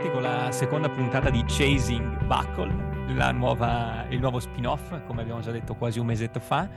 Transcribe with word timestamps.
ritrovati 0.00 0.10
con 0.10 0.22
la 0.22 0.50
seconda 0.52 0.88
puntata 0.88 1.30
di 1.30 1.44
Chasing 1.46 2.24
Buckle, 2.24 3.04
nuova, 3.32 4.04
il 4.08 4.20
nuovo 4.20 4.38
spin-off, 4.38 5.00
come 5.06 5.22
abbiamo 5.22 5.40
già 5.40 5.50
detto 5.50 5.74
quasi 5.74 5.98
un 5.98 6.06
mesetto 6.06 6.38
fa. 6.38 6.68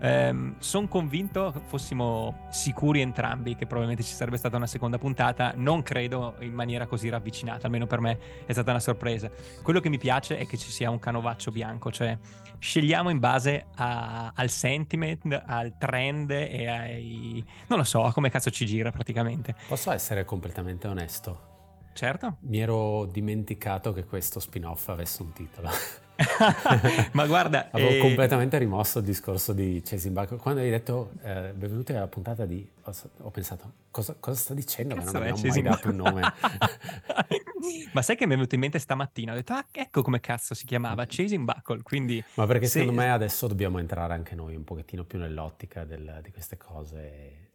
Um, 0.00 0.56
Sono 0.58 0.88
convinto 0.88 1.52
fossimo 1.66 2.46
sicuri 2.50 3.00
entrambi 3.00 3.54
che 3.54 3.64
probabilmente 3.66 4.02
ci 4.02 4.14
sarebbe 4.14 4.36
stata 4.36 4.56
una 4.56 4.66
seconda 4.66 4.98
puntata. 4.98 5.54
Non 5.56 5.82
credo 5.82 6.36
in 6.40 6.52
maniera 6.52 6.86
così 6.86 7.08
ravvicinata, 7.08 7.66
almeno 7.66 7.86
per 7.86 8.00
me 8.00 8.18
è 8.44 8.52
stata 8.52 8.70
una 8.70 8.80
sorpresa. 8.80 9.30
Quello 9.62 9.80
che 9.80 9.88
mi 9.88 9.98
piace 9.98 10.38
è 10.38 10.46
che 10.46 10.56
ci 10.56 10.70
sia 10.70 10.90
un 10.90 10.98
canovaccio 10.98 11.50
bianco, 11.50 11.90
cioè 11.90 12.16
scegliamo 12.58 13.10
in 13.10 13.18
base 13.18 13.66
a, 13.76 14.32
al 14.34 14.50
sentiment, 14.50 15.42
al 15.46 15.76
trend 15.78 16.30
e 16.30 16.66
ai. 16.66 17.44
non 17.68 17.78
lo 17.78 17.84
so, 17.84 18.04
a 18.04 18.12
come 18.12 18.30
cazzo 18.30 18.50
ci 18.50 18.66
gira 18.66 18.90
praticamente. 18.90 19.54
Posso 19.66 19.90
essere 19.90 20.24
completamente 20.24 20.86
onesto? 20.88 21.54
Certo. 21.96 22.36
Mi 22.40 22.60
ero 22.60 23.06
dimenticato 23.06 23.94
che 23.94 24.04
questo 24.04 24.38
spin-off 24.38 24.88
avesse 24.90 25.22
un 25.22 25.32
titolo. 25.32 25.70
Ma 27.12 27.26
guarda, 27.26 27.70
avevo 27.70 27.90
eh... 27.90 27.98
completamente 28.00 28.58
rimosso 28.58 28.98
il 28.98 29.04
discorso 29.06 29.54
di 29.54 29.80
Chasing 29.82 30.12
Buck. 30.12 30.36
Quando 30.36 30.60
hai 30.60 30.68
detto 30.68 31.12
eh, 31.22 31.52
benvenuti 31.54 31.94
alla 31.94 32.06
puntata 32.06 32.44
di. 32.44 32.68
Ho, 32.82 32.92
ho 33.22 33.30
pensato, 33.30 33.72
cosa, 33.90 34.14
cosa, 34.20 34.38
sta 34.38 34.52
dicendo? 34.52 34.94
Cazzo 34.94 35.12
non 35.12 35.22
abbiamo 35.22 35.40
mai 35.42 35.62
dato 35.62 35.88
un 35.88 35.96
nome. 35.96 36.20
Ma 37.92 38.02
sai 38.02 38.16
che 38.16 38.26
mi 38.26 38.32
è 38.32 38.34
venuto 38.34 38.54
in 38.54 38.60
mente 38.60 38.78
stamattina? 38.78 39.32
Ho 39.32 39.34
detto, 39.34 39.54
ah, 39.54 39.64
ecco 39.72 40.02
come 40.02 40.20
cazzo 40.20 40.52
si 40.52 40.66
chiamava 40.66 41.06
Chasing 41.08 41.44
Buckle. 41.44 41.80
Quindi, 41.82 42.22
Ma 42.34 42.44
perché 42.44 42.66
se... 42.66 42.80
secondo 42.80 43.00
me 43.00 43.10
adesso 43.10 43.46
dobbiamo 43.46 43.78
entrare 43.78 44.12
anche 44.12 44.34
noi 44.34 44.54
un 44.54 44.64
pochettino 44.64 45.04
più 45.04 45.18
nell'ottica 45.18 45.84
del, 45.84 46.20
di 46.22 46.30
queste 46.30 46.58
cose 46.58 47.52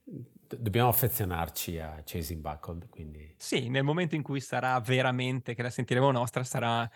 dobbiamo 0.57 0.89
affezionarci 0.89 1.79
a 1.79 2.01
Chasing 2.03 2.41
Buckled. 2.41 2.89
Quindi... 2.89 3.33
Sì, 3.37 3.69
nel 3.69 3.83
momento 3.83 4.15
in 4.15 4.21
cui 4.21 4.39
sarà 4.39 4.79
veramente, 4.79 5.53
che 5.53 5.61
la 5.61 5.69
sentiremo 5.69 6.11
nostra, 6.11 6.43
sarà 6.43 6.89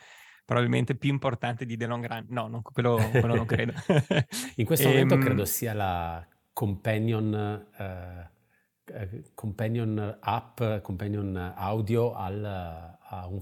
probabilmente 0.46 0.96
più 0.96 1.10
importante 1.10 1.66
di 1.66 1.76
The 1.76 1.88
Long 1.88 2.06
Run. 2.06 2.26
No, 2.30 2.48
non, 2.48 2.62
quello, 2.62 2.98
quello 3.12 3.36
non 3.36 3.46
credo. 3.46 3.74
in 4.56 4.66
questo 4.66 4.88
momento 4.88 5.16
ehm, 5.16 5.22
credo 5.22 5.46
sia 5.46 5.74
la 5.74 6.26
companion, 6.54 7.66
uh, 7.78 8.94
companion 9.34 10.18
app, 10.22 10.62
companion 10.82 11.54
audio 11.56 12.14
al, 12.14 12.46
a, 12.46 13.28
un 13.28 13.42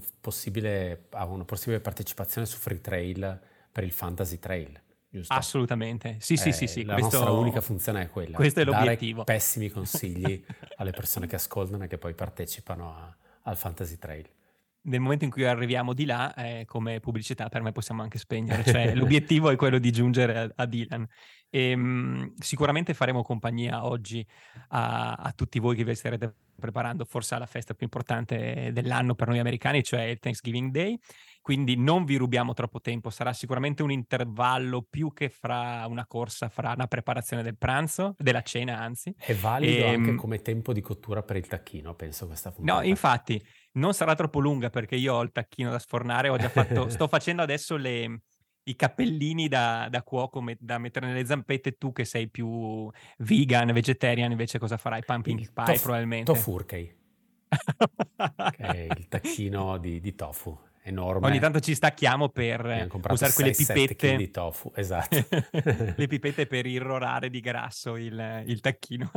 a, 1.10 1.24
una 1.26 1.44
possibile 1.44 1.80
partecipazione 1.80 2.46
su 2.46 2.58
Free 2.58 2.80
Trail 2.80 3.40
per 3.70 3.84
il 3.84 3.92
Fantasy 3.92 4.38
Trail. 4.38 4.82
Giusto? 5.14 5.32
Assolutamente, 5.32 6.16
sì, 6.18 6.36
sì, 6.36 6.50
sì, 6.50 6.66
sì. 6.66 6.82
La 6.82 6.94
questo... 6.94 7.18
nostra 7.18 7.32
unica 7.32 7.60
funzione 7.60 8.02
è 8.02 8.10
quella. 8.10 8.34
Questo 8.34 8.58
è 8.58 8.64
l'obiettivo. 8.64 9.22
Dare 9.22 9.38
pessimi 9.38 9.68
consigli 9.70 10.44
alle 10.74 10.90
persone 10.90 11.28
che 11.28 11.36
ascoltano 11.36 11.84
e 11.84 11.86
che 11.86 11.98
poi 11.98 12.14
partecipano 12.14 12.92
a, 12.92 13.16
al 13.42 13.56
Fantasy 13.56 13.96
Trail. 13.96 14.28
Nel 14.86 14.98
momento 14.98 15.24
in 15.24 15.30
cui 15.30 15.44
arriviamo 15.44 15.92
di 15.92 16.04
là, 16.04 16.34
eh, 16.34 16.64
come 16.66 16.98
pubblicità, 16.98 17.48
per 17.48 17.62
me 17.62 17.70
possiamo 17.70 18.02
anche 18.02 18.18
spegnere. 18.18 18.64
Cioè, 18.66 18.96
l'obiettivo 18.96 19.50
è 19.50 19.56
quello 19.56 19.78
di 19.78 19.92
giungere 19.92 20.36
a, 20.36 20.50
a 20.52 20.66
Dylan. 20.66 21.06
E, 21.48 21.70
ehm, 21.70 21.80
mh, 21.80 22.34
sicuramente 22.40 22.92
faremo 22.92 23.22
compagnia 23.22 23.86
oggi 23.86 24.26
a, 24.70 25.12
a, 25.12 25.30
tutti 25.30 25.60
voi 25.60 25.76
che 25.76 25.84
vi 25.84 25.94
starete 25.94 26.34
preparando 26.58 27.04
forse 27.04 27.36
alla 27.36 27.46
festa 27.46 27.72
più 27.74 27.86
importante 27.86 28.70
dell'anno 28.72 29.14
per 29.14 29.28
noi 29.28 29.38
americani, 29.38 29.84
cioè 29.84 30.02
il 30.02 30.18
Thanksgiving 30.18 30.72
Day 30.72 30.98
quindi 31.44 31.76
non 31.76 32.06
vi 32.06 32.16
rubiamo 32.16 32.54
troppo 32.54 32.80
tempo, 32.80 33.10
sarà 33.10 33.34
sicuramente 33.34 33.82
un 33.82 33.90
intervallo 33.90 34.80
più 34.88 35.12
che 35.12 35.28
fra 35.28 35.84
una 35.86 36.06
corsa, 36.06 36.48
fra 36.48 36.72
una 36.72 36.86
preparazione 36.86 37.42
del 37.42 37.58
pranzo, 37.58 38.14
della 38.16 38.40
cena 38.40 38.80
anzi. 38.80 39.14
È 39.14 39.34
valido 39.34 39.84
e, 39.84 39.88
anche 39.90 40.08
ehm 40.08 40.16
come 40.16 40.40
tempo 40.40 40.72
di 40.72 40.80
cottura 40.80 41.22
per 41.22 41.36
il 41.36 41.46
tacchino, 41.46 41.94
penso 41.94 42.26
questa 42.26 42.50
puntata. 42.50 42.80
No, 42.80 42.86
infatti, 42.86 43.38
non 43.72 43.92
sarà 43.92 44.14
troppo 44.14 44.40
lunga 44.40 44.70
perché 44.70 44.96
io 44.96 45.12
ho 45.12 45.20
il 45.20 45.32
tacchino 45.32 45.70
da 45.70 45.78
sfornare, 45.78 46.30
ho 46.30 46.38
già 46.38 46.48
fatto, 46.48 46.88
sto 46.88 47.08
facendo 47.08 47.42
adesso 47.42 47.76
le, 47.76 48.22
i 48.62 48.74
cappellini 48.74 49.46
da, 49.46 49.88
da 49.90 50.02
cuoco 50.02 50.40
met- 50.40 50.62
da 50.62 50.78
mettere 50.78 51.08
nelle 51.08 51.26
zampette, 51.26 51.72
tu 51.72 51.92
che 51.92 52.06
sei 52.06 52.30
più 52.30 52.90
vegan, 53.18 53.70
vegetarian, 53.70 54.30
invece 54.30 54.58
cosa 54.58 54.78
farai? 54.78 55.02
Pumpkin 55.04 55.38
il 55.38 55.52
pie 55.52 55.64
tof- 55.66 55.82
probabilmente. 55.82 56.32
Tofurkey. 56.32 56.96
che 58.56 58.62
è 58.62 58.86
il 58.96 59.08
tacchino 59.08 59.76
di, 59.76 60.00
di 60.00 60.14
tofu 60.14 60.58
enorme. 60.84 61.26
Ogni 61.26 61.40
tanto 61.40 61.60
ci 61.60 61.74
stacchiamo 61.74 62.28
per 62.28 62.88
usare 63.08 63.32
quelle 63.32 63.52
pipette 63.52 64.16
di 64.16 64.30
tofu, 64.30 64.70
esatto. 64.74 65.16
le 65.96 66.06
pipette 66.06 66.46
per 66.46 66.66
irrorare 66.66 67.30
di 67.30 67.40
grasso 67.40 67.96
il, 67.96 68.44
il 68.46 68.60
tacchino. 68.60 69.10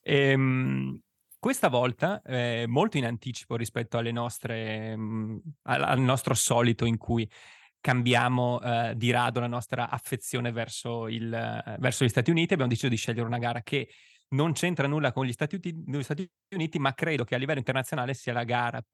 e, 0.00 0.16
ehm, 0.32 1.00
questa 1.38 1.68
volta, 1.68 2.20
eh, 2.22 2.64
molto 2.66 2.98
in 2.98 3.06
anticipo 3.06 3.56
rispetto 3.56 3.98
alle 3.98 4.12
nostre, 4.12 4.96
mh, 4.96 5.02
mm, 5.02 5.36
al, 5.62 5.82
al, 5.82 6.00
nostro 6.00 6.34
solito 6.34 6.84
in 6.84 6.96
cui 6.96 7.28
cambiamo 7.80 8.60
eh, 8.60 8.94
di 8.96 9.10
rado 9.10 9.40
la 9.40 9.46
nostra 9.46 9.88
affezione 9.88 10.52
verso, 10.52 11.08
il, 11.08 11.32
eh, 11.32 11.76
verso, 11.78 12.04
gli 12.04 12.08
Stati 12.08 12.30
Uniti, 12.30 12.52
abbiamo 12.52 12.70
deciso 12.70 12.88
di 12.88 12.96
scegliere 12.96 13.26
una 13.26 13.38
gara 13.38 13.62
che 13.62 13.88
non 14.32 14.52
c'entra 14.52 14.86
nulla 14.86 15.12
con 15.12 15.24
gli 15.24 15.32
Stati, 15.32 15.54
Uniti, 15.54 15.82
gli 15.86 16.02
Stati 16.02 16.30
Uniti, 16.54 16.78
ma 16.78 16.94
credo 16.94 17.24
che 17.24 17.34
a 17.34 17.38
livello 17.38 17.58
internazionale 17.58 18.14
sia 18.14 18.32
la 18.32 18.44
gara 18.44 18.84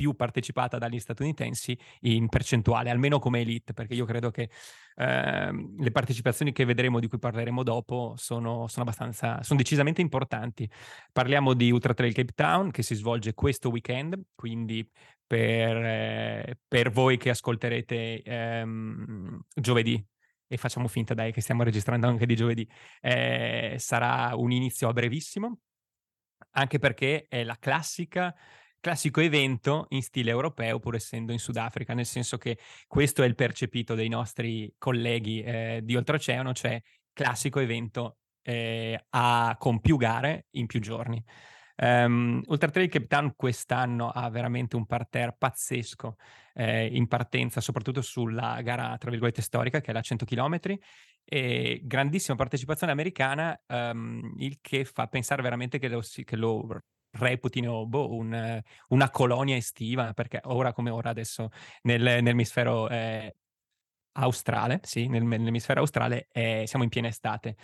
più 0.00 0.14
partecipata 0.14 0.78
dagli 0.78 0.98
statunitensi 0.98 1.78
in 2.00 2.30
percentuale, 2.30 2.88
almeno 2.88 3.18
come 3.18 3.40
elite, 3.40 3.74
perché 3.74 3.92
io 3.92 4.06
credo 4.06 4.30
che 4.30 4.48
eh, 4.96 5.52
le 5.76 5.90
partecipazioni 5.90 6.52
che 6.52 6.64
vedremo, 6.64 7.00
di 7.00 7.06
cui 7.06 7.18
parleremo 7.18 7.62
dopo, 7.62 8.14
sono, 8.16 8.66
sono 8.66 8.86
abbastanza, 8.86 9.42
sono 9.42 9.58
decisamente 9.58 10.00
importanti. 10.00 10.66
Parliamo 11.12 11.52
di 11.52 11.70
Ultra 11.70 11.92
Trail 11.92 12.14
Cape 12.14 12.32
Town 12.34 12.70
che 12.70 12.82
si 12.82 12.94
svolge 12.94 13.34
questo 13.34 13.68
weekend, 13.68 14.18
quindi 14.34 14.90
per, 15.26 15.76
eh, 15.76 16.58
per 16.66 16.90
voi 16.90 17.18
che 17.18 17.28
ascolterete 17.28 18.22
ehm, 18.22 19.38
giovedì, 19.54 20.02
e 20.48 20.56
facciamo 20.56 20.88
finta 20.88 21.12
dai 21.12 21.30
che 21.30 21.42
stiamo 21.42 21.62
registrando 21.62 22.06
anche 22.06 22.24
di 22.24 22.34
giovedì, 22.34 22.66
eh, 23.02 23.74
sarà 23.76 24.34
un 24.34 24.50
inizio 24.50 24.88
a 24.88 24.94
brevissimo, 24.94 25.58
anche 26.52 26.78
perché 26.78 27.26
è 27.28 27.44
la 27.44 27.58
classica 27.60 28.34
classico 28.80 29.20
evento 29.20 29.86
in 29.90 30.02
stile 30.02 30.30
europeo, 30.30 30.78
pur 30.78 30.94
essendo 30.94 31.32
in 31.32 31.38
Sudafrica, 31.38 31.94
nel 31.94 32.06
senso 32.06 32.38
che 32.38 32.58
questo 32.86 33.22
è 33.22 33.26
il 33.26 33.34
percepito 33.34 33.94
dei 33.94 34.08
nostri 34.08 34.74
colleghi 34.78 35.42
eh, 35.42 35.80
di 35.82 35.96
oltreoceano, 35.96 36.52
cioè 36.52 36.80
classico 37.12 37.60
evento 37.60 38.18
eh, 38.42 39.06
a, 39.10 39.56
con 39.58 39.80
più 39.80 39.96
gare 39.96 40.46
in 40.52 40.66
più 40.66 40.80
giorni. 40.80 41.22
Um, 41.82 42.42
Ultra 42.46 42.68
Trail 42.68 42.90
Cape 42.90 43.06
Town 43.06 43.32
quest'anno 43.34 44.10
ha 44.10 44.28
veramente 44.28 44.76
un 44.76 44.84
parterre 44.84 45.34
pazzesco 45.38 46.16
eh, 46.52 46.86
in 46.86 47.06
partenza, 47.06 47.62
soprattutto 47.62 48.02
sulla 48.02 48.60
gara, 48.60 48.96
tra 48.98 49.08
virgolette, 49.08 49.40
storica, 49.40 49.80
che 49.80 49.90
è 49.90 49.94
la 49.94 50.02
100 50.02 50.26
km, 50.26 50.58
e 51.24 51.80
grandissima 51.82 52.36
partecipazione 52.36 52.92
americana, 52.92 53.58
um, 53.68 54.34
il 54.38 54.58
che 54.60 54.84
fa 54.84 55.06
pensare 55.06 55.40
veramente 55.42 55.78
che 55.78 55.88
lo, 55.88 56.02
che 56.02 56.36
lo 56.36 56.82
reputino 57.12 57.86
boh, 57.86 58.14
un, 58.14 58.62
una 58.88 59.10
colonia 59.10 59.56
estiva, 59.56 60.12
perché 60.12 60.40
ora 60.44 60.72
come 60.72 60.90
ora 60.90 61.10
adesso 61.10 61.50
nel, 61.82 62.02
nell'emisfero 62.02 62.88
eh, 62.88 63.34
australe, 64.12 64.80
sì, 64.82 65.06
nel, 65.06 65.24
nell'emisfero 65.24 65.80
australe 65.80 66.28
eh, 66.32 66.64
siamo 66.66 66.84
in 66.84 66.90
piena 66.90 67.08
estate. 67.08 67.56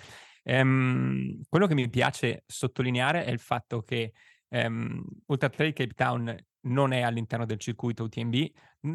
Um, 0.45 1.41
quello 1.49 1.67
che 1.67 1.75
mi 1.75 1.89
piace 1.89 2.45
sottolineare 2.47 3.25
è 3.25 3.31
il 3.31 3.41
fatto 3.41 3.83
che 3.83 4.13
um, 4.48 5.04
Ultra 5.27 5.48
Trail 5.48 5.72
Cape 5.72 5.95
Town 5.95 6.37
non 6.66 6.93
è 6.93 7.01
all'interno 7.01 7.47
del 7.47 7.59
circuito 7.59 8.04
UTMB, 8.04 8.34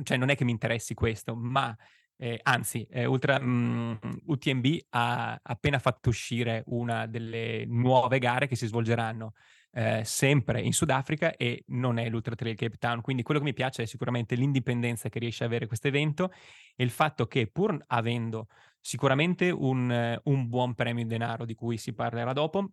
cioè 0.04 0.18
non 0.18 0.30
è 0.30 0.36
che 0.36 0.46
mi 0.46 0.52
interessi 0.52 0.94
questo, 0.94 1.36
ma 1.36 1.76
eh, 2.18 2.40
anzi, 2.44 2.86
eh, 2.90 3.06
Ultra, 3.06 3.38
um, 3.38 3.98
UTMB 4.26 4.66
ha 4.90 5.40
appena 5.42 5.80
fatto 5.80 6.10
uscire 6.10 6.64
una 6.68 7.06
delle 7.08 7.66
nuove 7.66 8.20
gare 8.20 8.48
che 8.48 8.56
si 8.56 8.68
svolgeranno 8.68 9.34
eh, 9.74 10.04
sempre 10.04 10.62
in 10.62 10.74
Sudafrica 10.74 11.36
e 11.36 11.64
non 11.68 11.98
è 11.98 12.10
l'Ultra 12.10 12.36
Trail 12.36 12.56
Cape 12.56 12.78
Town. 12.78 13.02
Quindi 13.02 13.24
quello 13.24 13.40
che 13.40 13.46
mi 13.46 13.54
piace 13.54 13.84
è 13.84 13.86
sicuramente 13.86 14.36
l'indipendenza 14.36 15.10
che 15.10 15.20
riesce 15.20 15.44
ad 15.44 15.50
avere 15.50 15.68
questo 15.68 15.88
evento 15.88 16.32
e 16.76 16.84
il 16.84 16.90
fatto 16.90 17.28
che 17.28 17.48
pur 17.48 17.82
avendo 17.88 18.48
sicuramente 18.80 19.50
un, 19.50 20.20
un 20.24 20.50
buon 20.50 20.74
premio 20.74 21.02
in 21.02 21.08
denaro 21.08 21.46
di 21.46 21.56
cui 21.56 21.78
si 21.78 21.94
parlerà 21.94 22.34
dopo, 22.34 22.72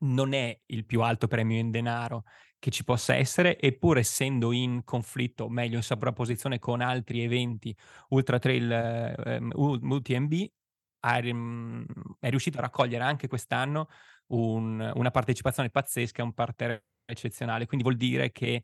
non 0.00 0.32
è 0.32 0.58
il 0.66 0.84
più 0.84 1.02
alto 1.02 1.26
premio 1.26 1.58
in 1.58 1.70
denaro 1.70 2.24
che 2.58 2.70
ci 2.70 2.84
possa 2.84 3.16
essere, 3.16 3.58
eppur 3.58 3.98
essendo 3.98 4.52
in 4.52 4.84
conflitto, 4.84 5.48
meglio 5.48 5.76
in 5.76 5.82
sovrapposizione 5.82 6.60
con 6.60 6.80
altri 6.80 7.22
eventi 7.22 7.76
Ultra 8.10 8.38
Trail 8.38 8.70
eh, 8.70 9.40
UTMB, 9.52 10.32
è 11.00 12.28
riuscito 12.30 12.58
a 12.58 12.60
raccogliere 12.60 13.02
anche 13.02 13.26
quest'anno 13.26 13.88
un, 14.32 14.92
una 14.94 15.10
partecipazione 15.10 15.70
pazzesca, 15.70 16.22
un 16.22 16.32
parterre 16.32 16.84
eccezionale. 17.04 17.66
Quindi 17.66 17.84
vuol 17.84 17.96
dire 17.96 18.30
che 18.32 18.62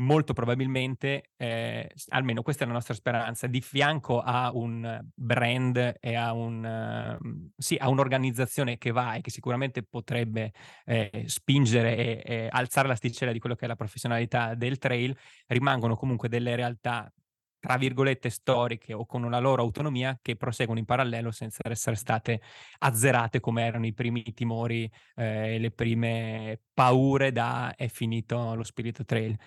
molto 0.00 0.32
probabilmente, 0.32 1.30
eh, 1.36 1.90
almeno 2.08 2.42
questa 2.42 2.64
è 2.64 2.66
la 2.66 2.72
nostra 2.72 2.94
speranza, 2.94 3.46
di 3.46 3.60
fianco 3.60 4.20
a 4.20 4.50
un 4.52 4.98
brand 5.14 5.96
e 6.00 6.14
a, 6.14 6.32
un, 6.32 7.18
uh, 7.20 7.50
sì, 7.56 7.76
a 7.78 7.88
un'organizzazione 7.88 8.78
che 8.78 8.92
va 8.92 9.14
e 9.14 9.20
che 9.20 9.30
sicuramente 9.30 9.82
potrebbe 9.82 10.52
eh, 10.86 11.24
spingere 11.26 11.96
e, 11.96 12.22
e 12.24 12.48
alzare 12.50 12.88
l'asticella 12.88 13.32
di 13.32 13.38
quello 13.38 13.54
che 13.54 13.66
è 13.66 13.68
la 13.68 13.76
professionalità 13.76 14.54
del 14.54 14.78
trail, 14.78 15.16
rimangono 15.48 15.96
comunque 15.96 16.28
delle 16.28 16.56
realtà 16.56 17.12
tra 17.60 17.76
virgolette 17.76 18.30
storiche 18.30 18.94
o 18.94 19.04
con 19.06 19.22
una 19.22 19.38
loro 19.38 19.62
autonomia 19.62 20.18
che 20.20 20.34
proseguono 20.34 20.80
in 20.80 20.86
parallelo 20.86 21.30
senza 21.30 21.60
essere 21.64 21.94
state 21.94 22.40
azzerate 22.78 23.38
come 23.38 23.64
erano 23.64 23.86
i 23.86 23.92
primi 23.92 24.22
timori 24.34 24.90
e 25.14 25.54
eh, 25.54 25.58
le 25.58 25.70
prime 25.70 26.60
paure 26.72 27.30
da 27.30 27.74
è 27.76 27.88
finito 27.88 28.54
lo 28.54 28.64
spirito 28.64 29.04
trail. 29.04 29.38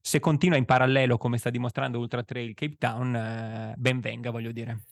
Se 0.00 0.18
continua 0.18 0.56
in 0.56 0.64
parallelo 0.64 1.18
come 1.18 1.36
sta 1.36 1.50
dimostrando 1.50 1.98
Ultra 1.98 2.22
Trail 2.22 2.54
Cape 2.54 2.76
Town, 2.78 3.14
eh, 3.14 3.74
ben 3.76 4.00
venga 4.00 4.30
voglio 4.30 4.50
dire. 4.50 4.84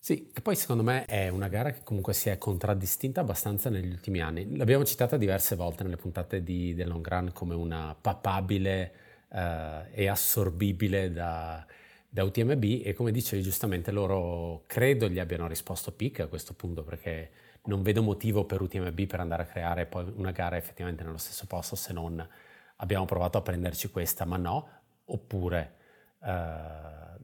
Sì, 0.00 0.32
che 0.32 0.40
poi 0.40 0.56
secondo 0.56 0.82
me 0.82 1.04
è 1.04 1.28
una 1.28 1.46
gara 1.46 1.70
che 1.70 1.84
comunque 1.84 2.12
si 2.12 2.28
è 2.28 2.36
contraddistinta 2.36 3.20
abbastanza 3.20 3.70
negli 3.70 3.92
ultimi 3.92 4.20
anni. 4.20 4.56
L'abbiamo 4.56 4.84
citata 4.84 5.16
diverse 5.16 5.54
volte 5.54 5.84
nelle 5.84 5.96
puntate 5.96 6.42
di 6.42 6.74
The 6.74 6.84
Long 6.84 7.06
Run 7.06 7.30
come 7.32 7.54
una 7.54 7.94
papabile 7.94 8.82
eh, 8.82 9.01
e 9.34 10.08
assorbibile 10.08 11.10
da, 11.10 11.64
da 12.08 12.24
UTMB 12.24 12.82
e 12.84 12.92
come 12.92 13.10
dicevi 13.10 13.42
giustamente 13.42 13.90
loro 13.90 14.64
credo 14.66 15.08
gli 15.08 15.18
abbiano 15.18 15.46
risposto 15.46 15.92
pic 15.92 16.20
a 16.20 16.26
questo 16.26 16.52
punto 16.52 16.82
perché 16.84 17.30
non 17.64 17.82
vedo 17.82 18.02
motivo 18.02 18.44
per 18.44 18.60
UTMB 18.60 19.06
per 19.06 19.20
andare 19.20 19.44
a 19.44 19.46
creare 19.46 19.86
poi 19.86 20.12
una 20.16 20.32
gara 20.32 20.56
effettivamente 20.56 21.04
nello 21.04 21.16
stesso 21.16 21.46
posto 21.46 21.76
se 21.76 21.92
non 21.92 22.28
abbiamo 22.76 23.04
provato 23.04 23.38
a 23.38 23.42
prenderci 23.42 23.90
questa 23.90 24.24
ma 24.24 24.36
no. 24.36 24.68
Oppure 25.06 25.74
eh, 26.22 26.30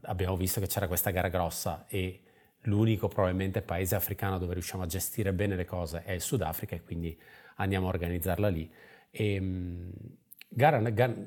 abbiamo 0.01 0.35
visto 0.35 0.59
che 0.59 0.67
c'era 0.67 0.87
questa 0.87 1.11
gara 1.11 1.29
grossa 1.29 1.85
e 1.87 2.23
l'unico 2.63 3.07
probabilmente 3.07 3.61
paese 3.61 3.95
africano 3.95 4.37
dove 4.37 4.53
riusciamo 4.53 4.83
a 4.83 4.85
gestire 4.87 5.33
bene 5.33 5.55
le 5.55 5.65
cose 5.65 6.03
è 6.03 6.11
il 6.11 6.21
Sudafrica 6.21 6.75
e 6.75 6.81
quindi 6.83 7.17
andiamo 7.55 7.87
a 7.87 7.89
organizzarla 7.89 8.47
lì. 8.47 8.69
E, 9.11 9.33
ehm, 9.35 9.91
Gara, 10.51 10.81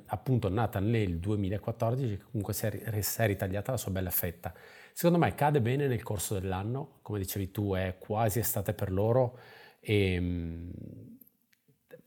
appunto 0.07 0.49
nata 0.49 0.81
nel 0.81 1.19
2014 1.19 2.17
che 2.17 2.25
comunque 2.25 2.53
si 2.53 2.67
è, 2.67 3.01
si 3.01 3.21
è 3.21 3.27
ritagliata 3.27 3.71
la 3.71 3.77
sua 3.77 3.93
bella 3.93 4.11
fetta. 4.11 4.53
Secondo 4.93 5.19
me 5.19 5.35
cade 5.37 5.61
bene 5.61 5.87
nel 5.87 6.03
corso 6.03 6.35
dell'anno, 6.35 6.99
come 7.03 7.21
dicevi 7.21 7.53
tu 7.53 7.73
è 7.73 7.97
quasi 7.99 8.41
estate 8.41 8.75
per 8.75 8.91
loro 8.91 9.39
e 9.79 10.15
ehm, 10.15 10.73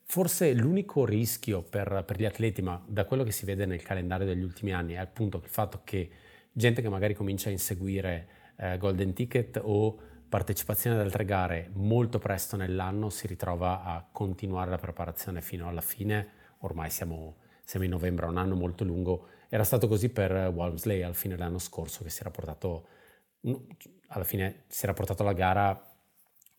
forse 0.03 0.53
l'unico 0.53 1.05
rischio 1.05 1.61
per, 1.61 2.03
per, 2.05 2.19
gli 2.19 2.25
atleti, 2.25 2.61
ma 2.61 2.83
da 2.85 3.05
quello 3.05 3.23
che 3.23 3.31
si 3.31 3.45
vede 3.45 3.65
nel 3.65 3.81
calendario 3.81 4.27
degli 4.27 4.43
ultimi 4.43 4.73
anni, 4.73 4.93
è 4.93 4.97
appunto 4.97 5.37
il 5.37 5.49
fatto 5.49 5.81
che 5.85 6.09
gente 6.51 6.81
che 6.81 6.89
magari 6.89 7.13
comincia 7.13 7.47
a 7.47 7.53
inseguire 7.53 8.27
eh, 8.57 8.77
Golden 8.77 9.13
Ticket 9.13 9.59
o 9.63 9.97
partecipazione 10.27 10.97
ad 10.97 11.01
altre 11.01 11.23
gare 11.23 11.69
molto 11.73 12.19
presto 12.19 12.57
nell'anno 12.57 13.09
si 13.09 13.25
ritrova 13.25 13.83
a 13.83 14.05
continuare 14.11 14.69
la 14.69 14.77
preparazione 14.77 15.41
fino 15.41 15.67
alla 15.67 15.81
fine 15.81 16.43
ormai 16.65 16.89
siamo, 16.89 17.37
siamo 17.63 17.85
in 17.85 17.91
novembre, 17.91 18.25
un 18.25 18.37
anno 18.37 18.55
molto 18.55 18.83
lungo. 18.83 19.27
Era 19.49 19.63
stato 19.63 19.87
così 19.87 20.09
per 20.09 20.31
Walmsley 20.53 21.01
al 21.01 21.15
fine 21.15 21.35
dell'anno 21.35 21.59
scorso 21.59 22.03
che 22.03 22.09
si 22.09 22.21
era 22.21 22.31
portato, 22.31 22.87
alla 24.07 24.23
fine 24.23 24.63
si 24.67 24.83
era 24.85 24.93
portato 24.93 25.23
la 25.23 25.33
gara, 25.33 25.95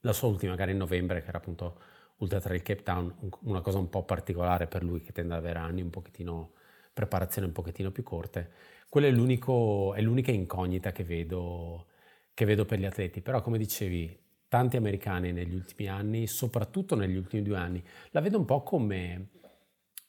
la 0.01 0.13
sua 0.13 0.29
ultima 0.29 0.55
gara 0.55 0.71
in 0.71 0.77
novembre 0.77 1.23
che 1.23 1.29
era 1.29 1.39
appunto 1.39 1.81
Ultra 2.19 2.41
Trail 2.41 2.63
Cape 2.63 2.83
Town, 2.83 3.15
una 3.43 3.61
cosa 3.61 3.79
un 3.79 3.91
po' 3.91 4.05
particolare 4.05 4.67
per 4.67 4.83
lui 4.83 5.03
che 5.03 5.13
tende 5.13 5.35
ad 5.35 5.41
avere 5.41 5.59
anni 5.59 5.83
un 5.83 5.91
pochettino, 5.91 6.53
preparazioni 6.93 7.47
un 7.47 7.53
pochettino 7.53 7.91
più 7.91 8.03
corte. 8.03 8.51
Quella 8.89 9.09
è, 9.09 9.11
è 9.11 10.01
l'unica 10.03 10.31
incognita 10.31 10.93
che 10.93 11.05
vedo, 11.05 11.89
che 12.33 12.45
vedo 12.47 12.65
per 12.65 12.79
gli 12.79 12.87
atleti, 12.87 13.21
però 13.21 13.43
come 13.43 13.59
dicevi, 13.59 14.19
tanti 14.49 14.77
americani 14.77 15.33
negli 15.33 15.55
ultimi 15.55 15.89
anni, 15.89 16.27
soprattutto 16.27 16.95
negli 16.95 17.17
ultimi 17.17 17.43
due 17.43 17.57
anni, 17.59 17.85
la 18.11 18.21
vedo 18.21 18.39
un 18.39 18.45
po' 18.47 18.63
come 18.63 19.29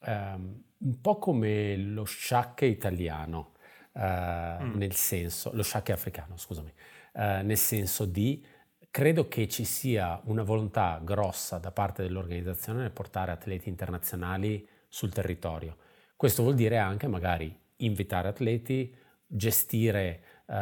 um, 0.06 0.64
un 0.78 1.02
po' 1.02 1.18
come 1.18 1.76
lo 1.78 2.04
sciacche 2.04 2.66
italiano, 2.66 3.54
uh, 3.94 4.00
mm. 4.00 4.76
nel 4.76 4.94
senso, 4.94 5.52
lo 5.54 5.64
sciacche 5.64 5.92
africano, 5.92 6.38
scusami, 6.38 6.72
uh, 7.14 7.22
nel 7.44 7.58
senso 7.58 8.06
di 8.06 8.46
credo 8.90 9.28
che 9.28 9.48
ci 9.48 9.64
sia 9.64 10.20
una 10.26 10.44
volontà 10.44 11.00
grossa 11.04 11.58
da 11.58 11.72
parte 11.72 12.04
dell'organizzazione 12.04 12.82
nel 12.82 12.92
portare 12.92 13.32
atleti 13.32 13.70
internazionali 13.70 14.68
sul 14.88 15.12
territorio. 15.12 15.78
Questo 16.16 16.42
vuol 16.42 16.56
dire 16.56 16.78
anche 16.78 17.08
magari 17.08 17.56
invitare 17.78 18.30
atleti, 18.30 18.96
gestire 19.28 20.22
uh, 20.46 20.54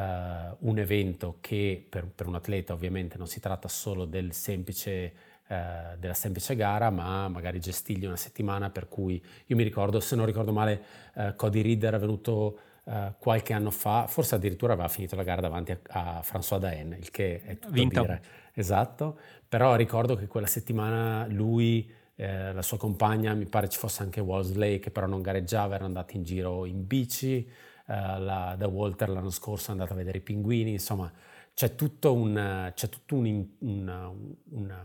un 0.68 0.78
evento 0.78 1.38
che 1.40 1.86
per, 1.88 2.08
per, 2.08 2.28
un 2.28 2.36
atleta 2.36 2.74
ovviamente 2.74 3.18
non 3.18 3.28
si 3.28 3.40
tratta 3.40 3.68
solo 3.68 4.06
del 4.06 4.34
semplice 4.34 5.14
eh, 5.47 5.95
della 5.97 6.13
semplice 6.13 6.56
gara, 6.56 6.89
ma 6.89 7.27
magari 7.27 7.59
gestirgli 7.59 8.06
una 8.06 8.15
settimana 8.15 8.69
per 8.69 8.88
cui 8.88 9.24
io 9.45 9.56
mi 9.56 9.63
ricordo, 9.63 10.00
se 10.00 10.15
non 10.15 10.25
ricordo 10.25 10.51
male, 10.51 10.83
eh, 11.15 11.33
Cody 11.36 11.62
Reader 11.62 11.94
è 11.94 12.00
venuto 12.00 12.59
eh, 12.86 13.13
qualche 13.19 13.53
anno 13.53 13.71
fa, 13.71 14.07
forse 14.07 14.36
addirittura 14.36 14.74
aveva 14.74 14.88
finito 14.88 15.15
la 15.15 15.24
gara 15.24 15.42
davanti 15.42 15.71
a, 15.71 15.80
a 15.88 16.24
François 16.24 16.57
Daen, 16.57 16.95
il 17.00 17.12
che 17.12 17.42
è 17.44 17.59
tutto 17.59 17.74
Vinto. 17.74 18.01
dire. 18.01 18.21
Esatto, 18.53 19.19
però 19.47 19.75
ricordo 19.75 20.15
che 20.15 20.27
quella 20.27 20.47
settimana 20.47 21.27
lui, 21.27 21.92
eh, 22.15 22.53
la 22.53 22.62
sua 22.62 22.77
compagna, 22.77 23.33
mi 23.33 23.45
pare 23.45 23.69
ci 23.69 23.77
fosse 23.77 24.01
anche 24.01 24.21
Wolseley 24.21 24.80
che 24.80 24.92
però 24.92 25.07
non 25.07 25.21
gareggiava, 25.21 25.75
erano 25.75 25.88
andati 25.88 26.15
in 26.18 26.24
giro 26.24 26.65
in 26.65 26.86
bici, 26.88 27.47
Uh, 27.88 28.19
la, 28.19 28.56
da 28.57 28.68
Walter 28.68 29.09
l'anno 29.09 29.30
scorso 29.30 29.68
è 29.68 29.74
andato 29.74 29.94
a 29.94 29.95
vedere 29.95 30.18
i 30.18 30.21
pinguini, 30.21 30.71
insomma 30.71 31.13
c'è 31.53 31.75
tutto 31.75 32.13
un, 32.13 32.71
c'è 32.74 32.89
tutto 32.89 33.15
un, 33.15 33.47
un, 33.59 34.15
un, 34.50 34.75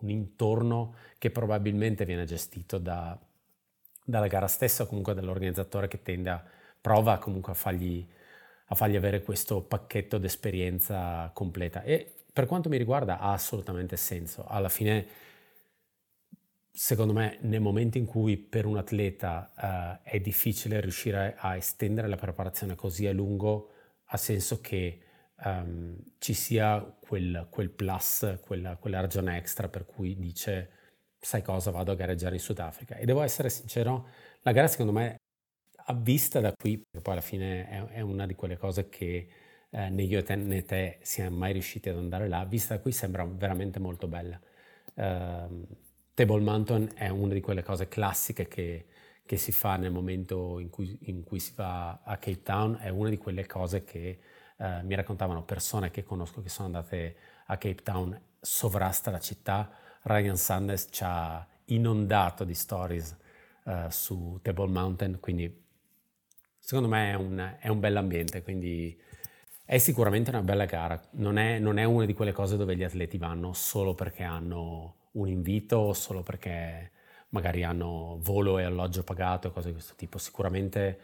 un 0.00 0.10
intorno 0.10 0.94
che 1.18 1.30
probabilmente 1.30 2.04
viene 2.04 2.24
gestito 2.24 2.78
da, 2.78 3.18
dalla 4.04 4.26
gara 4.26 4.46
stessa 4.46 4.84
o 4.84 4.86
comunque 4.86 5.14
dall'organizzatore 5.14 5.88
che 5.88 6.02
tende 6.02 6.30
a 6.30 6.44
prova 6.80 7.18
comunque 7.18 7.52
a 7.52 7.54
fargli, 7.54 8.06
a 8.66 8.74
fargli 8.74 8.96
avere 8.96 9.22
questo 9.22 9.62
pacchetto 9.62 10.18
d'esperienza 10.18 11.30
completa 11.34 11.82
e 11.82 12.14
per 12.32 12.46
quanto 12.46 12.68
mi 12.68 12.76
riguarda 12.76 13.18
ha 13.18 13.32
assolutamente 13.32 13.96
senso. 13.96 14.46
Alla 14.46 14.68
fine, 14.68 15.06
secondo 16.70 17.12
me, 17.12 17.38
nel 17.40 17.60
momento 17.60 17.98
in 17.98 18.06
cui 18.06 18.36
per 18.36 18.64
un 18.64 18.76
atleta 18.76 19.98
uh, 20.02 20.08
è 20.08 20.20
difficile 20.20 20.80
riuscire 20.80 21.34
a 21.36 21.56
estendere 21.56 22.06
la 22.06 22.16
preparazione 22.16 22.76
così 22.76 23.06
a 23.06 23.12
lungo, 23.12 23.70
ha 24.04 24.16
senso 24.16 24.60
che 24.60 25.00
um, 25.44 25.96
ci 26.18 26.34
sia 26.34 26.80
quel, 26.80 27.46
quel 27.50 27.70
plus, 27.70 28.38
quella, 28.40 28.76
quella, 28.76 29.00
ragione 29.00 29.36
extra 29.36 29.68
per 29.68 29.84
cui 29.84 30.16
dice 30.18 30.70
sai 31.20 31.42
cosa 31.42 31.70
vado 31.70 31.92
a 31.92 31.94
gareggiare 31.94 32.34
in 32.34 32.40
Sudafrica. 32.40 32.96
E 32.96 33.04
devo 33.04 33.22
essere 33.22 33.50
sincero 33.50 34.08
la 34.42 34.52
gara 34.52 34.68
secondo 34.68 34.92
me 34.92 35.16
a 35.90 35.94
vista 35.94 36.40
da 36.40 36.52
qui 36.52 36.78
perché 36.78 37.00
poi 37.00 37.12
alla 37.14 37.22
fine 37.22 37.68
è, 37.68 37.84
è 37.96 38.00
una 38.00 38.26
di 38.26 38.34
quelle 38.34 38.56
cose 38.56 38.88
che 38.88 39.28
eh, 39.70 39.90
né 39.90 40.02
io 40.02 40.22
né 40.26 40.62
te 40.62 40.98
siamo 41.02 41.36
mai 41.36 41.52
riusciti 41.52 41.88
ad 41.88 41.96
andare 41.96 42.28
là 42.28 42.44
vista 42.44 42.74
da 42.74 42.80
qui 42.80 42.92
sembra 42.92 43.24
veramente 43.24 43.78
molto 43.78 44.06
bella. 44.06 44.40
Uh, 44.94 45.66
Table 46.14 46.40
Mountain 46.40 46.90
è 46.94 47.08
una 47.08 47.32
di 47.32 47.40
quelle 47.40 47.62
cose 47.62 47.86
classiche 47.86 48.48
che, 48.48 48.86
che 49.24 49.36
si 49.36 49.52
fa 49.52 49.76
nel 49.76 49.92
momento 49.92 50.58
in 50.58 50.68
cui, 50.68 50.98
in 51.02 51.22
cui 51.22 51.38
si 51.38 51.52
va 51.54 52.00
a 52.02 52.16
Cape 52.16 52.42
Town 52.42 52.78
è 52.80 52.88
una 52.88 53.08
di 53.08 53.18
quelle 53.18 53.46
cose 53.46 53.84
che 53.84 54.18
eh, 54.58 54.82
mi 54.82 54.94
raccontavano 54.94 55.42
persone 55.44 55.90
che 55.90 56.04
conosco 56.04 56.42
che 56.42 56.48
sono 56.48 56.66
andate 56.66 57.16
a 57.46 57.56
Cape 57.56 57.82
Town, 57.82 58.20
sovrasta 58.40 59.10
la 59.10 59.20
città. 59.20 59.70
Ryan 60.02 60.36
Sanders 60.36 60.88
ci 60.90 61.02
ha 61.04 61.46
inondato 61.66 62.44
di 62.44 62.54
stories 62.54 63.16
eh, 63.64 63.86
su 63.90 64.38
Table 64.42 64.68
Mountain, 64.68 65.18
quindi 65.20 65.64
secondo 66.58 66.88
me 66.88 67.10
è 67.12 67.14
un, 67.14 67.56
è 67.58 67.68
un 67.68 67.80
bell'ambiente, 67.80 68.42
quindi 68.42 69.00
è 69.64 69.78
sicuramente 69.78 70.30
una 70.30 70.42
bella 70.42 70.64
gara. 70.64 71.00
Non 71.12 71.38
è, 71.38 71.58
non 71.58 71.78
è 71.78 71.84
una 71.84 72.04
di 72.04 72.14
quelle 72.14 72.32
cose 72.32 72.56
dove 72.56 72.74
gli 72.76 72.84
atleti 72.84 73.18
vanno 73.18 73.52
solo 73.52 73.94
perché 73.94 74.22
hanno 74.22 74.94
un 75.12 75.28
invito, 75.28 75.92
solo 75.92 76.22
perché 76.22 76.90
magari 77.30 77.62
hanno 77.64 78.18
volo 78.20 78.58
e 78.58 78.64
alloggio 78.64 79.04
pagato, 79.04 79.50
cose 79.50 79.68
di 79.68 79.74
questo 79.74 79.94
tipo. 79.94 80.18
Sicuramente 80.18 81.00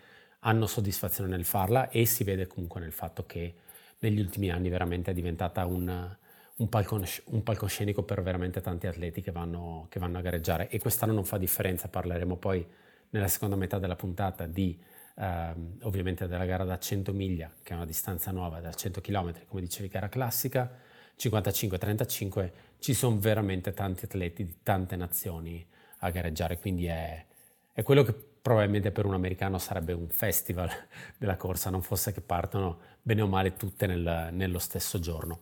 hanno 0.46 0.66
soddisfazione 0.66 1.30
nel 1.30 1.44
farla 1.44 1.88
e 1.88 2.06
si 2.06 2.24
vede 2.24 2.46
comunque 2.46 2.80
nel 2.80 2.92
fatto 2.92 3.24
che 3.26 3.54
negli 3.98 4.20
ultimi 4.20 4.50
anni 4.50 4.68
veramente 4.68 5.10
è 5.10 5.14
diventata 5.14 5.64
un, 5.64 6.16
un, 6.56 6.68
palcos- 6.68 7.22
un 7.26 7.42
palcoscenico 7.42 8.02
per 8.02 8.22
veramente 8.22 8.60
tanti 8.60 8.86
atleti 8.86 9.22
che 9.22 9.32
vanno, 9.32 9.86
che 9.88 9.98
vanno, 9.98 10.18
a 10.18 10.20
gareggiare. 10.20 10.68
E 10.68 10.78
quest'anno 10.78 11.12
non 11.12 11.24
fa 11.24 11.38
differenza, 11.38 11.88
parleremo 11.88 12.36
poi 12.36 12.66
nella 13.10 13.28
seconda 13.28 13.56
metà 13.56 13.78
della 13.78 13.96
puntata 13.96 14.46
di 14.46 14.78
ehm, 15.16 15.78
ovviamente 15.82 16.26
della 16.26 16.44
gara 16.44 16.64
da 16.64 16.78
100 16.78 17.12
miglia, 17.12 17.50
che 17.62 17.72
è 17.72 17.76
una 17.76 17.86
distanza 17.86 18.30
nuova 18.30 18.60
da 18.60 18.72
100 18.72 19.00
km, 19.00 19.46
come 19.46 19.62
dicevi 19.62 19.88
gara 19.88 20.10
classica, 20.10 20.70
55-35, 21.18 22.50
ci 22.80 22.92
sono 22.92 23.18
veramente 23.18 23.72
tanti 23.72 24.04
atleti 24.04 24.44
di 24.44 24.58
tante 24.62 24.96
nazioni 24.96 25.66
a 25.98 26.10
gareggiare, 26.10 26.58
quindi 26.58 26.84
è, 26.86 27.24
è 27.72 27.82
quello 27.82 28.02
che 28.02 28.14
probabilmente 28.44 28.92
per 28.92 29.06
un 29.06 29.14
americano 29.14 29.56
sarebbe 29.56 29.94
un 29.94 30.10
festival 30.10 30.68
della 31.18 31.36
corsa, 31.38 31.70
non 31.70 31.80
fosse 31.80 32.12
che 32.12 32.20
partono 32.20 32.78
bene 33.00 33.22
o 33.22 33.26
male 33.26 33.54
tutte 33.54 33.86
nel, 33.86 34.28
nello 34.32 34.58
stesso 34.58 34.98
giorno. 34.98 35.40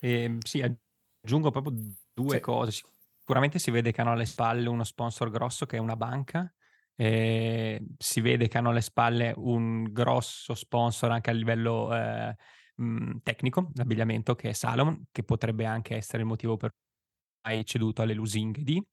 E, 0.00 0.38
sì, 0.44 0.62
aggiungo 0.62 1.50
proprio 1.50 1.74
due 2.12 2.36
sì. 2.36 2.40
cose. 2.40 2.70
Sicuramente 3.18 3.58
si 3.58 3.70
vede 3.70 3.90
che 3.92 4.00
hanno 4.00 4.12
alle 4.12 4.26
spalle 4.26 4.68
uno 4.68 4.84
sponsor 4.84 5.30
grosso 5.30 5.66
che 5.66 5.76
è 5.76 5.80
una 5.80 5.96
banca, 5.96 6.52
e 6.94 7.84
si 7.96 8.20
vede 8.20 8.48
che 8.48 8.58
hanno 8.58 8.70
alle 8.70 8.80
spalle 8.80 9.32
un 9.36 9.84
grosso 9.92 10.54
sponsor 10.54 11.10
anche 11.10 11.30
a 11.30 11.32
livello 11.32 11.94
eh, 11.94 12.34
mh, 12.76 13.18
tecnico, 13.22 13.70
l'abbigliamento, 13.74 14.34
che 14.34 14.50
è 14.50 14.52
Salomon, 14.52 15.06
che 15.10 15.24
potrebbe 15.24 15.64
anche 15.64 15.96
essere 15.96 16.22
il 16.22 16.28
motivo 16.28 16.56
per 16.56 16.70
cui 16.70 17.52
hai 17.52 17.64
ceduto 17.64 18.02
alle 18.02 18.14
lusinghe 18.14 18.62
di. 18.62 18.84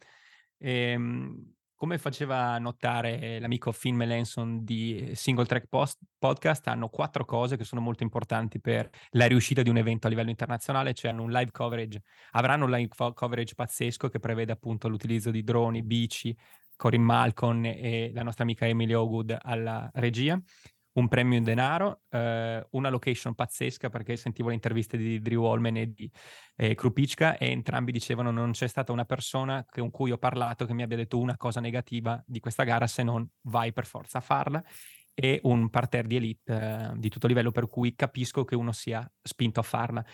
Ehm, 0.57 1.54
come 1.75 1.97
faceva 1.97 2.57
notare 2.57 3.39
l'amico 3.39 3.71
Finn 3.71 3.95
Melanson 3.95 4.63
di 4.63 5.11
Single 5.13 5.45
Track 5.45 5.67
Post, 5.67 5.99
Podcast, 6.17 6.67
hanno 6.67 6.89
quattro 6.89 7.25
cose 7.25 7.57
che 7.57 7.63
sono 7.63 7.81
molto 7.81 8.03
importanti 8.03 8.59
per 8.59 8.89
la 9.11 9.27
riuscita 9.27 9.61
di 9.61 9.69
un 9.69 9.77
evento 9.77 10.07
a 10.07 10.09
livello 10.09 10.29
internazionale, 10.29 10.93
cioè 10.93 11.11
hanno 11.11 11.23
un 11.23 11.31
live 11.31 11.51
coverage, 11.51 12.01
avranno 12.31 12.65
un 12.65 12.71
live 12.71 13.13
coverage 13.13 13.53
pazzesco 13.53 14.09
che 14.09 14.19
prevede 14.19 14.53
appunto 14.53 14.87
l'utilizzo 14.87 15.31
di 15.31 15.43
droni, 15.43 15.83
bici, 15.83 16.35
Corin 16.75 17.03
Malcolm 17.03 17.65
e 17.65 18.11
la 18.13 18.23
nostra 18.23 18.43
amica 18.43 18.65
Emily 18.67 18.93
Ogood 18.93 19.37
alla 19.41 19.89
regia, 19.95 20.39
un 20.95 21.07
premio 21.07 21.37
in 21.37 21.43
denaro, 21.43 22.03
eh, 22.09 22.65
una 22.71 22.89
location 22.89 23.35
pazzesca 23.35 23.89
perché 23.89 24.15
sentivo 24.15 24.49
le 24.49 24.55
interviste 24.55 24.97
di 24.97 25.19
Drew 25.19 25.43
Holman 25.43 25.77
e 25.77 25.93
di 25.93 26.09
eh, 26.55 26.75
Krupicka 26.75 27.37
e 27.37 27.49
entrambi 27.49 27.91
dicevano 27.91 28.31
non 28.31 28.51
c'è 28.51 28.67
stata 28.67 28.91
una 28.91 29.05
persona 29.05 29.65
con 29.69 29.91
cui 29.91 30.11
ho 30.11 30.17
parlato 30.17 30.65
che 30.65 30.73
mi 30.73 30.83
abbia 30.83 30.97
detto 30.97 31.19
una 31.19 31.37
cosa 31.37 31.59
negativa 31.59 32.21
di 32.25 32.39
questa 32.39 32.63
gara 32.63 32.87
se 32.87 33.03
non 33.03 33.27
vai 33.41 33.73
per 33.73 33.85
forza 33.85 34.19
a 34.19 34.21
farla 34.21 34.63
e 35.13 35.39
un 35.43 35.69
parterre 35.69 36.07
di 36.07 36.15
elite 36.17 36.53
eh, 36.53 36.91
di 36.95 37.09
tutto 37.09 37.27
livello 37.27 37.51
per 37.51 37.67
cui 37.67 37.95
capisco 37.95 38.43
che 38.43 38.55
uno 38.55 38.71
sia 38.71 39.09
spinto 39.21 39.59
a 39.59 39.63
farla. 39.63 40.05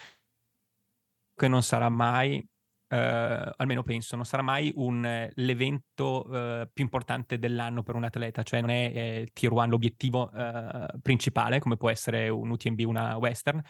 Che 1.34 1.48
non 1.48 1.64
sarà 1.64 1.90
mai 1.90 2.48
Uh, 2.92 3.50
almeno 3.56 3.84
penso, 3.84 4.18
non 4.18 4.26
sarà 4.26 4.42
mai 4.42 4.70
un, 4.76 5.30
l'evento 5.36 6.26
uh, 6.28 6.70
più 6.74 6.84
importante 6.84 7.40
dell'anno 7.40 7.84
per 7.84 7.96
un 7.96 8.04
atleta, 8.04 8.44
cioè 8.44 8.60
non 8.60 8.70
è 8.70 8.92
eh, 8.94 9.30
Tier 9.32 9.54
1 9.54 9.68
l'obiettivo 9.68 10.30
uh, 10.34 11.00
principale, 11.02 11.60
come 11.60 11.78
può 11.78 11.90
essere 11.90 12.28
un 12.28 12.50
UTMB, 12.50 12.80
una 12.82 13.16
Western, 13.16 13.64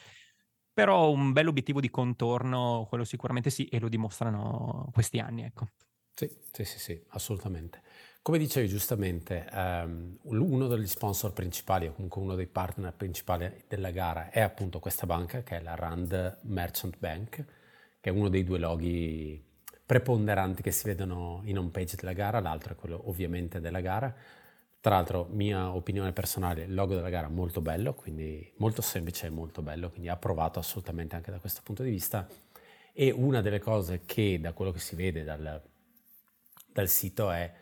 però 0.74 1.12
un 1.12 1.34
bel 1.34 1.50
obiettivo 1.50 1.80
di 1.80 1.92
contorno, 1.92 2.88
quello 2.90 3.04
sicuramente 3.04 3.52
sì, 3.52 3.66
e 3.66 3.80
lo 3.80 3.90
dimostrano 3.90 4.90
questi 4.92 5.20
anni, 5.20 5.44
ecco. 5.44 5.68
Sì, 6.16 6.28
sì, 6.52 6.64
sì, 6.64 6.80
sì 6.80 7.04
assolutamente. 7.10 7.82
Come 8.24 8.40
dicevi 8.40 8.68
giustamente, 8.68 9.48
um, 9.54 10.18
uno 10.24 10.68
degli 10.68 10.88
sponsor 10.88 11.32
principali, 11.32 11.86
o 11.86 11.94
comunque 11.94 12.22
uno 12.22 12.34
dei 12.34 12.48
partner 12.48 12.94
principali 12.94 13.66
della 13.68 13.92
gara, 13.92 14.32
è 14.32 14.42
appunto 14.42 14.80
questa 14.80 15.06
banca, 15.06 15.44
che 15.44 15.58
è 15.58 15.62
la 15.62 15.76
Rand 15.76 16.40
Merchant 16.42 16.98
Bank, 16.98 17.46
che 18.02 18.10
è 18.10 18.14
uno 18.14 18.28
dei 18.28 18.44
due 18.44 18.58
loghi 18.58 19.42
preponderanti 19.86 20.62
che 20.62 20.72
si 20.72 20.88
vedono 20.88 21.42
in 21.46 21.58
home 21.58 21.70
page 21.70 21.96
della 21.96 22.14
gara, 22.14 22.40
l'altro 22.40 22.74
è 22.74 22.76
quello 22.76 23.10
ovviamente 23.10 23.60
della 23.60 23.82
gara. 23.82 24.14
Tra 24.80 24.96
l'altro, 24.96 25.28
mia 25.30 25.76
opinione 25.76 26.12
personale, 26.12 26.64
il 26.64 26.74
logo 26.74 26.96
della 26.96 27.10
gara 27.10 27.28
è 27.28 27.30
molto 27.30 27.62
bello, 27.62 27.94
quindi 27.94 28.52
molto 28.58 28.82
semplice 28.82 29.28
e 29.28 29.30
molto 29.30 29.62
bello, 29.62 29.92
quindi 29.92 30.10
approvato 30.10 30.58
assolutamente 30.58 31.16
anche 31.16 31.30
da 31.30 31.38
questo 31.38 31.62
punto 31.64 31.84
di 31.84 31.92
vista. 31.92 32.28
E 32.92 33.12
una 33.12 33.42
delle 33.42 33.60
cose 33.60 34.02
che 34.06 34.40
da 34.42 34.54
quello 34.54 34.72
che 34.72 34.80
si 34.80 34.96
vede 34.96 35.24
dal, 35.24 35.62
dal 36.74 36.88
sito 36.88 37.30
è 37.30 37.54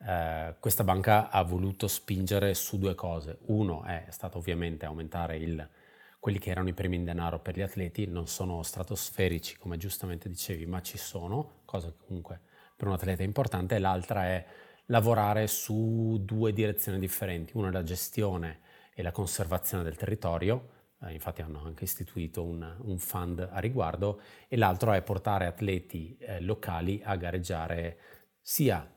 eh, 0.00 0.54
questa 0.60 0.84
banca 0.84 1.30
ha 1.30 1.42
voluto 1.42 1.88
spingere 1.88 2.54
su 2.54 2.78
due 2.78 2.94
cose. 2.94 3.38
Uno 3.46 3.82
è 3.84 4.06
stato 4.10 4.38
ovviamente 4.38 4.86
aumentare 4.86 5.36
il 5.38 5.68
quelli 6.18 6.38
che 6.38 6.50
erano 6.50 6.68
i 6.68 6.74
premi 6.74 6.96
in 6.96 7.04
denaro 7.04 7.38
per 7.40 7.56
gli 7.56 7.62
atleti 7.62 8.06
non 8.06 8.26
sono 8.26 8.62
stratosferici, 8.62 9.56
come 9.56 9.76
giustamente 9.76 10.28
dicevi, 10.28 10.66
ma 10.66 10.82
ci 10.82 10.98
sono, 10.98 11.60
cosa 11.64 11.88
che 11.88 12.04
comunque 12.06 12.40
per 12.76 12.88
un 12.88 12.94
atleta 12.94 13.22
è 13.22 13.26
importante, 13.26 13.78
l'altra 13.78 14.24
è 14.26 14.44
lavorare 14.86 15.46
su 15.46 16.20
due 16.24 16.52
direzioni 16.52 16.98
differenti, 16.98 17.56
una 17.56 17.68
è 17.68 17.72
la 17.72 17.82
gestione 17.82 18.60
e 18.94 19.02
la 19.02 19.12
conservazione 19.12 19.84
del 19.84 19.96
territorio, 19.96 20.76
eh, 21.02 21.12
infatti 21.12 21.42
hanno 21.42 21.62
anche 21.64 21.84
istituito 21.84 22.44
un, 22.44 22.76
un, 22.80 22.98
fund 22.98 23.46
a 23.50 23.58
riguardo, 23.60 24.20
e 24.48 24.56
l'altro 24.56 24.92
è 24.92 25.02
portare 25.02 25.46
atleti 25.46 26.16
eh, 26.18 26.40
locali 26.40 27.00
a 27.04 27.16
gareggiare 27.16 27.98
sia 28.40 28.90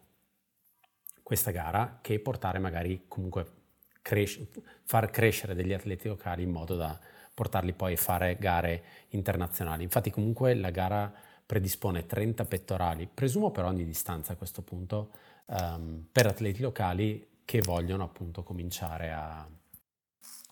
questa 1.21 1.51
gara 1.51 1.99
che 2.01 2.19
portare 2.19 2.59
magari 2.59 3.05
comunque 3.07 3.59
cres- 4.01 4.39
far 4.83 5.09
crescere 5.09 5.55
degli 5.55 5.73
atleti 5.73 6.07
locali 6.07 6.43
in 6.43 6.51
modo 6.51 6.75
da 6.75 6.99
portarli 7.33 7.73
poi 7.73 7.93
a 7.93 7.97
fare 7.97 8.37
gare 8.39 8.83
internazionali. 9.09 9.83
Infatti 9.83 10.11
comunque 10.11 10.53
la 10.53 10.69
gara 10.69 11.11
predispone 11.45 12.05
30 12.05 12.45
pettorali, 12.45 13.09
presumo 13.13 13.51
per 13.51 13.65
ogni 13.65 13.83
distanza 13.83 14.33
a 14.33 14.35
questo 14.35 14.61
punto, 14.61 15.11
um, 15.47 16.05
per 16.11 16.27
atleti 16.27 16.61
locali 16.61 17.27
che 17.43 17.59
vogliono 17.59 18.03
appunto 18.03 18.43
cominciare 18.43 19.11
a, 19.11 19.45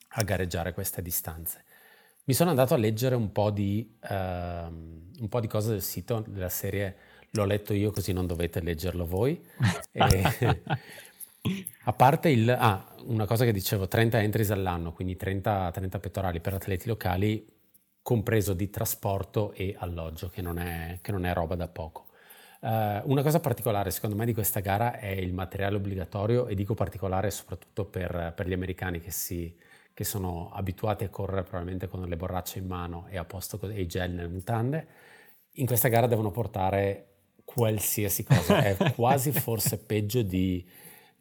a, 0.08 0.24
gareggiare 0.24 0.74
queste 0.74 1.02
distanze. 1.02 1.64
Mi 2.26 2.34
sono 2.34 2.50
andato 2.50 2.74
a 2.74 2.78
leggere 2.78 3.16
un 3.16 3.32
po, 3.32 3.50
di, 3.50 3.98
uh, 4.02 4.14
un 4.14 5.28
po' 5.30 5.40
di 5.40 5.48
cose 5.48 5.72
del 5.72 5.82
sito 5.82 6.24
della 6.28 6.50
serie 6.50 6.98
L'ho 7.34 7.46
letto 7.46 7.74
io 7.74 7.92
così 7.92 8.12
non 8.12 8.26
dovete 8.26 8.60
leggerlo 8.60 9.06
voi. 9.06 9.40
e, 9.92 10.64
a 11.84 11.94
parte 11.94 12.30
il... 12.30 12.50
Ah, 12.50 12.86
una 13.06 13.26
cosa 13.26 13.46
che 13.46 13.52
dicevo, 13.52 13.88
30 13.88 14.22
entries 14.22 14.52
all'anno, 14.52 14.92
quindi 14.92 15.16
30, 15.16 15.72
30 15.72 16.00
pettorali 16.00 16.40
per 16.40 16.54
atleti 16.54 16.88
locali, 16.88 17.48
compreso 18.02 18.54
di 18.54 18.70
trasporto 18.70 19.54
e 19.54 19.76
alloggio, 19.78 20.30
che 20.30 20.42
non 20.42 20.60
è, 20.60 21.00
che 21.02 21.12
non 21.12 21.26
è 21.26 21.34
roba 21.34 21.56
da 21.56 21.68
poco. 21.68 22.08
Uh, 22.62 23.00
una 23.10 23.22
cosa 23.22 23.40
particolare 23.40 23.90
secondo 23.90 24.18
me 24.18 24.26
di 24.26 24.34
questa 24.34 24.60
gara 24.60 25.00
è 25.00 25.08
il 25.08 25.34
materiale 25.34 25.78
obbligatorio 25.78 26.48
e 26.48 26.56
dico 26.56 26.74
particolare 26.74 27.32
soprattutto 27.32 27.86
per, 27.86 28.34
per 28.36 28.50
gli 28.50 28.54
americani 28.54 29.00
che, 29.00 29.12
si, 29.12 29.56
che, 29.94 30.04
sono 30.04 30.52
abituati 30.52 31.06
a 31.06 31.10
correre 31.10 31.44
probabilmente 31.44 31.88
con 31.88 32.02
le 32.02 32.18
borracce 32.18 32.60
in 32.60 32.68
mano 32.68 33.08
e 33.08 33.18
a 33.18 33.24
posto 33.24 33.58
con 33.58 33.72
i 33.72 33.88
gel 33.88 34.12
nelle 34.12 34.28
mutande. 34.28 34.88
In 35.54 35.66
questa 35.68 35.88
gara 35.88 36.08
devono 36.08 36.32
portare 36.32 37.06
qualsiasi 37.46 38.24
cosa, 38.24 38.62
è 38.62 38.76
quasi 38.94 39.32
forse 39.32 39.78
peggio 39.78 40.22
di, 40.22 40.68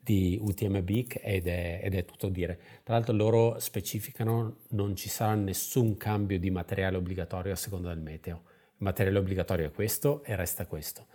di 0.09 0.39
UTMB 0.41 0.89
ed 1.21 1.47
è, 1.49 1.81
ed 1.83 1.95
è 1.95 2.07
tutto 2.07 2.31
dire. 2.31 2.59
Tra 2.83 2.95
l'altro 2.95 3.13
loro 3.13 3.59
specificano 3.59 4.61
non 4.71 4.97
ci 4.97 5.11
sarà 5.11 5.35
nessun 5.35 5.99
cambio 5.99 6.39
di 6.39 6.51
materiale 6.51 6.97
obbligatorio 6.97 7.53
a 7.53 7.57
seconda 7.57 7.89
del 7.93 8.03
meteo. 8.03 8.45
Il 8.79 8.85
materiale 8.85 9.19
obbligatorio 9.19 9.67
è 9.67 9.71
questo 9.71 10.25
e 10.25 10.35
resta 10.35 10.67
questo. 10.67 11.09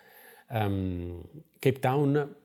Um, 0.50 1.24
Cape 1.58 1.80
Town 1.80 2.36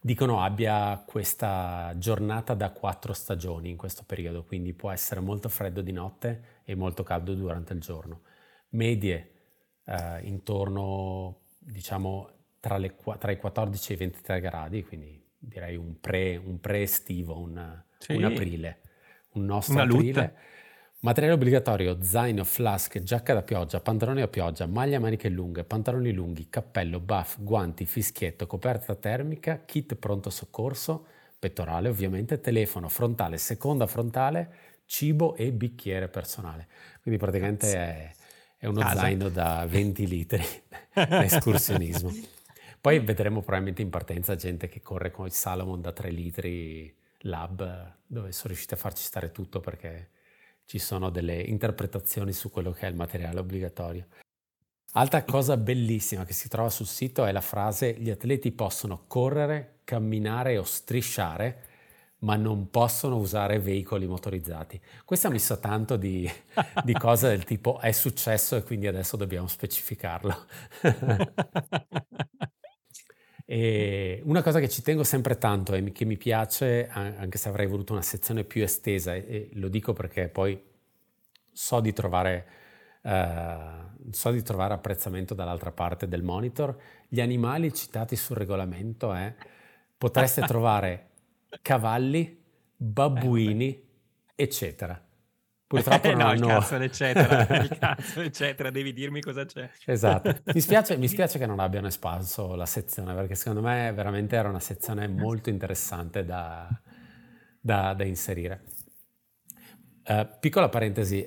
dicono 0.00 0.42
abbia 0.42 1.00
questa 1.06 1.94
giornata 1.98 2.54
da 2.54 2.72
quattro 2.72 3.12
stagioni 3.12 3.70
in 3.70 3.76
questo 3.76 4.02
periodo, 4.04 4.42
quindi 4.42 4.72
può 4.72 4.90
essere 4.90 5.20
molto 5.20 5.48
freddo 5.48 5.82
di 5.82 5.92
notte 5.92 6.62
e 6.64 6.74
molto 6.74 7.04
caldo 7.04 7.32
durante 7.34 7.74
il 7.74 7.80
giorno. 7.80 8.22
Medie 8.70 9.30
eh, 9.84 10.20
intorno, 10.24 11.42
diciamo, 11.60 12.41
tra, 12.62 12.76
le, 12.76 12.94
tra, 13.18 13.32
i 13.32 13.36
14 13.36 13.90
e 13.90 13.94
i 13.96 13.98
23 13.98 14.40
gradi, 14.40 14.84
quindi 14.84 15.20
direi 15.36 15.74
un, 15.74 15.98
pre, 15.98 16.36
un 16.36 16.60
pre-estivo, 16.60 17.36
un, 17.36 17.82
sì. 17.98 18.12
un, 18.12 18.22
aprile, 18.22 18.78
un 19.32 19.46
nostro 19.46 19.74
Una 19.74 19.82
aprile. 19.82 20.20
Lutta. 20.20 20.32
Materiale 21.00 21.34
obbligatorio, 21.34 22.00
zaino, 22.04 22.44
flask, 22.44 23.00
giacca 23.00 23.34
da 23.34 23.42
pioggia, 23.42 23.80
pantaloni 23.80 24.22
a 24.22 24.28
pioggia, 24.28 24.66
maglia 24.66 24.98
a 24.98 25.00
maniche 25.00 25.28
lunghe, 25.28 25.64
pantaloni 25.64 26.12
lunghi, 26.12 26.48
cappello, 26.48 27.00
buff, 27.00 27.38
guanti, 27.40 27.84
fischietto, 27.84 28.46
coperta 28.46 28.94
termica, 28.94 29.64
kit 29.64 29.96
pronto 29.96 30.30
soccorso, 30.30 31.04
pettorale 31.40 31.88
ovviamente, 31.88 32.40
telefono, 32.40 32.88
frontale, 32.88 33.38
seconda 33.38 33.88
frontale, 33.88 34.54
cibo 34.86 35.34
e 35.34 35.50
bicchiere 35.50 36.06
personale. 36.06 36.68
Quindi 37.02 37.18
praticamente 37.18 37.74
è, 37.74 38.12
è 38.56 38.66
uno 38.66 38.82
Casa. 38.82 39.00
zaino 39.00 39.28
da 39.30 39.66
20 39.68 40.06
litri 40.06 40.44
da 40.94 41.24
escursionismo. 41.24 42.12
Poi 42.82 42.98
vedremo 42.98 43.42
probabilmente 43.42 43.80
in 43.80 43.90
partenza 43.90 44.34
gente 44.34 44.66
che 44.66 44.80
corre 44.80 45.12
con 45.12 45.26
il 45.26 45.30
Salomon 45.30 45.80
da 45.80 45.92
3 45.92 46.10
litri 46.10 46.92
lab, 47.20 47.94
dove 48.04 48.32
sono 48.32 48.48
riusciti 48.48 48.74
a 48.74 48.76
farci 48.76 49.04
stare 49.04 49.30
tutto 49.30 49.60
perché 49.60 50.10
ci 50.64 50.80
sono 50.80 51.08
delle 51.08 51.40
interpretazioni 51.40 52.32
su 52.32 52.50
quello 52.50 52.72
che 52.72 52.86
è 52.86 52.88
il 52.88 52.96
materiale 52.96 53.38
obbligatorio. 53.38 54.08
Altra 54.94 55.22
cosa 55.22 55.56
bellissima 55.56 56.24
che 56.24 56.32
si 56.32 56.48
trova 56.48 56.70
sul 56.70 56.88
sito 56.88 57.24
è 57.24 57.30
la 57.30 57.40
frase 57.40 57.94
gli 57.94 58.10
atleti 58.10 58.50
possono 58.50 59.04
correre, 59.06 59.78
camminare 59.84 60.58
o 60.58 60.64
strisciare, 60.64 61.66
ma 62.22 62.34
non 62.34 62.68
possono 62.68 63.16
usare 63.16 63.60
veicoli 63.60 64.08
motorizzati. 64.08 64.80
Questo 65.04 65.28
ha 65.28 65.30
messo 65.30 65.60
tanto 65.60 65.96
di, 65.96 66.28
di 66.82 66.94
cose 66.94 67.28
del 67.28 67.44
tipo 67.44 67.78
è 67.78 67.92
successo 67.92 68.56
e 68.56 68.64
quindi 68.64 68.88
adesso 68.88 69.16
dobbiamo 69.16 69.46
specificarlo. 69.46 70.46
E 73.52 74.22
una 74.24 74.40
cosa 74.40 74.60
che 74.60 74.68
ci 74.70 74.80
tengo 74.80 75.04
sempre 75.04 75.36
tanto 75.36 75.74
e 75.74 75.92
che 75.92 76.06
mi 76.06 76.16
piace, 76.16 76.88
anche 76.88 77.36
se 77.36 77.50
avrei 77.50 77.66
voluto 77.66 77.92
una 77.92 78.00
sezione 78.00 78.44
più 78.44 78.62
estesa, 78.62 79.14
e 79.14 79.50
lo 79.52 79.68
dico 79.68 79.92
perché 79.92 80.30
poi 80.30 80.58
so 81.52 81.80
di 81.80 81.92
trovare, 81.92 82.46
uh, 83.02 84.10
so 84.10 84.30
di 84.30 84.42
trovare 84.42 84.72
apprezzamento 84.72 85.34
dall'altra 85.34 85.70
parte 85.70 86.08
del 86.08 86.22
monitor, 86.22 86.74
gli 87.06 87.20
animali 87.20 87.74
citati 87.74 88.16
sul 88.16 88.38
regolamento 88.38 89.12
è 89.12 89.34
potreste 89.98 90.40
trovare 90.48 91.08
cavalli, 91.60 92.42
babbuini, 92.74 93.68
eh, 93.68 93.84
eccetera. 94.34 94.98
Purtroppo 95.72 96.08
eh, 96.08 96.12
non 96.14 96.18
no, 96.18 96.26
hanno... 96.26 96.34
il 96.34 96.46
cazzo, 96.46 96.76
eccetera, 96.76 97.60
il 97.62 97.68
cazzo, 97.80 98.20
eccetera, 98.20 98.70
devi 98.70 98.92
dirmi 98.92 99.22
cosa 99.22 99.46
c'è. 99.46 99.70
Esatto. 99.86 100.36
Mi 100.52 100.60
spiace, 100.60 100.98
mi 100.98 101.08
spiace, 101.08 101.38
che 101.38 101.46
non 101.46 101.60
abbiano 101.60 101.86
espanso 101.86 102.54
la 102.54 102.66
sezione, 102.66 103.14
perché 103.14 103.34
secondo 103.34 103.62
me 103.62 103.90
veramente 103.94 104.36
era 104.36 104.50
una 104.50 104.60
sezione 104.60 105.08
molto 105.08 105.48
interessante 105.48 106.26
da, 106.26 106.68
da, 107.58 107.94
da 107.94 108.04
inserire. 108.04 108.64
Uh, 110.04 110.28
piccola 110.38 110.68
parentesi, 110.68 111.26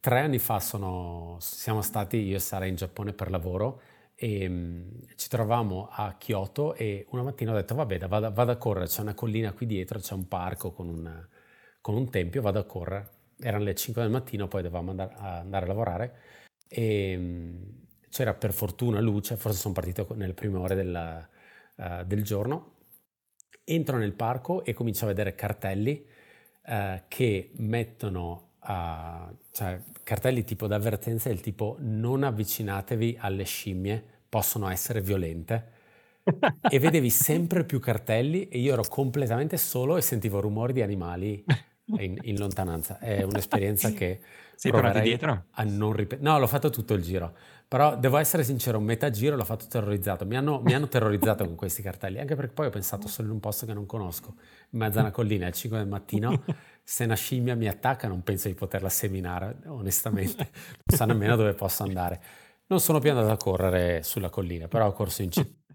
tre 0.00 0.20
anni 0.20 0.38
fa 0.40 0.58
sono, 0.58 1.36
siamo 1.38 1.80
stati 1.80 2.16
io 2.16 2.36
e 2.36 2.40
Sara 2.40 2.64
in 2.64 2.74
Giappone 2.74 3.12
per 3.12 3.30
lavoro 3.30 3.82
e 4.16 4.46
um, 4.46 4.88
ci 5.14 5.28
trovavamo 5.28 5.90
a 5.92 6.14
Kyoto 6.18 6.74
e 6.74 7.06
una 7.10 7.22
mattina 7.22 7.52
ho 7.52 7.54
detto 7.54 7.74
vabbè 7.74 7.98
vado, 8.08 8.32
vado 8.32 8.50
a 8.50 8.56
correre, 8.56 8.86
c'è 8.86 9.02
una 9.02 9.12
collina 9.12 9.52
qui 9.52 9.66
dietro, 9.66 9.98
c'è 9.98 10.14
un 10.14 10.26
parco 10.26 10.72
con 10.72 10.88
un, 10.88 11.28
con 11.82 11.94
un 11.94 12.08
tempio, 12.08 12.40
vado 12.40 12.58
a 12.58 12.64
correre 12.64 13.15
erano 13.38 13.64
le 13.64 13.74
5 13.74 14.02
del 14.02 14.10
mattino, 14.10 14.48
poi 14.48 14.62
dovevamo 14.62 14.90
andare 14.90 15.14
a, 15.16 15.38
andare 15.38 15.64
a 15.64 15.68
lavorare 15.68 16.14
e 16.68 17.16
mm, 17.16 17.62
c'era 18.10 18.34
per 18.34 18.52
fortuna 18.52 19.00
luce, 19.00 19.36
forse 19.36 19.58
sono 19.58 19.74
partito 19.74 20.06
nelle 20.14 20.34
prime 20.34 20.58
ore 20.58 20.74
della, 20.74 21.28
uh, 21.76 22.04
del 22.04 22.22
giorno. 22.22 22.74
Entro 23.64 23.98
nel 23.98 24.12
parco 24.12 24.64
e 24.64 24.72
comincio 24.72 25.04
a 25.04 25.08
vedere 25.08 25.34
cartelli 25.34 26.06
uh, 26.66 27.02
che 27.08 27.50
mettono, 27.56 28.52
uh, 28.60 29.36
cioè 29.50 29.80
cartelli 30.02 30.44
tipo 30.44 30.66
d'avvertenza 30.66 31.28
del 31.28 31.40
tipo 31.40 31.76
non 31.80 32.22
avvicinatevi 32.22 33.18
alle 33.20 33.44
scimmie, 33.44 34.02
possono 34.28 34.68
essere 34.70 35.00
violente. 35.00 35.74
e 36.68 36.78
vedevi 36.80 37.10
sempre 37.10 37.64
più 37.64 37.78
cartelli 37.78 38.48
e 38.48 38.58
io 38.58 38.72
ero 38.72 38.82
completamente 38.88 39.56
solo 39.56 39.96
e 39.96 40.00
sentivo 40.00 40.40
rumori 40.40 40.72
di 40.72 40.82
animali 40.82 41.44
in, 41.98 42.18
in 42.22 42.38
lontananza. 42.38 42.98
È 42.98 43.22
un'esperienza 43.22 43.90
che 43.92 44.20
Sei 44.54 44.70
proverei 44.70 45.02
dietro? 45.02 45.44
a 45.50 45.62
non 45.64 45.92
ripetere. 45.92 46.28
No, 46.28 46.38
l'ho 46.38 46.46
fatto 46.46 46.70
tutto 46.70 46.94
il 46.94 47.02
giro. 47.02 47.34
Però 47.68 47.96
devo 47.96 48.16
essere 48.16 48.44
sincero, 48.44 48.78
metà 48.78 49.10
giro 49.10 49.34
l'ho 49.34 49.44
fatto 49.44 49.66
terrorizzato. 49.68 50.24
Mi 50.24 50.36
hanno, 50.36 50.60
mi 50.60 50.72
hanno 50.72 50.86
terrorizzato 50.88 51.44
con 51.44 51.56
questi 51.56 51.82
cartelli, 51.82 52.20
anche 52.20 52.36
perché 52.36 52.52
poi 52.52 52.66
ho 52.66 52.70
pensato 52.70 53.08
solo 53.08 53.28
in 53.28 53.34
un 53.34 53.40
posto 53.40 53.66
che 53.66 53.72
non 53.74 53.86
conosco, 53.86 54.34
in 54.70 54.78
mezzo 54.78 54.98
a 54.98 55.00
una 55.02 55.10
collina, 55.10 55.46
alle 55.46 55.54
5 55.54 55.78
del 55.78 55.88
mattino. 55.88 56.44
Se 56.82 57.04
una 57.04 57.16
scimmia 57.16 57.56
mi 57.56 57.66
attacca 57.66 58.06
non 58.06 58.22
penso 58.22 58.46
di 58.46 58.54
poterla 58.54 58.88
seminare, 58.88 59.56
onestamente. 59.66 60.50
Non 60.84 60.96
so 60.96 61.04
nemmeno 61.04 61.34
dove 61.34 61.54
posso 61.54 61.82
andare. 61.82 62.20
Non 62.68 62.78
sono 62.80 63.00
più 63.00 63.10
andato 63.10 63.30
a 63.32 63.36
correre 63.36 64.02
sulla 64.04 64.30
collina, 64.30 64.68
però 64.68 64.86
ho 64.86 64.92
corso 64.92 65.22
in 65.22 65.30
città 65.32 65.65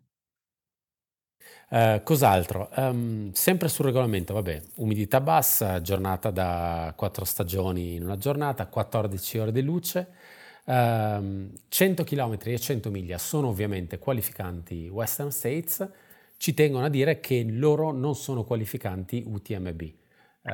Uh, 1.72 2.04
cos'altro? 2.04 2.70
Um, 2.76 3.32
sempre 3.32 3.70
sul 3.70 3.86
regolamento, 3.86 4.34
vabbè, 4.34 4.62
umidità 4.76 5.22
bassa, 5.22 5.80
giornata 5.80 6.30
da 6.30 6.92
4 6.98 7.24
stagioni 7.24 7.96
in 7.96 8.04
una 8.04 8.18
giornata, 8.18 8.68
14 8.68 9.38
ore 9.38 9.52
di 9.54 9.62
luce, 9.62 10.10
um, 10.66 11.50
100 11.70 12.04
km 12.04 12.38
e 12.44 12.60
100 12.60 12.90
miglia 12.90 13.18
sono 13.18 13.48
ovviamente 13.48 14.00
qualificanti 14.00 14.90
Western 14.90 15.32
States, 15.32 15.90
ci 16.36 16.54
tengono 16.54 16.84
a 16.84 16.90
dire 16.90 17.22
che 17.22 17.42
loro 17.48 17.94
non 17.94 18.16
sono 18.16 18.44
qualificanti 18.44 19.24
UTMB, 19.26 19.82
uh, 20.42 20.50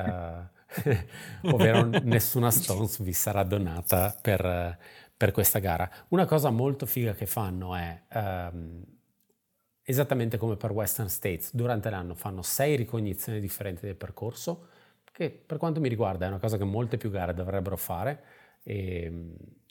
eh, 0.84 1.08
ovvero 1.50 1.84
nessuna 2.04 2.52
Stones 2.52 3.02
vi 3.02 3.14
sarà 3.14 3.42
donata 3.42 4.16
per, 4.22 4.78
per, 5.18 5.32
questa 5.32 5.58
gara. 5.58 5.90
Una 6.10 6.26
cosa 6.26 6.52
molto 6.52 6.86
figa 6.86 7.14
che 7.14 7.26
fanno 7.26 7.74
è... 7.74 8.02
Um, 8.14 8.84
esattamente 9.90 10.36
come 10.36 10.58
per 10.58 10.72
Western 10.72 11.08
States, 11.08 11.56
durante 11.56 11.90
l'anno 11.90 12.14
fanno 12.14 12.42
sei 12.42 12.76
ricognizioni 12.76 13.40
differenti 13.40 13.86
del 13.86 13.96
percorso, 13.96 14.68
che 15.14 15.30
per 15.30 15.58
quanto 15.58 15.80
mi 15.80 15.88
riguarda 15.88 16.26
è 16.26 16.28
una 16.28 16.40
cosa 16.40 16.58
che 16.58 16.66
molte 16.66 16.98
più 16.98 17.10
gare 17.10 17.34
dovrebbero 17.34 17.78
fare, 17.78 18.22
e, 18.64 19.10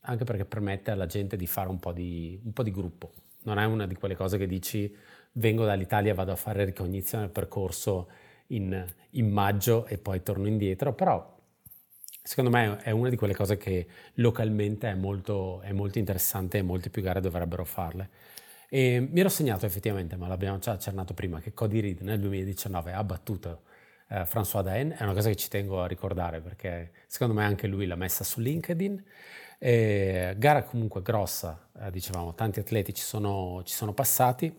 anche 0.00 0.24
perché 0.24 0.46
permette 0.46 0.90
alla 0.90 1.04
gente 1.04 1.36
di 1.36 1.46
fare 1.46 1.68
un 1.68 1.78
po' 1.78 1.92
di, 1.92 2.40
un 2.42 2.52
po' 2.54 2.62
di 2.62 2.70
gruppo. 2.70 3.12
Non 3.42 3.58
è 3.58 3.66
una 3.66 3.86
di 3.86 3.94
quelle 3.94 4.16
cose 4.16 4.38
che 4.38 4.46
dici 4.46 4.90
vengo 5.32 5.66
dall'Italia, 5.66 6.14
vado 6.14 6.32
a 6.32 6.36
fare 6.36 6.64
ricognizione 6.64 7.24
del 7.24 7.32
percorso 7.32 8.08
in, 8.48 8.86
in 9.10 9.30
maggio 9.30 9.84
e 9.84 9.98
poi 9.98 10.22
torno 10.22 10.46
indietro, 10.46 10.94
però 10.94 11.38
secondo 12.22 12.48
me 12.48 12.78
è 12.78 12.90
una 12.90 13.10
di 13.10 13.16
quelle 13.16 13.34
cose 13.34 13.58
che 13.58 13.86
localmente 14.14 14.88
è 14.88 14.94
molto, 14.94 15.60
è 15.60 15.72
molto 15.72 15.98
interessante 15.98 16.56
e 16.56 16.62
molte 16.62 16.88
più 16.88 17.02
gare 17.02 17.20
dovrebbero 17.20 17.66
farle. 17.66 18.08
E 18.68 19.00
mi 19.00 19.20
ero 19.20 19.28
segnato 19.28 19.66
effettivamente, 19.66 20.16
ma 20.16 20.26
l'abbiamo 20.26 20.58
già 20.58 20.72
accennato 20.72 21.14
prima, 21.14 21.40
che 21.40 21.54
Cody 21.54 21.80
Reed 21.80 22.00
nel 22.00 22.20
2019 22.20 22.92
ha 22.92 23.04
battuto 23.04 23.62
eh, 24.08 24.24
François 24.24 24.62
Daen, 24.62 24.94
è 24.96 25.02
una 25.02 25.12
cosa 25.14 25.28
che 25.28 25.36
ci 25.36 25.48
tengo 25.48 25.82
a 25.82 25.86
ricordare 25.86 26.40
perché 26.40 26.92
secondo 27.06 27.34
me 27.34 27.44
anche 27.44 27.66
lui 27.66 27.86
l'ha 27.86 27.96
messa 27.96 28.24
su 28.24 28.40
LinkedIn. 28.40 29.04
E, 29.58 30.34
gara 30.36 30.62
comunque 30.64 31.02
grossa, 31.02 31.68
eh, 31.80 31.90
dicevamo, 31.90 32.34
tanti 32.34 32.60
atleti 32.60 32.94
ci 32.94 33.02
sono, 33.02 33.62
ci 33.64 33.74
sono, 33.74 33.92
passati, 33.92 34.54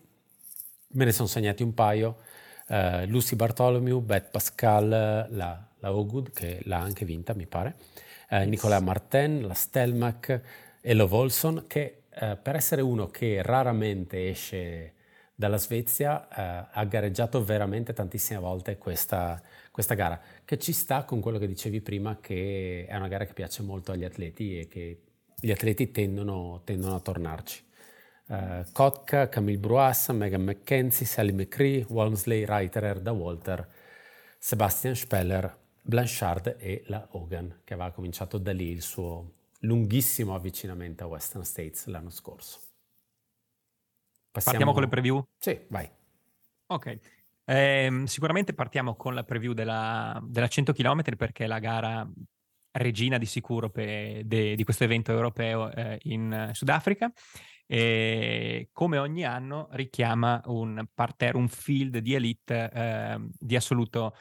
me 0.88 1.04
ne 1.04 1.12
sono 1.12 1.28
segnati 1.28 1.62
un 1.62 1.74
paio, 1.74 2.16
eh, 2.68 3.06
Lucy 3.06 3.36
Bartholomew, 3.36 4.00
Beth 4.00 4.30
Pascal, 4.30 4.88
la, 5.30 5.68
la 5.78 5.94
Ogud 5.94 6.30
che 6.32 6.60
l'ha 6.64 6.78
anche 6.78 7.04
vinta 7.04 7.34
mi 7.34 7.46
pare, 7.46 7.76
eh, 8.30 8.44
Nicolas 8.46 8.82
Martin, 8.82 9.46
la 9.46 9.54
Stelmach 9.54 10.40
e 10.80 10.94
Lo 10.94 11.06
Volson 11.06 11.64
che 11.66 11.97
eh, 12.20 12.36
per 12.36 12.56
essere 12.56 12.82
uno 12.82 13.06
che 13.08 13.42
raramente 13.42 14.28
esce 14.28 14.94
dalla 15.38 15.56
Svezia, 15.56 16.28
eh, 16.28 16.68
ha 16.72 16.84
gareggiato 16.84 17.44
veramente 17.44 17.92
tantissime 17.92 18.40
volte 18.40 18.76
questa, 18.76 19.40
questa, 19.70 19.94
gara, 19.94 20.20
che 20.44 20.58
ci 20.58 20.72
sta 20.72 21.04
con 21.04 21.20
quello 21.20 21.38
che 21.38 21.46
dicevi 21.46 21.80
prima, 21.80 22.18
che 22.20 22.86
è 22.88 22.96
una 22.96 23.06
gara 23.06 23.24
che 23.24 23.34
piace 23.34 23.62
molto 23.62 23.92
agli 23.92 24.02
atleti 24.02 24.58
e 24.58 24.66
che 24.66 25.02
gli 25.36 25.52
atleti 25.52 25.92
tendono, 25.92 26.62
tendono 26.64 26.96
a 26.96 27.00
tornarci. 27.00 27.64
Uh, 28.26 28.64
Kotka, 28.72 29.28
Camille 29.28 29.58
Bruas, 29.58 30.08
Megan 30.08 30.42
McKenzie, 30.42 31.06
Sally 31.06 31.32
McCree, 31.32 31.86
Walmsley, 31.88 32.44
Reiterer, 32.44 33.00
Da 33.00 33.12
Walter, 33.12 33.66
Sebastian 34.38 34.96
Speller, 34.96 35.56
Blanchard 35.80 36.56
e 36.58 36.82
la 36.86 37.06
Hogan, 37.12 37.60
che 37.62 37.74
aveva 37.74 37.92
cominciato 37.92 38.38
da 38.38 38.52
lì 38.52 38.70
il 38.70 38.82
suo, 38.82 39.34
lunghissimo 39.60 40.34
avvicinamento 40.34 41.04
a 41.04 41.06
Western 41.06 41.44
States 41.44 41.86
l'anno 41.86 42.10
scorso. 42.10 42.60
Passiamo... 44.30 44.58
Partiamo 44.58 44.72
con 44.72 44.82
le 44.82 44.88
preview? 44.88 45.24
Sì, 45.38 45.58
vai. 45.68 45.88
Ok. 46.66 46.98
Eh, 47.44 48.02
sicuramente 48.04 48.52
partiamo 48.52 48.94
con 48.94 49.14
la 49.14 49.24
preview 49.24 49.54
della, 49.54 50.20
della 50.22 50.48
100 50.48 50.72
km 50.72 51.16
perché 51.16 51.44
è 51.44 51.46
la 51.46 51.58
gara 51.58 52.06
regina 52.72 53.16
di 53.16 53.26
sicuro 53.26 53.70
pe, 53.70 54.22
de, 54.26 54.54
di 54.54 54.64
questo 54.64 54.84
evento 54.84 55.12
europeo 55.12 55.72
eh, 55.72 55.98
in 56.04 56.50
Sudafrica 56.52 57.10
e 57.66 58.68
come 58.72 58.98
ogni 58.98 59.24
anno 59.24 59.68
richiama 59.72 60.40
un 60.46 60.86
parterre, 60.94 61.36
un 61.36 61.48
field 61.48 61.98
di 61.98 62.14
elite 62.14 62.70
eh, 62.72 63.28
di 63.38 63.56
assoluto 63.56 64.14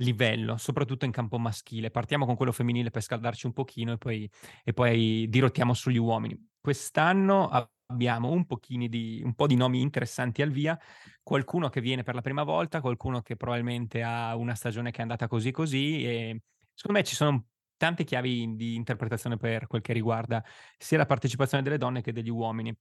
livello, 0.00 0.56
soprattutto 0.56 1.04
in 1.04 1.10
campo 1.10 1.38
maschile. 1.38 1.90
Partiamo 1.90 2.26
con 2.26 2.36
quello 2.36 2.52
femminile 2.52 2.90
per 2.90 3.02
scaldarci 3.02 3.46
un 3.46 3.52
pochino 3.52 3.92
e 3.92 3.98
poi, 3.98 4.30
e 4.64 4.72
poi 4.72 5.26
dirottiamo 5.28 5.74
sugli 5.74 5.98
uomini. 5.98 6.36
Quest'anno 6.60 7.48
abbiamo 7.86 8.30
un, 8.30 8.46
di, 8.66 9.20
un 9.24 9.34
po' 9.34 9.46
di 9.46 9.56
nomi 9.56 9.80
interessanti 9.80 10.42
al 10.42 10.50
via, 10.50 10.78
qualcuno 11.22 11.68
che 11.68 11.80
viene 11.80 12.02
per 12.02 12.14
la 12.14 12.20
prima 12.20 12.42
volta, 12.42 12.80
qualcuno 12.80 13.22
che 13.22 13.36
probabilmente 13.36 14.02
ha 14.02 14.36
una 14.36 14.54
stagione 14.54 14.90
che 14.90 14.98
è 14.98 15.02
andata 15.02 15.26
così 15.26 15.50
così 15.50 16.04
e 16.04 16.42
secondo 16.74 16.98
me 17.00 17.04
ci 17.04 17.14
sono 17.14 17.46
tante 17.76 18.04
chiavi 18.04 18.56
di 18.56 18.74
interpretazione 18.74 19.36
per 19.36 19.66
quel 19.66 19.80
che 19.80 19.92
riguarda 19.92 20.44
sia 20.76 20.98
la 20.98 21.06
partecipazione 21.06 21.62
delle 21.62 21.78
donne 21.78 22.02
che 22.02 22.12
degli 22.12 22.28
uomini. 22.28 22.74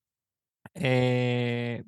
E 0.71 1.83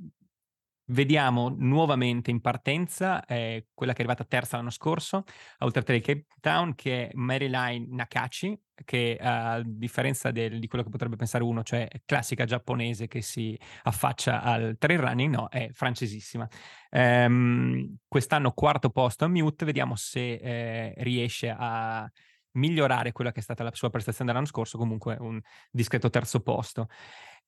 Vediamo 0.92 1.48
nuovamente 1.58 2.32
in 2.32 2.42
partenza 2.42 3.24
eh, 3.24 3.68
quella 3.74 3.94
che 3.94 4.00
è 4.00 4.02
arrivata 4.02 4.26
terza 4.26 4.58
l'anno 4.58 4.72
scorso, 4.72 5.24
a 5.60 5.66
Ultra 5.66 5.84
Trail 5.84 6.02
Cape 6.02 6.26
Town, 6.42 6.76
che 6.76 7.08
è 7.08 7.12
Maryline 7.14 7.88
Nakachi, 7.92 8.60
che 8.84 9.18
a 9.18 9.62
differenza 9.64 10.32
del, 10.32 10.60
di 10.60 10.68
quello 10.68 10.84
che 10.84 10.90
potrebbe 10.90 11.16
pensare 11.16 11.46
uno, 11.46 11.64
cioè 11.64 11.88
classica 12.04 12.44
giapponese 12.44 13.08
che 13.08 13.22
si 13.22 13.58
affaccia 13.84 14.42
al 14.42 14.76
trail 14.78 15.00
running, 15.00 15.34
no, 15.34 15.48
è 15.48 15.70
francesissima. 15.72 16.46
Um, 16.90 17.96
quest'anno 18.06 18.52
quarto 18.52 18.90
posto 18.90 19.24
a 19.24 19.30
Mute, 19.30 19.64
vediamo 19.64 19.96
se 19.96 20.34
eh, 20.34 20.94
riesce 20.98 21.56
a 21.58 22.12
migliorare 22.54 23.14
quella 23.14 23.32
che 23.32 23.40
è 23.40 23.44
stata 23.44 23.64
la 23.64 23.74
sua 23.74 23.90
prestazione 23.90 24.30
dell'anno 24.30 24.50
scorso, 24.50 24.78
comunque 24.78 25.16
un 25.20 25.40
discreto 25.70 26.10
terzo 26.10 26.42
posto. 26.42 26.90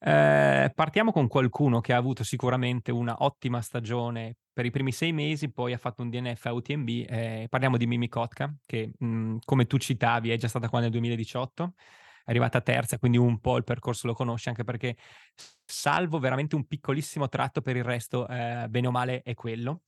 Eh, 0.05 0.69
partiamo 0.75 1.13
con 1.13 1.27
qualcuno 1.29 1.79
che 1.79 1.93
ha 1.93 1.97
avuto 1.97 2.25
sicuramente 2.25 2.91
una 2.91 3.15
ottima 3.19 3.61
stagione 3.61 4.35
per 4.51 4.65
i 4.65 4.69
primi 4.71 4.91
sei 4.91 5.13
mesi, 5.13 5.49
poi 5.49 5.71
ha 5.71 5.77
fatto 5.77 6.01
un 6.01 6.09
DNF 6.09 6.45
a 6.45 6.51
UTMB. 6.53 6.89
Eh, 7.07 7.47
parliamo 7.49 7.77
di 7.77 7.87
Mimi 7.87 8.09
Kotka, 8.09 8.53
che 8.65 8.91
mh, 8.97 9.37
come 9.45 9.65
tu 9.65 9.77
citavi 9.77 10.29
è 10.31 10.35
già 10.37 10.49
stata 10.49 10.67
qua 10.67 10.81
nel 10.81 10.89
2018 10.91 11.73
è 12.25 12.29
arrivata 12.31 12.61
terza, 12.61 12.97
quindi 12.97 13.17
un 13.17 13.39
po' 13.39 13.57
il 13.57 13.63
percorso 13.65 14.07
lo 14.07 14.13
conosce, 14.13 14.49
anche 14.49 14.63
perché 14.63 14.95
salvo 15.65 16.19
veramente 16.19 16.55
un 16.55 16.65
piccolissimo 16.65 17.27
tratto 17.29 17.61
per 17.61 17.75
il 17.75 17.83
resto, 17.83 18.27
eh, 18.27 18.67
bene 18.69 18.87
o 18.87 18.91
male 18.91 19.21
è 19.23 19.33
quello. 19.33 19.81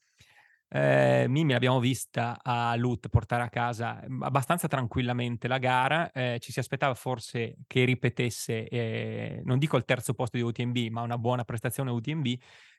Eh, 0.68 1.26
Mimi 1.30 1.54
l'abbiamo 1.54 1.80
vista 1.80 2.40
a 2.42 2.76
Lut 2.76 3.08
portare 3.10 3.44
a 3.44 3.50
casa 3.50 4.04
mm, 4.10 4.24
abbastanza 4.24 4.68
tranquillamente 4.68 5.48
la 5.48 5.58
gara, 5.58 6.12
eh, 6.12 6.38
ci 6.40 6.52
si 6.52 6.60
aspettava 6.60 6.96
forse 6.96 7.58
che 7.68 7.86
ripetesse, 7.86 8.68
eh, 8.68 9.42
non 9.46 9.60
dico 9.60 9.78
il 9.78 9.86
terzo 9.86 10.14
posto 10.14 10.38
di 10.38 10.44
UTMB, 10.44 10.78
ma 10.90 11.02
una 11.02 11.18
buona 11.18 11.44
prestazione 11.46 11.92
UTMB, 11.92 12.26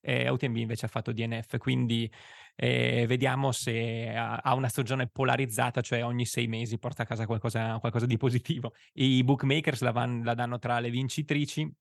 e 0.01 0.29
UTMB 0.29 0.57
invece 0.57 0.87
ha 0.87 0.89
fatto 0.89 1.13
DNF, 1.13 1.57
quindi 1.59 2.11
eh, 2.55 3.07
vediamo 3.07 3.53
se 3.53 4.09
ha, 4.15 4.37
ha, 4.37 4.55
una 4.55 4.69
stagione 4.69 5.09
polarizzata, 5.09 5.81
cioè 5.81 6.05
ogni 6.05 6.27
sei 6.27 6.47
mesi 6.49 6.79
porta 6.79 7.03
a 7.03 7.07
casa 7.07 7.27
qualcosa, 7.27 7.79
qualcosa 7.79 8.07
di 8.07 8.17
positivo. 8.17 8.75
I 8.95 9.23
bookmakers 9.25 9.81
la, 9.83 9.93
van, 9.93 10.23
la 10.23 10.35
danno 10.35 10.59
tra 10.59 10.79
le 10.81 10.91
vincitrici, 10.91 11.73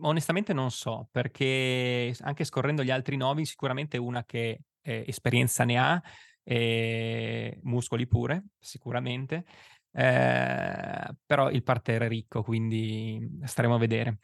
Onestamente 0.00 0.52
non 0.52 0.72
so, 0.72 1.08
perché 1.12 2.12
anche 2.22 2.42
scorrendo 2.42 2.82
gli 2.82 2.90
altri 2.90 3.16
nomi, 3.16 3.46
sicuramente 3.46 3.96
una 3.98 4.24
che 4.24 4.62
eh, 4.86 5.04
esperienza 5.06 5.64
ne 5.64 5.78
ha, 5.78 6.02
eh, 6.44 7.58
muscoli 7.62 8.06
pure, 8.06 8.44
sicuramente, 8.58 9.44
eh, 9.92 11.08
però 11.24 11.50
il 11.50 11.62
parterre 11.62 12.06
è 12.06 12.08
ricco, 12.08 12.42
quindi 12.42 13.40
staremo 13.44 13.74
a 13.74 13.78
vedere. 13.78 14.18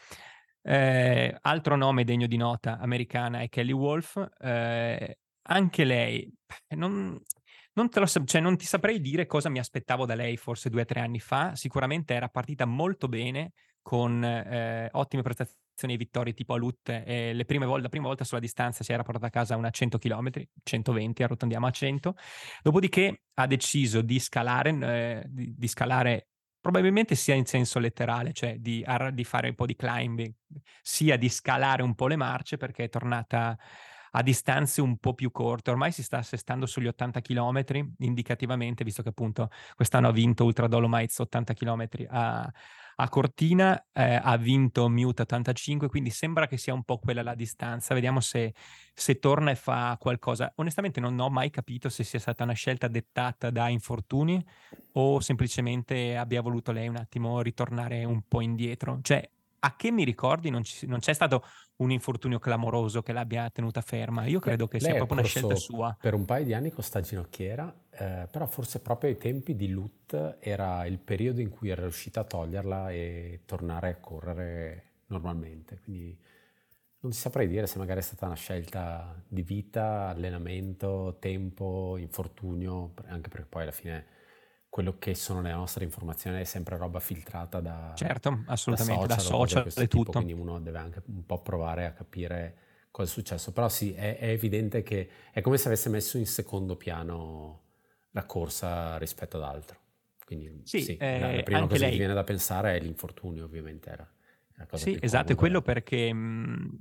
Eh, 0.62 1.36
altro 1.40 1.74
nome 1.76 2.04
degno 2.04 2.28
di 2.28 2.36
nota 2.36 2.78
americana 2.78 3.40
è 3.40 3.48
Kelly 3.48 3.72
Wolf, 3.72 4.24
eh, 4.38 5.18
anche 5.42 5.84
lei, 5.84 6.32
non, 6.76 7.20
non, 7.72 7.88
te 7.88 8.00
lo, 8.00 8.06
cioè 8.06 8.40
non 8.40 8.56
ti 8.56 8.64
saprei 8.64 9.00
dire 9.00 9.26
cosa 9.26 9.48
mi 9.48 9.58
aspettavo 9.58 10.06
da 10.06 10.14
lei 10.14 10.36
forse 10.36 10.70
due 10.70 10.82
o 10.82 10.84
tre 10.84 11.00
anni 11.00 11.18
fa, 11.18 11.56
sicuramente 11.56 12.14
era 12.14 12.28
partita 12.28 12.64
molto 12.64 13.08
bene, 13.08 13.52
con 13.82 14.22
eh, 14.24 14.88
ottime 14.92 15.22
prestazioni 15.22 15.61
e 15.80 15.96
vittorie 15.96 16.32
tipo 16.32 16.54
a 16.54 16.56
Lut, 16.56 16.88
eh, 16.88 17.32
le 17.32 17.44
prime 17.44 17.66
volte, 17.66 17.82
la 17.82 17.88
prima 17.88 18.06
volta 18.06 18.24
sulla 18.24 18.40
distanza 18.40 18.84
si 18.84 18.92
era 18.92 19.02
portata 19.02 19.26
a 19.26 19.30
casa 19.30 19.56
una 19.56 19.70
100 19.70 19.98
km, 19.98 20.30
120, 20.62 21.22
arrotondiamo 21.22 21.66
a 21.66 21.70
100, 21.70 22.14
dopodiché 22.62 23.22
ha 23.34 23.46
deciso 23.46 24.02
di 24.02 24.18
scalare, 24.18 24.70
eh, 24.70 25.24
di, 25.28 25.54
di, 25.56 25.68
scalare 25.68 26.28
probabilmente 26.60 27.14
sia 27.14 27.34
in 27.34 27.46
senso 27.46 27.78
letterale, 27.78 28.32
cioè 28.32 28.58
di, 28.58 28.84
di, 29.12 29.24
fare 29.24 29.48
un 29.48 29.54
po' 29.54 29.66
di 29.66 29.74
climbing, 29.74 30.32
sia 30.80 31.16
di 31.16 31.28
scalare 31.28 31.82
un 31.82 31.94
po' 31.94 32.06
le 32.06 32.16
marce 32.16 32.56
perché 32.56 32.84
è 32.84 32.88
tornata 32.88 33.58
a 34.12 34.22
distanze 34.22 34.80
un 34.80 34.98
po' 34.98 35.14
più 35.14 35.30
corte. 35.30 35.70
Ormai 35.70 35.90
si 35.90 36.02
sta 36.02 36.18
assestando 36.18 36.66
sugli 36.66 36.86
80 36.86 37.20
km 37.20 37.64
indicativamente, 37.98 38.84
visto 38.84 39.02
che 39.02 39.08
appunto 39.08 39.50
quest'anno 39.74 40.08
ha 40.08 40.12
vinto 40.12 40.44
Ultra 40.44 40.68
Dolomites 40.68 41.18
80 41.18 41.54
km 41.54 41.88
a, 42.08 42.52
a 42.96 43.08
Cortina 43.08 43.86
eh, 43.92 44.20
ha 44.22 44.36
vinto 44.36 44.88
Mute 44.88 45.22
85, 45.22 45.88
quindi 45.88 46.10
sembra 46.10 46.46
che 46.46 46.56
sia 46.56 46.74
un 46.74 46.82
po' 46.82 46.98
quella 46.98 47.22
la 47.22 47.34
distanza. 47.34 47.94
Vediamo 47.94 48.20
se, 48.20 48.54
se, 48.92 49.18
torna 49.18 49.50
e 49.50 49.54
fa 49.54 49.96
qualcosa. 49.98 50.52
Onestamente 50.56 51.00
non 51.00 51.18
ho 51.18 51.30
mai 51.30 51.50
capito 51.50 51.88
se 51.88 52.04
sia 52.04 52.18
stata 52.18 52.44
una 52.44 52.52
scelta 52.52 52.88
dettata 52.88 53.50
da 53.50 53.68
infortuni 53.68 54.44
o 54.92 55.20
semplicemente 55.20 56.16
abbia 56.16 56.42
voluto 56.42 56.72
lei 56.72 56.88
un 56.88 56.96
attimo 56.96 57.40
ritornare 57.40 58.04
un 58.04 58.22
po' 58.28 58.40
indietro. 58.40 58.98
Cioè, 59.02 59.28
a 59.64 59.76
che 59.76 59.90
mi 59.90 60.04
ricordi 60.04 60.50
non, 60.50 60.64
ci, 60.64 60.86
non, 60.86 60.98
c'è 60.98 61.12
stato 61.12 61.44
un 61.76 61.90
infortunio 61.90 62.38
clamoroso 62.38 63.02
che 63.02 63.12
l'abbia 63.12 63.48
tenuta 63.50 63.80
ferma. 63.80 64.26
Io 64.26 64.40
credo 64.40 64.66
che 64.66 64.80
sia 64.80 64.94
proprio 64.94 65.18
una 65.18 65.26
scelta 65.26 65.54
sua. 65.54 65.96
Per 66.00 66.14
un 66.14 66.24
paio 66.24 66.44
di 66.44 66.52
anni 66.52 66.70
con 66.70 66.82
sta 66.82 67.00
ginocchiera, 67.00 67.72
eh, 67.94 68.26
però 68.30 68.46
forse 68.46 68.80
proprio 68.80 69.10
ai 69.10 69.18
tempi 69.18 69.54
di 69.54 69.68
Lut 69.68 70.38
era 70.40 70.86
il 70.86 70.98
periodo 70.98 71.42
in 71.42 71.50
cui 71.50 71.68
era 71.68 71.82
riuscita 71.82 72.20
a 72.20 72.24
toglierla 72.24 72.90
e 72.90 73.42
tornare 73.44 73.90
a 73.90 73.96
correre 73.96 74.84
normalmente. 75.08 75.78
Quindi 75.84 76.18
non 77.00 77.12
ti 77.12 77.18
saprei 77.18 77.46
dire 77.48 77.66
se 77.66 77.78
magari 77.78 78.00
è 78.00 78.02
stata 78.02 78.26
una 78.26 78.34
scelta 78.34 79.22
di 79.28 79.42
vita, 79.42 80.08
allenamento, 80.08 81.18
tempo, 81.20 81.96
infortunio, 81.98 82.94
anche 83.08 83.28
perché 83.28 83.46
poi 83.46 83.62
alla 83.62 83.72
fine 83.72 84.06
quello 84.70 84.96
che 84.98 85.14
sono 85.14 85.42
le 85.42 85.52
nostre 85.52 85.84
informazioni 85.84 86.40
è 86.40 86.44
sempre 86.44 86.78
roba 86.78 86.98
filtrata 86.98 87.60
da, 87.60 87.92
certo, 87.94 88.42
assolutamente, 88.46 89.06
da 89.06 89.18
social, 89.18 89.64
da 89.64 89.70
social 89.70 89.84
e 89.84 89.88
tutto. 89.88 90.12
Quindi 90.12 90.32
uno 90.32 90.58
deve 90.60 90.78
anche 90.78 91.02
un 91.08 91.26
po' 91.26 91.42
provare 91.42 91.84
a 91.84 91.92
capire 91.92 92.56
cosa 92.90 93.10
è 93.10 93.12
successo. 93.12 93.52
Però 93.52 93.68
sì, 93.68 93.92
è, 93.92 94.16
è 94.16 94.28
evidente 94.28 94.82
che 94.82 95.10
è 95.30 95.42
come 95.42 95.58
se 95.58 95.66
avesse 95.66 95.90
messo 95.90 96.16
in 96.16 96.26
secondo 96.26 96.76
piano 96.76 97.60
la 98.12 98.24
corsa 98.24 98.96
rispetto 98.98 99.36
ad 99.36 99.42
altro. 99.42 99.80
Quindi 100.24 100.62
sì, 100.64 100.82
sì 100.82 100.96
eh, 100.96 101.18
la, 101.18 101.34
la, 101.34 101.42
prima 101.42 101.66
cosa 101.66 101.80
lei... 101.82 101.90
che 101.90 101.98
viene 101.98 102.14
da 102.14 102.24
pensare 102.24 102.76
è 102.76 102.80
l'infortunio, 102.80 103.44
ovviamente 103.44 103.90
era. 103.90 104.10
La 104.56 104.66
cosa 104.66 104.84
sì, 104.84 104.96
esatto, 105.00 105.32
è 105.32 105.34
quello 105.34 105.60
perché 105.60 106.12
mh, 106.12 106.78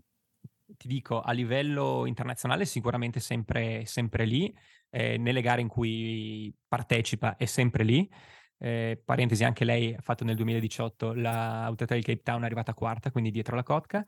ti 0.78 0.88
dico, 0.88 1.22
a 1.22 1.32
livello 1.32 2.06
internazionale 2.06 2.66
sicuramente 2.66 3.20
sempre, 3.20 3.86
sempre 3.86 4.26
lì, 4.26 4.56
eh, 4.90 5.18
nelle 5.18 5.42
gare 5.42 5.62
in 5.62 5.68
cui 5.68 6.54
partecipa 6.68 7.36
è 7.38 7.46
sempre 7.46 7.84
lì. 7.84 8.10
Eh, 8.58 9.02
parentesi, 9.04 9.44
anche 9.44 9.66
lei 9.66 9.94
ha 9.94 10.02
fatto 10.02 10.24
nel 10.24 10.36
2018 10.36 11.14
l'Autorità 11.14 11.96
di 11.96 12.04
Cape 12.04 12.22
Town, 12.22 12.44
è 12.44 12.46
arrivata 12.46 12.74
quarta, 12.74 13.10
quindi 13.10 13.32
dietro 13.32 13.56
la 13.56 13.64
Kotka, 13.64 14.06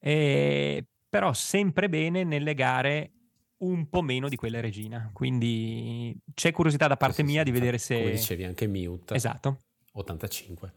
eh, 0.00 0.84
però 1.08 1.32
sempre 1.32 1.88
bene 1.88 2.24
nelle 2.24 2.54
gare 2.54 3.12
un 3.64 3.88
po' 3.88 4.02
meno 4.02 4.28
di 4.28 4.36
quella 4.36 4.60
regina. 4.60 5.10
Quindi 5.12 6.16
c'è 6.34 6.52
curiosità 6.52 6.86
da 6.86 6.96
parte 6.96 7.16
sì, 7.16 7.24
mia 7.24 7.44
sì, 7.44 7.50
di 7.50 7.50
vedere 7.50 7.78
se... 7.78 7.98
Come 7.98 8.10
dicevi, 8.10 8.44
anche 8.44 8.66
Mute. 8.66 9.14
Esatto. 9.14 9.58
85. 9.92 10.72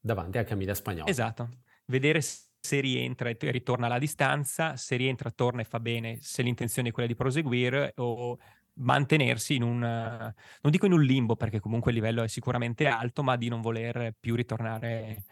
Davanti 0.00 0.38
a 0.38 0.44
Camilla 0.44 0.74
Spagnola. 0.74 1.08
Esatto. 1.08 1.48
Vedere 1.86 2.20
se 2.22 2.80
rientra 2.80 3.28
e 3.28 3.36
ritorna 3.38 3.86
alla 3.86 3.98
distanza, 3.98 4.76
se 4.76 4.96
rientra, 4.96 5.30
torna 5.30 5.60
e 5.60 5.64
fa 5.64 5.78
bene, 5.78 6.18
se 6.20 6.42
l'intenzione 6.42 6.88
è 6.88 6.92
quella 6.92 7.08
di 7.08 7.14
proseguire 7.14 7.92
o 7.96 8.38
mantenersi 8.78 9.54
in 9.54 9.62
un, 9.62 9.78
non 9.78 10.70
dico 10.70 10.86
in 10.86 10.92
un 10.92 11.02
limbo 11.02 11.36
perché 11.36 11.60
comunque 11.60 11.92
il 11.92 11.98
livello 11.98 12.22
è 12.22 12.28
sicuramente 12.28 12.86
alto, 12.86 13.22
ma 13.22 13.36
di 13.36 13.48
non 13.48 13.60
voler 13.60 14.14
più 14.18 14.34
ritornare, 14.34 15.24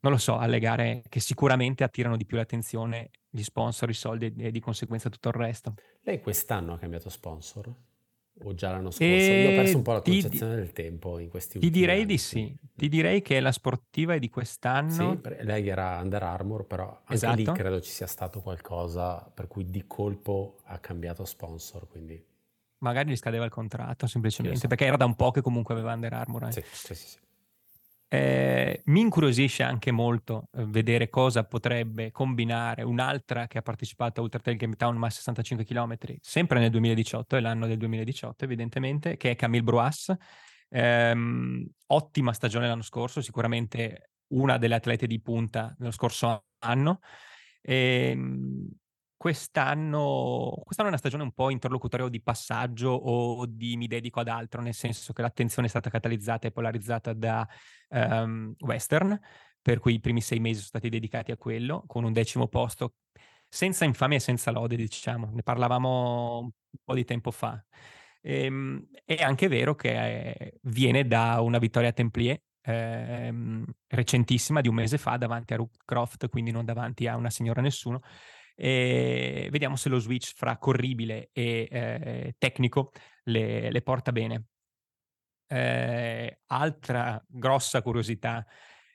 non 0.00 0.12
lo 0.12 0.18
so, 0.18 0.38
alle 0.38 0.58
gare 0.58 1.02
che 1.08 1.20
sicuramente 1.20 1.84
attirano 1.84 2.16
di 2.16 2.24
più 2.24 2.36
l'attenzione, 2.36 3.10
gli 3.28 3.42
sponsor, 3.42 3.90
i 3.90 3.94
soldi 3.94 4.34
e 4.38 4.50
di 4.50 4.60
conseguenza 4.60 5.08
tutto 5.08 5.28
il 5.28 5.34
resto. 5.34 5.74
Lei 6.02 6.20
quest'anno 6.20 6.74
ha 6.74 6.78
cambiato 6.78 7.08
sponsor? 7.10 7.72
O 8.42 8.54
già 8.54 8.70
l'anno 8.70 8.90
scorso? 8.90 9.04
E 9.04 9.42
Io 9.42 9.50
ho 9.50 9.54
perso 9.54 9.76
un 9.76 9.82
po' 9.82 9.92
la 9.92 10.00
concezione 10.00 10.54
ti, 10.54 10.60
del 10.60 10.72
tempo 10.72 11.18
in 11.18 11.28
questi 11.28 11.58
ti 11.58 11.66
ultimi 11.66 11.80
direi 11.80 11.98
anni. 11.98 12.06
di 12.06 12.18
sì. 12.18 12.56
Ti 12.74 12.88
direi 12.88 13.20
che 13.20 13.38
la 13.40 13.52
sportiva 13.52 14.14
è 14.14 14.18
di 14.18 14.30
quest'anno. 14.30 15.20
Sì, 15.22 15.34
lei 15.42 15.68
era 15.68 15.98
Under 16.00 16.22
Armour, 16.22 16.64
però 16.64 16.88
anche 16.88 17.14
esatto. 17.14 17.36
lì 17.36 17.44
credo 17.44 17.80
ci 17.82 17.90
sia 17.90 18.06
stato 18.06 18.40
qualcosa 18.40 19.30
per 19.34 19.46
cui 19.46 19.66
di 19.66 19.84
colpo 19.86 20.56
ha 20.64 20.78
cambiato 20.78 21.26
sponsor, 21.26 21.86
quindi... 21.86 22.24
Magari 22.78 23.10
gli 23.10 23.16
scadeva 23.16 23.44
il 23.44 23.50
contratto 23.50 24.06
semplicemente, 24.06 24.60
so. 24.60 24.68
perché 24.68 24.86
era 24.86 24.96
da 24.96 25.04
un 25.04 25.14
po' 25.14 25.30
che 25.32 25.42
comunque 25.42 25.74
aveva 25.74 25.92
Under 25.92 26.14
Armour. 26.14 26.44
Eh. 26.44 26.52
Sì, 26.52 26.62
sì, 26.72 26.94
sì. 26.94 27.08
sì. 27.08 27.18
Eh, 28.12 28.82
mi 28.86 29.00
incuriosisce 29.02 29.62
anche 29.62 29.92
molto 29.92 30.48
eh, 30.52 30.64
vedere 30.66 31.08
cosa 31.08 31.44
potrebbe 31.44 32.10
combinare 32.10 32.82
un'altra 32.82 33.46
che 33.46 33.58
ha 33.58 33.62
partecipato 33.62 34.18
a 34.18 34.24
Ultra 34.24 34.40
Trail 34.40 34.56
Game 34.56 34.74
Town 34.74 34.96
ma 34.96 35.08
65 35.08 35.64
km, 35.64 35.96
sempre 36.20 36.58
nel 36.58 36.70
2018, 36.70 37.36
è 37.36 37.40
l'anno 37.40 37.68
del 37.68 37.76
2018 37.76 38.44
evidentemente, 38.44 39.16
che 39.16 39.30
è 39.30 39.36
Camille 39.36 39.62
Bruas. 39.62 40.12
Eh, 40.68 41.14
ottima 41.86 42.32
stagione 42.32 42.66
l'anno 42.66 42.82
scorso, 42.82 43.20
sicuramente 43.20 44.10
una 44.32 44.58
delle 44.58 44.74
atlete 44.74 45.06
di 45.06 45.20
punta 45.20 45.72
nello 45.78 45.92
scorso 45.92 46.46
anno. 46.58 46.98
E, 47.62 48.10
ehm, 48.10 48.68
quest'anno, 49.20 50.62
quest'anno 50.64 50.88
è 50.88 50.92
una 50.92 50.96
stagione 50.96 51.24
un 51.24 51.32
po' 51.32 51.50
interlocutoria 51.50 52.06
o 52.06 52.08
di 52.08 52.22
passaggio 52.22 52.88
o 52.88 53.44
di 53.44 53.76
mi 53.76 53.86
dedico 53.86 54.20
ad 54.20 54.28
altro, 54.28 54.62
nel 54.62 54.72
senso 54.72 55.12
che 55.12 55.20
l'attenzione 55.20 55.66
è 55.66 55.70
stata 55.70 55.90
catalizzata 55.90 56.48
e 56.48 56.52
polarizzata 56.52 57.12
da 57.12 57.46
um, 57.88 58.54
Western, 58.60 59.20
per 59.60 59.78
cui 59.78 59.92
i 59.92 60.00
primi 60.00 60.22
sei 60.22 60.40
mesi 60.40 60.54
sono 60.54 60.68
stati 60.68 60.88
dedicati 60.88 61.32
a 61.32 61.36
quello, 61.36 61.84
con 61.86 62.04
un 62.04 62.14
decimo 62.14 62.48
posto, 62.48 62.94
senza 63.46 63.84
infamia 63.84 64.16
e 64.16 64.20
senza 64.20 64.50
lode, 64.52 64.76
diciamo. 64.76 65.28
Ne 65.34 65.42
parlavamo 65.42 66.38
un 66.38 66.50
po' 66.82 66.94
di 66.94 67.04
tempo 67.04 67.30
fa. 67.30 67.62
E, 68.22 68.44
ehm, 68.44 68.86
è 69.04 69.22
anche 69.22 69.48
vero 69.48 69.74
che 69.74 70.30
eh, 70.30 70.58
viene 70.62 71.06
da 71.06 71.42
una 71.42 71.58
vittoria 71.58 71.90
a 71.90 71.92
Templier, 71.92 72.40
ehm, 72.62 73.66
recentissima, 73.86 74.62
di 74.62 74.68
un 74.68 74.76
mese 74.76 74.96
fa, 74.96 75.18
davanti 75.18 75.52
a 75.52 75.56
Rook 75.56 75.76
Croft, 75.84 76.26
quindi 76.30 76.52
non 76.52 76.64
davanti 76.64 77.06
a 77.06 77.16
una 77.16 77.28
signora 77.28 77.60
nessuno, 77.60 78.00
e 78.54 79.48
vediamo 79.50 79.76
se 79.76 79.88
lo 79.88 79.98
switch 79.98 80.32
fra 80.34 80.58
corribile 80.58 81.30
e 81.32 81.68
eh, 81.70 82.34
tecnico 82.38 82.92
le, 83.24 83.70
le, 83.70 83.82
porta 83.82 84.12
bene. 84.12 84.44
Eh, 85.46 86.40
altra 86.46 87.22
grossa 87.26 87.82
curiosità 87.82 88.46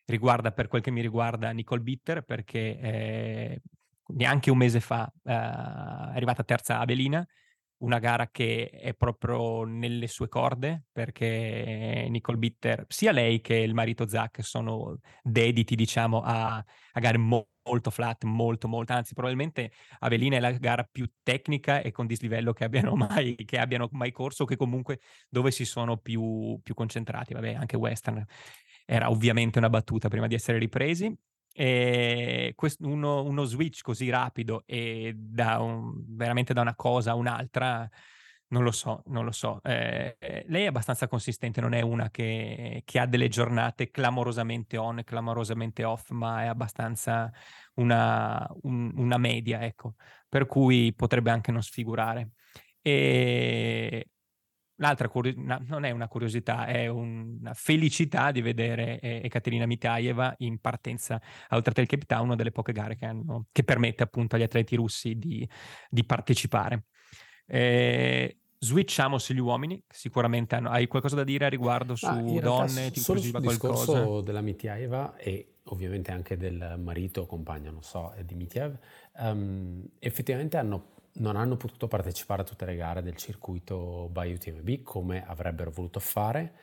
riguarda 0.06 0.52
per 0.52 0.68
quel 0.68 0.82
che 0.82 0.92
mi 0.92 1.02
riguarda 1.02 1.52
Nicole 1.52 1.82
Bitter 1.82 2.24
perché 2.24 2.80
eh, 2.80 3.62
neanche 4.08 4.52
un 4.52 4.58
mese 4.58 4.80
fa 4.80 5.12
eh, 5.24 5.32
è 5.32 5.34
arrivata 5.34 6.44
terza 6.44 6.80
Abelina, 6.80 7.26
una 7.86 8.00
gara 8.00 8.30
che 8.30 8.70
è 8.70 8.94
proprio 8.96 9.64
nelle 9.64 10.08
sue 10.08 10.28
corde 10.28 10.86
perché 10.92 12.08
Nicole 12.10 12.38
Bitter, 12.38 12.86
sia 12.88 13.12
lei 13.12 13.42
che 13.42 13.56
il 13.56 13.74
marito 13.74 14.08
Zach 14.08 14.44
sono 14.44 15.00
dediti 15.22 15.76
diciamo 15.76 16.22
a, 16.22 16.56
a 16.56 17.00
gare 17.00 17.18
mo- 17.18 17.48
molto 17.64 17.92
flat, 17.92 18.24
molto 18.24 18.68
molto, 18.68 18.94
anzi 18.94 19.14
probabilmente 19.14 19.72
Avelina 20.00 20.38
è 20.38 20.40
la 20.40 20.52
gara 20.52 20.88
più 20.90 21.10
tecnica 21.24 21.82
e 21.82 21.92
con 21.92 22.08
dislivello 22.08 22.54
che 22.54 22.64
abbiano 22.64 22.96
mai, 22.98 23.36
che 23.36 23.58
abbiano 23.58 23.88
mai 23.92 24.12
corso, 24.12 24.46
che 24.46 24.56
comunque 24.56 25.00
dove 25.30 25.52
si 25.52 25.66
sono 25.66 25.98
più, 25.98 26.60
più 26.64 26.74
concentrati, 26.74 27.34
vabbè 27.34 27.54
anche 27.54 27.78
Western 27.78 28.26
era 28.86 29.10
ovviamente 29.10 29.58
una 29.58 29.70
battuta 29.70 30.10
prima 30.10 30.28
di 30.28 30.36
essere 30.36 30.58
ripresi, 30.58 31.16
e 31.58 32.52
quest- 32.54 32.82
uno, 32.82 33.24
uno, 33.24 33.46
switch 33.46 33.82
così 33.82 34.10
rapido 34.10 34.64
e 34.66 35.14
da 35.16 35.60
un, 35.60 35.94
veramente 36.10 36.54
da 36.54 36.60
una 36.60 36.76
cosa 36.76 37.12
a 37.12 37.16
un'altra, 37.16 37.90
non 38.48 38.64
lo 38.64 38.72
so, 38.72 39.04
non 39.08 39.24
lo 39.24 39.32
so. 39.32 39.62
Eh, 39.64 40.18
lei 40.48 40.64
è 40.64 40.68
abbastanza 40.68 41.08
consistente, 41.08 41.62
non 41.62 41.74
è 41.74 41.80
una 41.80 42.10
che, 42.12 42.82
che, 42.84 43.00
ha 43.00 43.06
delle 43.06 43.30
giornate 43.30 43.90
clamorosamente 43.90 44.76
on, 44.76 45.02
clamorosamente 45.06 45.86
off, 45.86 46.10
ma 46.10 46.44
è 46.44 46.48
abbastanza 46.48 47.32
una, 47.76 48.46
un, 48.64 48.92
una 48.98 49.18
media, 49.18 49.64
ecco, 49.64 49.96
per 50.28 50.48
cui 50.48 50.94
potrebbe 50.94 51.32
anche 51.32 51.54
non 51.54 51.64
sfigurare. 51.64 52.32
E 52.82 54.10
L'altra 54.78 55.08
curi- 55.08 55.36
no, 55.38 55.62
non 55.68 55.86
è 55.86 55.92
una 55.92 56.08
curiosità, 56.08 56.66
è 56.66 56.88
una 56.88 57.54
felicità 57.54 58.32
di 58.32 58.42
vedere 58.42 59.00
eh, 59.00 59.22
Ekaterina 59.24 59.66
Mitaeva 59.66 60.34
in 60.40 60.60
partenza 60.60 61.22
a 61.48 61.56
Ultratrail 61.56 61.88
Cape 61.88 62.06
Town, 62.06 62.26
una 62.26 62.36
delle 62.36 62.52
poche 62.52 62.74
gare 62.74 62.96
che, 62.96 63.06
hanno, 63.06 63.46
che 63.52 63.64
permette 63.64 64.04
appunto 64.04 64.36
agli 64.36 64.44
atleti 64.44 64.76
russi 64.76 65.16
di, 65.16 65.48
di 65.90 66.04
partecipare. 66.04 66.86
Eh, 67.48 68.38
switchiamo 68.60 69.18
sugli 69.18 69.40
uomini, 69.40 69.82
sicuramente 69.88 70.56
hanno, 70.56 70.70
hai 70.70 70.88
qualcosa 70.88 71.16
da 71.16 71.24
dire 71.24 71.46
a 71.46 71.50
riguardo 71.50 71.96
su 71.96 72.06
ah, 72.08 72.22
donne? 72.42 72.92
Ti 72.92 73.00
solo 73.00 73.20
sul 73.20 73.40
discorso 73.40 73.92
qualcosa? 73.92 74.22
della 74.24 74.42
Mitiaeva 74.42 75.16
e 75.16 75.60
ovviamente 75.66 76.12
anche 76.12 76.38
del 76.38 76.76
marito 76.82 77.26
compagno, 77.26 77.72
non 77.72 77.82
so, 77.82 78.14
di 78.24 78.36
Mitiev, 78.36 78.78
um, 79.20 79.84
effettivamente 80.00 80.58
hanno 80.58 80.95
non 81.16 81.36
hanno 81.36 81.56
potuto 81.58 81.88
partecipare 81.88 82.42
a 82.42 82.46
tutte 82.46 82.66
le 82.66 82.76
gare 82.76 83.02
del 83.02 83.16
circuito 83.16 84.10
by 84.12 84.34
UTMB 84.34 84.82
come 84.82 85.26
avrebbero 85.26 85.72
voluto 85.72 86.00
fare. 86.00 86.54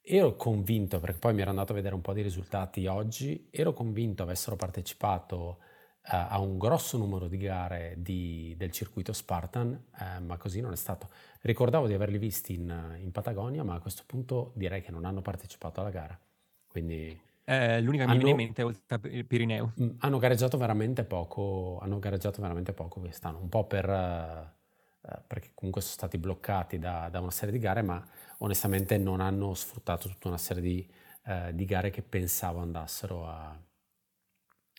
Ero 0.00 0.34
convinto, 0.36 0.98
perché 1.00 1.18
poi 1.18 1.34
mi 1.34 1.42
ero 1.42 1.50
andato 1.50 1.72
a 1.72 1.74
vedere 1.74 1.94
un 1.94 2.00
po' 2.00 2.12
di 2.12 2.22
risultati 2.22 2.86
oggi, 2.86 3.48
ero 3.50 3.72
convinto 3.72 4.22
avessero 4.22 4.56
partecipato 4.56 5.36
uh, 5.36 5.58
a 6.02 6.38
un 6.40 6.56
grosso 6.56 6.96
numero 6.96 7.28
di 7.28 7.36
gare 7.36 7.96
di, 7.98 8.54
del 8.56 8.70
circuito 8.70 9.12
Spartan, 9.12 9.68
uh, 9.68 10.24
ma 10.24 10.36
così 10.38 10.60
non 10.60 10.72
è 10.72 10.76
stato. 10.76 11.08
Ricordavo 11.42 11.86
di 11.86 11.94
averli 11.94 12.18
visti 12.18 12.54
in, 12.54 12.96
in 12.98 13.10
Patagonia, 13.12 13.62
ma 13.62 13.74
a 13.74 13.80
questo 13.80 14.04
punto 14.06 14.52
direi 14.54 14.80
che 14.82 14.90
non 14.90 15.04
hanno 15.04 15.20
partecipato 15.20 15.80
alla 15.80 15.90
gara. 15.90 16.18
Quindi 16.66 17.28
eh, 17.50 17.80
l'unica 17.80 18.04
che 18.04 18.12
mi 18.12 18.16
viene 18.18 18.30
in 18.30 18.36
mente 18.36 18.62
è 18.62 18.64
oltre 18.64 19.10
il 19.10 19.26
Pirineo. 19.26 19.72
Mm, 19.80 19.90
hanno 19.98 20.18
gareggiato 20.18 20.56
veramente 20.56 21.02
poco, 21.02 21.80
hanno 21.82 21.98
gareggiato 21.98 22.40
veramente 22.40 22.72
poco 22.72 23.00
quest'anno, 23.00 23.40
un 23.40 23.48
po' 23.48 23.66
per, 23.66 23.88
uh, 23.88 25.18
perché 25.26 25.50
comunque 25.54 25.82
sono 25.82 25.94
stati 25.94 26.16
bloccati 26.16 26.78
da, 26.78 27.08
da, 27.10 27.18
una 27.18 27.32
serie 27.32 27.52
di 27.52 27.58
gare, 27.58 27.82
ma 27.82 28.00
onestamente 28.38 28.98
non 28.98 29.20
hanno 29.20 29.54
sfruttato 29.54 30.08
tutta 30.08 30.28
una 30.28 30.38
serie 30.38 30.62
di, 30.62 30.88
uh, 31.24 31.50
di 31.52 31.64
gare 31.64 31.90
che 31.90 32.02
pensavo 32.02 32.60
andassero 32.60 33.26
a, 33.26 33.60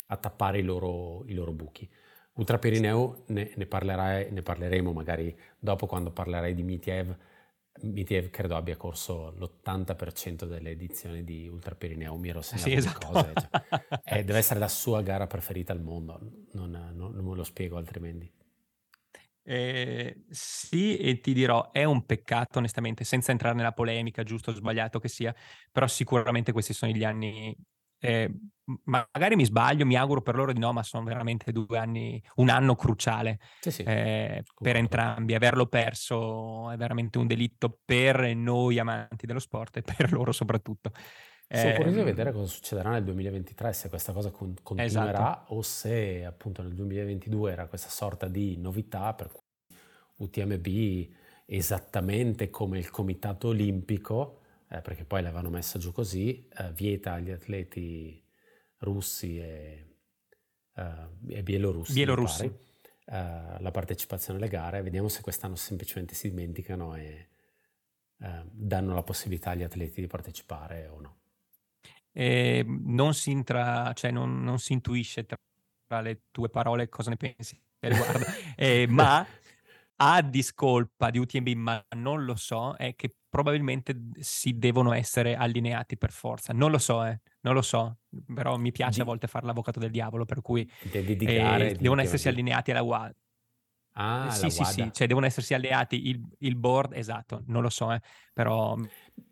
a 0.07 0.15
tappare 0.15 0.59
i 0.59 0.63
loro, 0.63 1.25
i 1.25 1.33
loro, 1.33 1.51
buchi. 1.51 1.89
Ultra 2.35 2.57
Pirineo 2.57 3.23
ne, 3.27 3.51
ne, 3.53 3.67
ne, 4.29 4.41
parleremo 4.41 4.93
magari 4.93 5.37
dopo 5.59 5.87
quando 5.87 6.11
parlerai 6.11 6.53
di 6.53 6.63
Mitiev, 6.63 7.13
Mitiev 7.81 8.29
credo 8.29 8.55
abbia 8.55 8.75
corso 8.77 9.33
l'80% 9.37 10.45
delle 10.45 10.71
edizioni 10.71 11.23
di 11.23 11.47
Ultra 11.47 11.73
Pirineo, 11.73 12.15
mi 12.17 12.29
ero 12.29 12.41
segnato 12.41 12.69
sì, 12.69 12.75
esatto. 12.75 13.07
cose. 13.07 13.33
Cioè, 13.33 14.01
è, 14.03 14.23
deve 14.25 14.39
essere 14.39 14.59
la 14.59 14.67
sua 14.67 15.01
gara 15.01 15.25
preferita 15.25 15.73
al 15.73 15.81
mondo, 15.81 16.19
non, 16.51 16.71
non, 16.93 17.13
non 17.13 17.25
me 17.25 17.35
lo 17.35 17.43
spiego 17.43 17.77
altrimenti. 17.77 18.31
Eh, 19.43 20.23
sì, 20.29 20.97
e 20.97 21.19
ti 21.19 21.33
dirò, 21.33 21.71
è 21.71 21.83
un 21.83 22.05
peccato 22.05 22.59
onestamente, 22.59 23.03
senza 23.03 23.31
entrare 23.31 23.55
nella 23.55 23.71
polemica, 23.71 24.23
giusto 24.23 24.51
o 24.51 24.53
sbagliato 24.53 24.99
che 24.99 25.07
sia, 25.07 25.33
però 25.71 25.87
sicuramente 25.87 26.51
questi 26.51 26.73
sono 26.73 26.91
gli 26.91 27.03
anni 27.03 27.55
eh, 28.01 28.31
magari 28.85 29.35
mi 29.35 29.45
sbaglio, 29.45 29.85
mi 29.85 29.95
auguro 29.95 30.21
per 30.21 30.35
loro 30.35 30.51
di 30.51 30.59
no, 30.59 30.73
ma 30.73 30.83
sono 30.83 31.03
veramente 31.03 31.51
due 31.51 31.77
anni, 31.77 32.21
un 32.35 32.49
anno 32.49 32.75
cruciale 32.75 33.39
sì, 33.59 33.71
sì. 33.71 33.83
Eh, 33.83 34.43
per 34.59 34.75
entrambi. 34.75 35.35
Averlo 35.35 35.67
perso 35.67 36.69
è 36.71 36.77
veramente 36.77 37.17
un 37.17 37.27
delitto 37.27 37.79
per 37.85 38.35
noi 38.35 38.79
amanti 38.79 39.25
dello 39.25 39.39
sport 39.39 39.77
e 39.77 39.81
per 39.81 40.11
loro 40.11 40.31
soprattutto. 40.31 40.91
Sono 41.47 41.69
eh, 41.69 41.75
curioso 41.75 41.97
di 41.97 42.05
vedere 42.05 42.31
cosa 42.31 42.45
succederà 42.45 42.91
nel 42.91 43.03
2023, 43.03 43.73
se 43.73 43.89
questa 43.89 44.13
cosa 44.13 44.31
con- 44.31 44.55
continuerà 44.63 45.11
esatto. 45.11 45.53
o 45.53 45.61
se 45.61 46.23
appunto 46.25 46.61
nel 46.61 46.73
2022 46.73 47.51
era 47.51 47.67
questa 47.67 47.89
sorta 47.89 48.27
di 48.27 48.57
novità 48.57 49.13
per 49.13 49.29
cui 49.29 49.41
UTMB 50.15 51.09
esattamente 51.45 52.49
come 52.49 52.77
il 52.77 52.89
Comitato 52.89 53.49
Olimpico 53.49 54.40
eh, 54.71 54.81
perché 54.81 55.03
poi 55.03 55.21
l'avevano 55.21 55.49
messa 55.49 55.77
giù 55.77 55.91
così, 55.91 56.47
eh, 56.57 56.71
vieta 56.71 57.13
agli 57.13 57.31
atleti 57.31 58.23
russi 58.77 59.37
e, 59.37 59.97
eh, 60.75 61.07
e 61.27 61.43
bielorussi, 61.43 61.93
bielorussi. 61.93 62.49
Pare, 62.49 62.69
eh, 63.05 63.61
la 63.61 63.71
partecipazione 63.71 64.39
alle 64.39 64.47
gare. 64.47 64.81
Vediamo 64.81 65.09
se 65.09 65.21
quest'anno 65.21 65.55
semplicemente 65.55 66.15
si 66.15 66.29
dimenticano 66.29 66.95
e 66.95 67.29
eh, 68.19 68.43
danno 68.49 68.93
la 68.93 69.03
possibilità 69.03 69.49
agli 69.49 69.63
atleti 69.63 69.99
di 69.99 70.07
partecipare 70.07 70.87
o 70.87 71.01
no. 71.01 71.19
E 72.13 72.63
non, 72.65 73.13
si 73.13 73.31
intra, 73.31 73.91
cioè 73.93 74.11
non, 74.11 74.41
non 74.41 74.59
si 74.59 74.71
intuisce 74.71 75.25
tra 75.25 75.99
le 75.99 76.23
tue 76.31 76.49
parole 76.49 76.87
cosa 76.87 77.09
ne 77.09 77.17
pensi 77.17 77.59
riguardo, 77.79 78.25
eh, 78.55 78.85
ma 78.87 79.25
a 80.03 80.21
discolpa 80.21 81.11
di 81.11 81.19
UTMB, 81.19 81.47
ma 81.49 81.85
non 81.95 82.25
lo 82.25 82.35
so, 82.35 82.73
è 82.75 82.95
che 82.95 83.15
probabilmente 83.29 83.95
si 84.19 84.57
devono 84.57 84.93
essere 84.93 85.35
allineati 85.35 85.95
per 85.95 86.11
forza. 86.11 86.53
Non 86.53 86.71
lo 86.71 86.79
so, 86.79 87.05
eh, 87.05 87.21
non 87.41 87.53
lo 87.53 87.61
so, 87.61 87.99
però 88.33 88.57
mi 88.57 88.71
piace 88.71 88.95
di... 88.95 89.01
a 89.01 89.03
volte 89.03 89.27
fare 89.27 89.45
l'avvocato 89.45 89.79
del 89.79 89.91
diavolo, 89.91 90.25
per 90.25 90.41
cui 90.41 90.69
Devi 90.81 91.15
eh, 91.17 91.77
devono 91.79 92.01
essersi 92.01 92.27
allineati 92.27 92.71
alla 92.71 92.81
WAD. 92.81 93.15
Ah, 93.93 94.27
eh, 94.27 94.31
sì, 94.31 94.49
sì, 94.49 94.63
sì, 94.63 94.89
cioè 94.91 95.05
devono 95.05 95.27
essersi 95.27 95.53
allineati 95.53 96.07
il, 96.07 96.19
il 96.39 96.55
board, 96.55 96.93
esatto, 96.93 97.43
non 97.45 97.61
lo 97.61 97.69
so, 97.69 97.91
eh, 97.91 98.01
però... 98.33 98.75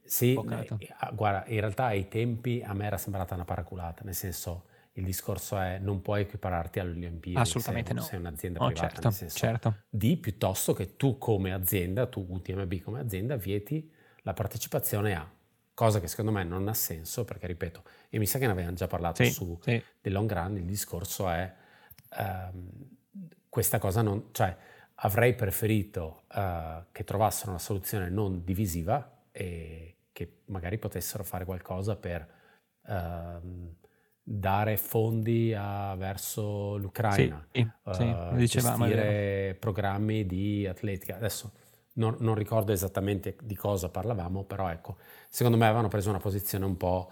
Sì, 0.04 0.34
eh, 0.34 0.96
ah, 0.98 1.12
guarda, 1.12 1.46
in 1.48 1.60
realtà 1.60 1.86
ai 1.86 2.08
tempi 2.08 2.62
a 2.64 2.74
me 2.74 2.86
era 2.86 2.98
sembrata 2.98 3.34
una 3.34 3.46
paraculata, 3.46 4.04
nel 4.04 4.16
senso 4.16 4.66
il 5.00 5.06
discorso 5.06 5.58
è 5.58 5.80
non 5.80 6.02
puoi 6.02 6.22
equipararti 6.22 6.80
alle 6.80 6.92
Olimpiadi 6.92 7.40
Assolutamente 7.40 7.90
se 7.92 7.96
no. 7.96 8.02
sei 8.02 8.20
un'azienda 8.20 8.60
oh, 8.60 8.66
privata, 8.68 8.88
certo, 8.88 9.08
nel 9.08 9.14
senso 9.18 9.38
certo. 9.38 9.76
di 9.90 10.18
piuttosto 10.18 10.74
che 10.74 10.96
tu 10.96 11.18
come 11.18 11.54
azienda, 11.54 12.06
tu 12.06 12.26
UTMB 12.28 12.82
come 12.82 13.00
azienda, 13.00 13.36
vieti 13.38 13.92
la 14.24 14.34
partecipazione 14.34 15.16
a 15.16 15.30
cosa 15.74 16.02
che 16.02 16.08
secondo 16.08 16.32
me 16.32 16.44
non 16.44 16.68
ha 16.68 16.74
senso 16.74 17.24
perché 17.24 17.48
ripeto, 17.48 17.84
e 18.10 18.20
mi 18.20 18.26
sa 18.26 18.38
che 18.38 18.46
ne 18.46 18.52
avevamo 18.52 18.76
già 18.76 18.88
parlato 18.88 19.24
sì, 19.24 19.32
su 19.32 19.58
sì. 19.62 19.82
The 20.02 20.10
Long 20.10 20.32
Run, 20.32 20.58
il 20.58 20.66
discorso 20.66 21.30
è 21.30 21.54
um, 22.18 22.70
questa 23.48 23.80
cosa 23.80 24.02
non, 24.02 24.28
cioè 24.32 24.56
avrei 24.96 25.34
preferito 25.36 26.24
uh, 26.34 26.84
che 26.92 27.06
trovassero 27.06 27.52
una 27.52 27.60
soluzione 27.60 28.10
non 28.10 28.44
divisiva 28.44 29.22
e 29.32 29.96
che 30.12 30.42
magari 30.48 30.78
potessero 30.78 31.24
fare 31.24 31.46
qualcosa 31.46 31.96
per 31.96 32.28
uh, 32.82 33.78
dare 34.32 34.78
fondi 34.78 35.56
a, 35.58 35.96
verso 35.96 36.78
l'Ucraina, 36.78 37.48
sì, 37.52 37.68
sì, 37.92 38.04
uh, 38.04 38.36
dicevamo, 38.36 38.86
gestire 38.86 39.58
programmi 39.60 40.28
di 40.28 40.68
atletica. 40.68 41.16
Adesso 41.16 41.52
non, 41.94 42.16
non, 42.20 42.36
ricordo 42.36 42.72
esattamente 42.72 43.36
di 43.42 43.56
cosa 43.56 43.90
parlavamo, 43.90 44.44
però 44.44 44.70
ecco, 44.70 44.98
secondo 45.30 45.58
me 45.58 45.66
avevano 45.66 45.88
preso 45.88 46.10
una 46.10 46.20
posizione 46.20 46.64
un 46.66 46.78
po' 46.78 47.12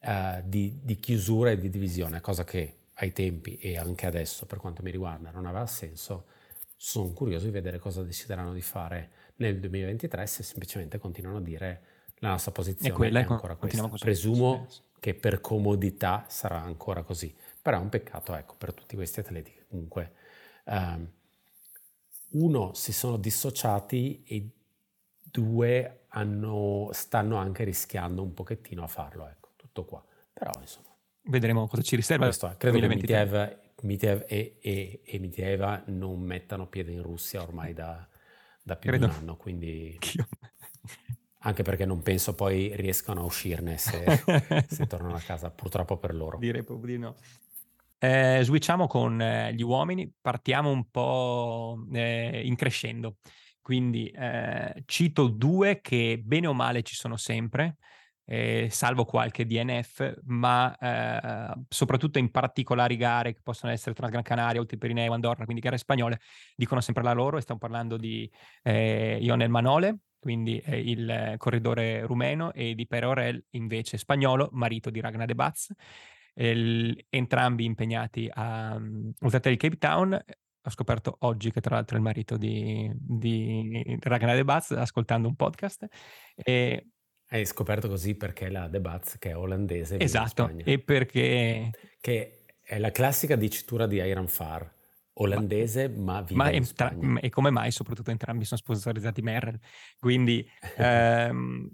uh, 0.00 0.42
di, 0.42 0.80
di, 0.82 0.96
chiusura 0.96 1.50
e 1.50 1.58
di 1.58 1.70
divisione, 1.70 2.20
cosa 2.20 2.42
che 2.42 2.78
ai 2.94 3.12
tempi 3.12 3.56
e 3.58 3.78
anche 3.78 4.06
adesso 4.06 4.44
per 4.46 4.58
quanto 4.58 4.82
mi 4.82 4.90
riguarda 4.90 5.30
non 5.30 5.46
aveva 5.46 5.66
senso. 5.66 6.24
Sono 6.74 7.12
curioso 7.12 7.44
di 7.44 7.52
vedere 7.52 7.78
cosa 7.78 8.02
decideranno 8.02 8.52
di 8.52 8.60
fare 8.60 9.10
nel 9.36 9.60
2023 9.60 10.26
se 10.26 10.42
semplicemente 10.42 10.98
continuano 10.98 11.36
a 11.38 11.42
dire 11.42 11.82
la 12.18 12.30
nostra 12.30 12.50
posizione 12.50 12.92
è, 12.92 12.96
quella, 12.96 13.20
è 13.20 13.26
ancora 13.28 13.54
questa. 13.54 13.88
Presumo 13.88 14.66
che 15.06 15.14
per 15.14 15.40
comodità 15.40 16.24
sarà 16.26 16.60
ancora 16.60 17.04
così. 17.04 17.32
Però 17.62 17.78
è 17.78 17.80
un 17.80 17.88
peccato, 17.88 18.34
ecco, 18.34 18.56
per 18.58 18.74
tutti 18.74 18.96
questi 18.96 19.20
atleti 19.20 19.52
che 19.52 19.64
comunque, 19.68 20.14
um, 20.64 21.08
uno, 22.30 22.74
si 22.74 22.92
sono 22.92 23.16
dissociati 23.16 24.24
e 24.26 24.48
due, 25.22 26.06
hanno, 26.08 26.88
stanno 26.90 27.36
anche 27.36 27.62
rischiando 27.62 28.20
un 28.20 28.34
pochettino 28.34 28.82
a 28.82 28.88
farlo, 28.88 29.28
ecco, 29.28 29.50
tutto 29.54 29.84
qua. 29.84 30.04
Però, 30.32 30.50
insomma, 30.58 30.92
vedremo 31.22 31.68
cosa 31.68 31.82
ci 31.82 31.94
riserva. 31.94 32.24
Questo, 32.24 32.52
credo 32.58 32.78
2023. 32.78 33.06
che 33.06 33.30
Mitiev, 33.30 33.58
Mitiev 33.82 34.24
e, 34.26 34.58
e, 34.60 35.02
e 35.04 35.18
Mitieva 35.20 35.84
non 35.86 36.20
mettano 36.20 36.66
piede 36.66 36.90
in 36.90 37.02
Russia 37.02 37.42
ormai 37.42 37.72
da, 37.72 38.08
da 38.60 38.74
più 38.74 38.90
credo. 38.90 39.06
di 39.06 39.12
un 39.12 39.18
anno, 39.18 39.36
quindi... 39.36 39.96
Anche 41.46 41.62
perché 41.62 41.86
non 41.86 42.02
penso 42.02 42.34
poi 42.34 42.74
riescano 42.74 43.20
a 43.20 43.24
uscirne 43.24 43.78
se, 43.78 44.04
se 44.66 44.86
tornano 44.88 45.14
a 45.14 45.20
casa, 45.20 45.48
purtroppo 45.48 45.96
per 45.96 46.12
loro. 46.12 46.38
Direi 46.38 46.64
proprio 46.64 46.96
di 46.96 47.00
no. 47.00 47.14
Eh, 47.98 48.40
switchiamo 48.42 48.88
con 48.88 49.20
eh, 49.20 49.54
gli 49.54 49.62
uomini, 49.62 50.12
partiamo 50.20 50.70
un 50.70 50.90
po' 50.90 51.86
eh, 51.92 52.42
in 52.44 52.56
crescendo. 52.56 53.18
Quindi 53.62 54.08
eh, 54.08 54.82
cito 54.86 55.28
due 55.28 55.80
che 55.80 56.20
bene 56.22 56.48
o 56.48 56.52
male 56.52 56.82
ci 56.82 56.96
sono 56.96 57.16
sempre, 57.16 57.76
eh, 58.24 58.66
salvo 58.68 59.04
qualche 59.04 59.46
DNF, 59.46 60.22
ma 60.24 60.76
eh, 60.76 61.54
soprattutto 61.68 62.18
in 62.18 62.32
particolari 62.32 62.96
gare 62.96 63.32
che 63.34 63.40
possono 63.40 63.70
essere 63.70 63.94
Transgran 63.94 64.24
Canaria, 64.24 64.60
Oltre 64.60 64.78
Pirineo, 64.78 65.12
Andorra, 65.12 65.44
quindi 65.44 65.62
gare 65.62 65.78
spagnole, 65.78 66.18
dicono 66.56 66.80
sempre 66.80 67.04
la 67.04 67.12
loro 67.12 67.38
e 67.38 67.40
stiamo 67.40 67.60
parlando 67.60 67.96
di 67.96 68.28
Ionel 68.64 69.48
Manole, 69.48 70.00
quindi 70.26 70.58
eh, 70.58 70.80
il 70.80 71.34
corridore 71.36 72.00
rumeno, 72.00 72.52
e 72.52 72.74
di 72.74 72.84
Pere 72.88 73.06
Orel, 73.06 73.44
invece 73.50 73.96
spagnolo, 73.96 74.48
marito 74.50 74.90
di 74.90 75.00
Ragnar 75.00 75.24
De 75.24 75.36
Baz, 75.36 75.72
entrambi 76.34 77.64
impegnati 77.64 78.28
a 78.28 78.74
um, 78.74 79.12
di 79.20 79.56
Cape 79.56 79.78
Town. 79.78 80.12
Ho 80.14 80.70
scoperto 80.70 81.18
oggi 81.20 81.52
che 81.52 81.60
tra 81.60 81.76
l'altro 81.76 81.94
è 81.94 81.98
il 81.98 82.04
marito 82.04 82.36
di, 82.36 82.90
di 82.92 83.96
Ragnar 84.00 84.34
De 84.34 84.42
Baz, 84.44 84.72
ascoltando 84.72 85.28
un 85.28 85.36
podcast. 85.36 85.86
E 86.34 86.88
hai 87.28 87.46
scoperto 87.46 87.86
così 87.86 88.16
perché 88.16 88.50
la 88.50 88.66
De 88.66 88.80
Baz, 88.80 89.18
che 89.18 89.30
è 89.30 89.36
olandese, 89.36 90.00
esatto, 90.00 90.50
e 90.64 90.80
perché... 90.80 91.70
Che 92.00 92.46
è 92.60 92.80
la 92.80 92.90
classica 92.90 93.36
dicitura 93.36 93.86
di 93.86 93.98
Iron 93.98 94.26
Far, 94.26 94.68
olandese 95.18 95.88
ma, 95.88 96.20
ma 96.20 96.26
ma 96.30 96.50
in 96.50 96.66
tra- 96.74 96.94
E 97.20 97.28
come 97.30 97.50
mai 97.50 97.70
soprattutto 97.70 98.10
entrambi 98.10 98.44
sono 98.44 98.60
sponsorizzati 98.60 99.22
Merrell? 99.22 99.58
Quindi... 99.98 100.48
ehm, 100.76 101.70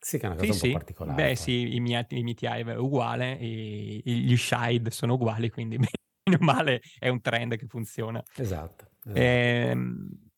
sì, 0.00 0.18
che 0.18 0.26
è 0.26 0.28
una 0.28 0.38
cosa 0.38 0.52
sì, 0.52 0.66
un 0.66 0.72
po' 0.72 0.78
particolare. 0.78 1.22
Beh 1.22 1.26
poi. 1.26 1.36
sì, 1.36 1.74
i, 1.74 1.80
miei, 1.80 2.04
i 2.08 2.22
MTI 2.22 2.46
è 2.46 2.76
uguale, 2.76 3.32
i, 3.32 4.00
gli 4.04 4.36
Shide 4.36 4.90
sono 4.90 5.14
uguali, 5.14 5.50
quindi 5.50 5.76
meno 6.28 6.44
male 6.44 6.80
è 6.98 7.08
un 7.08 7.20
trend 7.20 7.56
che 7.56 7.66
funziona. 7.66 8.22
Esatto. 8.36 8.90
esatto. 9.04 9.18
Ehm, 9.18 10.28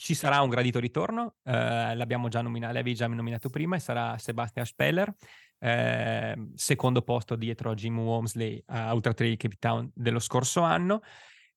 ci 0.00 0.14
sarà 0.14 0.40
un 0.40 0.48
gradito 0.48 0.78
ritorno, 0.78 1.36
eh, 1.44 1.94
l'abbiamo 1.94 2.28
già 2.28 2.40
nominato, 2.40 2.72
l'avevi 2.72 2.94
già 2.94 3.06
nominato 3.06 3.50
prima, 3.50 3.76
e 3.76 3.80
sarà 3.80 4.16
Sebastian 4.16 4.64
Speller, 4.64 5.14
eh, 5.60 6.34
secondo 6.54 7.02
posto 7.02 7.36
dietro 7.36 7.70
a 7.70 7.74
Jim 7.74 7.98
Wormsley 7.98 8.62
a 8.66 8.92
Ultra 8.92 9.14
Trail 9.14 9.36
Cape 9.36 9.56
Town 9.58 9.90
dello 9.94 10.18
scorso 10.18 10.62
anno, 10.62 11.02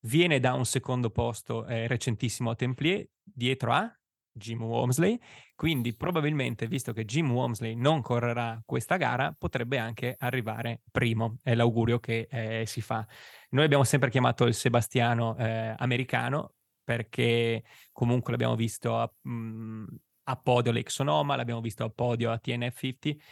viene 0.02 0.40
da 0.40 0.54
un 0.54 0.66
secondo 0.66 1.10
posto 1.10 1.66
eh, 1.66 1.88
recentissimo 1.88 2.52
a 2.52 2.56
Templier, 2.56 3.08
dietro 3.24 3.72
a 3.72 3.98
Jim 4.34 4.64
Wormsley, 4.64 5.20
quindi 5.56 5.96
probabilmente, 5.96 6.68
visto 6.68 6.92
che 6.92 7.06
Jim 7.06 7.32
Wormsley 7.32 7.76
non 7.76 8.02
correrà 8.02 8.62
questa 8.66 8.98
gara, 8.98 9.34
potrebbe 9.38 9.78
anche 9.78 10.16
arrivare 10.18 10.82
primo, 10.92 11.38
è 11.44 11.54
l'augurio 11.56 12.00
che 12.00 12.28
eh, 12.30 12.66
si 12.66 12.82
fa. 12.82 13.06
Noi 13.52 13.64
abbiamo 13.64 13.84
sempre 13.84 14.10
chiamato 14.10 14.46
il 14.46 14.56
Sebastiano 14.56 15.38
eh, 15.38 15.76
americano, 15.78 16.56
perché 16.84 17.64
comunque 17.92 18.32
l'abbiamo 18.32 18.56
visto 18.56 18.98
a, 18.98 19.10
mh, 19.22 19.32
mhmm, 19.32 19.86
a 20.24 20.36
podio 20.38 20.72
Lake 20.72 20.90
Sonoma, 20.90 21.36
l'abbiamo 21.36 21.62
visto 21.62 21.84
a 21.84 21.90
podio 21.90 22.32
a 22.32 22.38
TNF 22.40 22.80
50, 22.80 23.24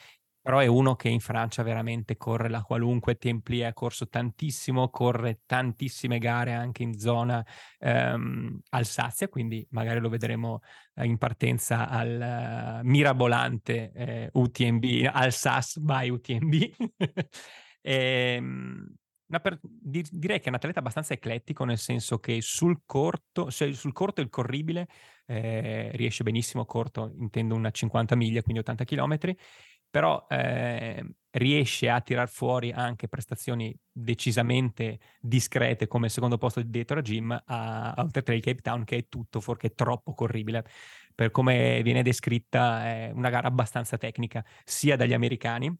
però 0.41 0.59
è 0.59 0.65
uno 0.65 0.95
che 0.95 1.07
in 1.07 1.19
Francia 1.19 1.61
veramente 1.61 2.17
corre 2.17 2.49
la 2.49 2.63
qualunque, 2.63 3.17
Templi 3.17 3.63
ha 3.63 3.73
corso 3.73 4.07
tantissimo, 4.07 4.89
corre 4.89 5.41
tantissime 5.45 6.17
gare 6.17 6.53
anche 6.53 6.81
in 6.81 6.97
zona 6.97 7.45
ehm, 7.77 8.59
Alsazia, 8.69 9.27
quindi 9.29 9.65
magari 9.69 9.99
lo 9.99 10.09
vedremo 10.09 10.61
eh, 10.95 11.05
in 11.05 11.17
partenza 11.17 11.87
al 11.87 12.81
uh, 12.81 12.87
mirabolante 12.87 13.91
eh, 13.93 14.29
UTMB, 14.33 15.09
Alsace 15.11 15.79
by 15.79 16.09
UTMB. 16.09 16.53
e, 16.53 17.29
ehm, 17.81 18.95
per, 19.39 19.59
di, 19.61 20.03
direi 20.09 20.39
che 20.39 20.45
è 20.45 20.49
un 20.49 20.55
atleta 20.55 20.79
abbastanza 20.79 21.13
eclettico, 21.13 21.63
nel 21.63 21.77
senso 21.77 22.19
che 22.19 22.41
sul 22.41 22.81
corto, 22.85 23.49
cioè 23.51 23.71
sul 23.73 23.93
corto 23.93 24.21
il 24.21 24.29
corribile 24.29 24.87
eh, 25.25 25.91
riesce 25.93 26.23
benissimo, 26.23 26.65
corto 26.65 27.13
intendo 27.19 27.55
una 27.55 27.71
50 27.71 28.15
miglia, 28.15 28.41
quindi 28.41 28.59
80 28.61 28.83
km, 28.83 29.17
però 29.91 30.25
eh, 30.29 31.05
riesce 31.31 31.89
a 31.89 32.01
tirar 32.01 32.29
fuori 32.29 32.71
anche 32.71 33.07
prestazioni 33.07 33.77
decisamente 33.91 34.99
discrete 35.19 35.87
come 35.87 36.07
il 36.07 36.11
secondo 36.11 36.37
posto 36.37 36.61
dietro 36.61 36.99
a 36.99 37.01
Jim 37.01 37.43
a, 37.45 37.93
Ultra 37.97 38.21
Trail 38.21 38.41
Cape 38.41 38.61
Town 38.61 38.83
che 38.83 38.97
è 38.97 39.07
tutto 39.07 39.39
fuorché 39.39 39.73
troppo 39.75 40.13
corribile 40.13 40.65
per 41.13 41.31
come 41.31 41.81
viene 41.83 42.03
descritta 42.03 42.85
è 42.85 43.11
una 43.13 43.29
gara 43.29 43.47
abbastanza 43.47 43.97
tecnica 43.97 44.43
sia 44.63 44.95
dagli 44.95 45.13
americani 45.13 45.77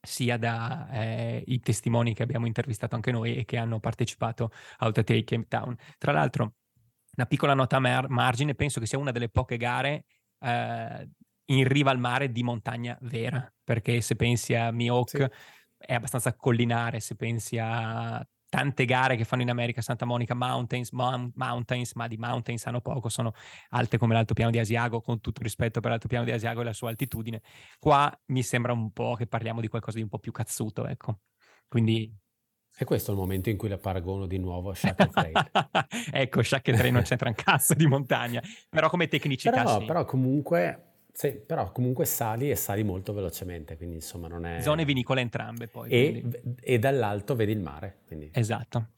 sia 0.00 0.36
dai 0.36 1.42
eh, 1.44 1.60
testimoni 1.60 2.14
che 2.14 2.22
abbiamo 2.22 2.46
intervistato 2.46 2.94
anche 2.94 3.10
noi 3.10 3.36
e 3.36 3.44
che 3.44 3.56
hanno 3.56 3.80
partecipato 3.80 4.50
a 4.78 4.86
Outatake 4.86 5.24
Cape 5.24 5.48
Town. 5.48 5.76
Tra 5.98 6.12
l'altro, 6.12 6.54
una 7.16 7.26
piccola 7.26 7.54
nota 7.54 7.76
a 7.76 7.80
mar- 7.80 8.08
margine, 8.08 8.54
penso 8.54 8.78
che 8.78 8.86
sia 8.86 8.98
una 8.98 9.10
delle 9.10 9.28
poche 9.28 9.56
gare 9.56 10.04
eh, 10.40 11.08
in 11.46 11.66
riva 11.68 11.90
al 11.90 11.98
mare 11.98 12.32
di 12.32 12.42
montagna 12.42 12.96
vera, 13.02 13.52
perché 13.62 14.00
se 14.00 14.16
pensi 14.16 14.54
a 14.54 14.70
Mihawk 14.70 15.08
sì. 15.10 15.26
è 15.78 15.94
abbastanza 15.94 16.34
collinare, 16.34 17.00
se 17.00 17.14
pensi 17.14 17.58
a 17.58 18.26
tante 18.48 18.84
gare 18.84 19.16
che 19.16 19.24
fanno 19.24 19.42
in 19.42 19.50
America, 19.50 19.82
Santa 19.82 20.04
Monica 20.04 20.34
Mountains, 20.34 20.90
Mount, 20.92 21.32
Mountains, 21.36 21.92
ma 21.94 22.06
di 22.06 22.16
Mountains 22.16 22.66
hanno 22.66 22.80
poco, 22.80 23.08
sono 23.08 23.32
alte 23.70 23.98
come 23.98 24.14
l'altopiano 24.14 24.50
di 24.50 24.58
Asiago, 24.58 25.00
con 25.00 25.20
tutto 25.20 25.42
rispetto 25.42 25.80
per 25.80 25.90
l'altopiano 25.90 26.24
di 26.24 26.30
Asiago 26.30 26.60
e 26.60 26.64
la 26.64 26.72
sua 26.72 26.88
altitudine. 26.88 27.42
Qua 27.78 28.10
mi 28.26 28.42
sembra 28.42 28.72
un 28.72 28.92
po' 28.92 29.14
che 29.14 29.26
parliamo 29.26 29.60
di 29.60 29.68
qualcosa 29.68 29.96
di 29.96 30.02
un 30.02 30.08
po' 30.08 30.18
più 30.18 30.32
cazzuto, 30.32 30.86
ecco. 30.86 31.20
Quindi... 31.68 32.12
E 32.78 32.84
questo 32.84 33.10
è 33.10 33.14
il 33.14 33.20
momento 33.20 33.48
in 33.48 33.56
cui 33.56 33.70
la 33.70 33.78
paragono 33.78 34.26
di 34.26 34.38
nuovo 34.38 34.70
a 34.70 34.74
Shack 34.74 35.08
Trail. 35.08 35.50
ecco, 36.12 36.42
Shack 36.42 36.72
Trail 36.72 36.92
non 36.92 37.02
c'entra 37.02 37.28
un 37.28 37.34
cazzo 37.34 37.72
di 37.72 37.86
montagna, 37.86 38.42
però 38.68 38.90
come 38.90 39.08
tecnicità 39.08 39.62
però, 39.62 39.80
sì. 39.80 39.86
Però 39.86 40.04
comunque 40.04 40.95
sì, 41.16 41.30
però 41.30 41.72
comunque 41.72 42.04
sali 42.04 42.50
e 42.50 42.56
sali 42.56 42.84
molto 42.84 43.14
velocemente, 43.14 43.78
quindi 43.78 43.94
insomma 43.94 44.28
non 44.28 44.44
è... 44.44 44.60
Zone 44.60 44.84
vinicole 44.84 45.22
entrambe 45.22 45.66
poi. 45.66 45.88
E, 45.88 46.24
e 46.60 46.78
dall'alto 46.78 47.34
vedi 47.34 47.52
il 47.52 47.60
mare. 47.60 48.00
Quindi... 48.06 48.28
Esatto. 48.34 48.90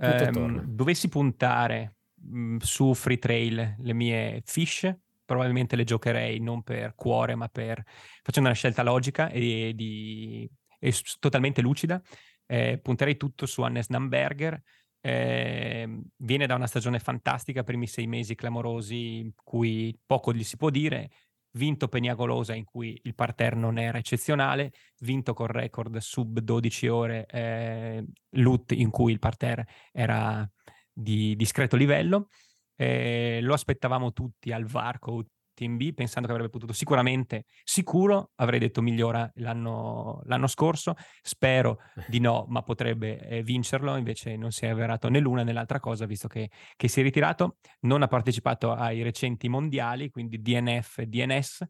Eh, 0.00 0.30
dovessi 0.64 1.10
puntare 1.10 1.96
mh, 2.14 2.38
mm, 2.38 2.56
su 2.56 2.94
free 2.94 3.18
trail 3.18 3.76
le 3.78 3.92
mie 3.92 4.40
fish, 4.46 4.90
probabilmente 5.26 5.76
le 5.76 5.84
giocherei 5.84 6.40
non 6.40 6.62
per 6.62 6.94
cuore, 6.94 7.34
ma 7.34 7.48
per 7.48 7.84
facendo 8.22 8.48
una 8.48 8.56
scelta 8.56 8.82
logica 8.82 9.28
e, 9.28 9.72
di, 9.74 10.50
e 10.78 10.94
totalmente 11.20 11.60
lucida. 11.60 12.00
Eh, 12.46 12.78
punterei 12.82 13.18
tutto 13.18 13.44
su 13.44 13.60
Hannes 13.60 13.88
Namberger, 13.90 14.58
eh, 15.06 15.86
viene 16.16 16.46
da 16.46 16.54
una 16.54 16.66
stagione 16.66 16.98
fantastica, 16.98 17.62
primi 17.62 17.86
sei 17.86 18.06
mesi 18.06 18.34
clamorosi 18.34 19.18
in 19.18 19.32
cui 19.34 19.94
poco 20.06 20.32
gli 20.32 20.42
si 20.42 20.56
può 20.56 20.70
dire, 20.70 21.10
vinto 21.52 21.88
Peniagolosa 21.88 22.54
in 22.54 22.64
cui 22.64 22.98
il 23.02 23.14
parterre 23.14 23.56
non 23.56 23.76
era 23.76 23.98
eccezionale, 23.98 24.72
vinto 25.00 25.34
col 25.34 25.48
record 25.48 25.98
sub 25.98 26.40
12 26.40 26.88
ore 26.88 27.26
eh, 27.26 28.02
LUT 28.30 28.72
in 28.72 28.88
cui 28.88 29.12
il 29.12 29.18
parterre 29.18 29.66
era 29.92 30.50
di 30.90 31.36
discreto 31.36 31.76
livello. 31.76 32.28
Eh, 32.74 33.40
lo 33.42 33.52
aspettavamo 33.52 34.14
tutti 34.14 34.52
al 34.52 34.64
Varco 34.64 35.26
Team 35.54 35.76
B 35.76 35.94
pensando 35.94 36.26
che 36.28 36.34
avrebbe 36.34 36.50
potuto 36.50 36.72
sicuramente, 36.72 37.44
sicuro 37.62 38.32
avrei 38.36 38.58
detto 38.58 38.82
migliora 38.82 39.30
l'anno, 39.36 40.20
l'anno 40.24 40.46
scorso, 40.46 40.94
spero 41.22 41.78
di 42.08 42.20
no, 42.20 42.44
ma 42.48 42.62
potrebbe 42.62 43.18
eh, 43.20 43.42
vincerlo, 43.42 43.96
invece 43.96 44.36
non 44.36 44.50
si 44.50 44.66
è 44.66 44.68
avverato 44.68 45.08
né 45.08 45.20
l'una 45.20 45.42
né 45.42 45.52
l'altra 45.52 45.80
cosa 45.80 46.04
visto 46.06 46.28
che, 46.28 46.50
che, 46.76 46.88
si 46.88 47.00
è 47.00 47.02
ritirato, 47.02 47.56
non 47.80 48.02
ha 48.02 48.08
partecipato 48.08 48.72
ai 48.72 49.02
recenti 49.02 49.48
mondiali, 49.48 50.10
quindi 50.10 50.42
DNF 50.42 50.98
e 50.98 51.06
DNS, 51.06 51.64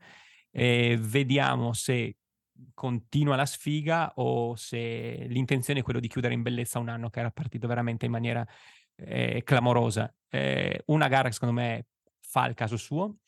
e 0.50 0.96
vediamo 0.98 1.72
se 1.72 2.16
continua 2.72 3.36
la 3.36 3.46
sfiga 3.46 4.12
o 4.16 4.54
se 4.54 5.26
l'intenzione 5.28 5.80
è 5.80 5.82
quello 5.82 6.00
di 6.00 6.08
chiudere 6.08 6.34
in 6.34 6.42
bellezza 6.42 6.78
un 6.78 6.88
anno 6.88 7.10
che 7.10 7.20
era 7.20 7.30
partito 7.30 7.66
veramente 7.66 8.06
in 8.06 8.12
maniera 8.12 8.46
eh, 8.96 9.42
clamorosa. 9.44 10.12
Eh, 10.28 10.82
una 10.86 11.08
gara 11.08 11.28
che 11.28 11.34
secondo 11.34 11.54
me 11.54 11.86
fa 12.20 12.46
il 12.46 12.54
caso 12.54 12.76
suo, 12.76 13.18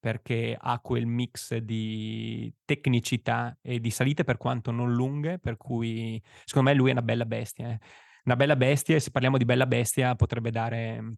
perché 0.00 0.56
ha 0.58 0.80
quel 0.80 1.06
mix 1.06 1.54
di 1.56 2.52
tecnicità 2.64 3.56
e 3.60 3.78
di 3.78 3.90
salite 3.90 4.24
per 4.24 4.38
quanto 4.38 4.70
non 4.70 4.94
lunghe, 4.94 5.38
per 5.38 5.56
cui 5.56 6.20
secondo 6.44 6.70
me 6.70 6.76
lui 6.76 6.88
è 6.88 6.92
una 6.92 7.02
bella 7.02 7.26
bestia. 7.26 7.68
Eh. 7.70 7.78
Una 8.24 8.36
bella 8.36 8.56
bestia 8.56 8.96
e 8.96 9.00
se 9.00 9.10
parliamo 9.10 9.36
di 9.38 9.44
bella 9.44 9.66
bestia 9.66 10.16
potrebbe 10.16 10.50
dare 10.50 11.00
mhmm, 11.00 11.14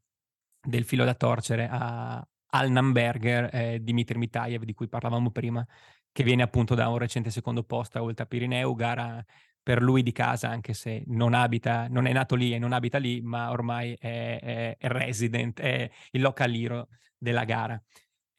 del 0.60 0.84
filo 0.84 1.04
da 1.04 1.14
torcere 1.14 1.68
a, 1.70 2.26
al 2.54 2.70
Namberger 2.70 3.48
eh, 3.52 3.78
Dimitri 3.82 4.18
Mitaev 4.18 4.64
di 4.64 4.74
cui 4.74 4.88
parlavamo 4.88 5.30
prima, 5.30 5.66
che 6.10 6.24
viene 6.24 6.42
appunto 6.42 6.74
da 6.74 6.88
un 6.88 6.98
recente 6.98 7.30
secondo 7.30 7.62
posto 7.64 7.98
a 7.98 8.02
Volta 8.02 8.26
Pirineu, 8.26 8.74
gara 8.74 9.24
per 9.62 9.80
lui 9.80 10.02
di 10.02 10.12
casa, 10.12 10.48
anche 10.48 10.74
se 10.74 11.04
non 11.06 11.34
abita, 11.34 11.86
non 11.88 12.06
è 12.06 12.12
nato 12.12 12.34
lì 12.34 12.52
e 12.52 12.58
non 12.58 12.72
abita 12.72 12.98
lì, 12.98 13.20
ma 13.20 13.50
ormai 13.50 13.94
è, 13.98 14.38
è, 14.40 14.76
è 14.76 14.88
resident, 14.88 15.60
è 15.60 15.88
il 16.10 16.20
local 16.20 16.52
hero 16.52 16.88
della 17.16 17.44
gara. 17.44 17.80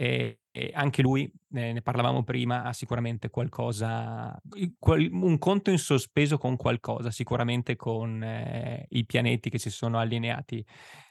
E, 0.04 0.40
e 0.52 0.72
anche 0.74 1.02
lui, 1.02 1.32
eh, 1.54 1.72
ne 1.72 1.82
parlavamo 1.82 2.24
prima, 2.24 2.64
ha 2.64 2.74
sicuramente 2.74 3.30
qualcosa, 3.30 4.38
un 4.82 5.38
conto 5.40 5.72
in 5.72 5.78
sospeso 5.78 6.38
con 6.38 6.58
qualcosa, 6.58 7.10
sicuramente 7.10 7.76
con 7.78 8.22
eh, 8.22 8.86
i 8.90 9.06
pianeti 9.06 9.50
che 9.50 9.58
si 9.58 9.70
sono 9.70 9.98
allineati 10.00 10.64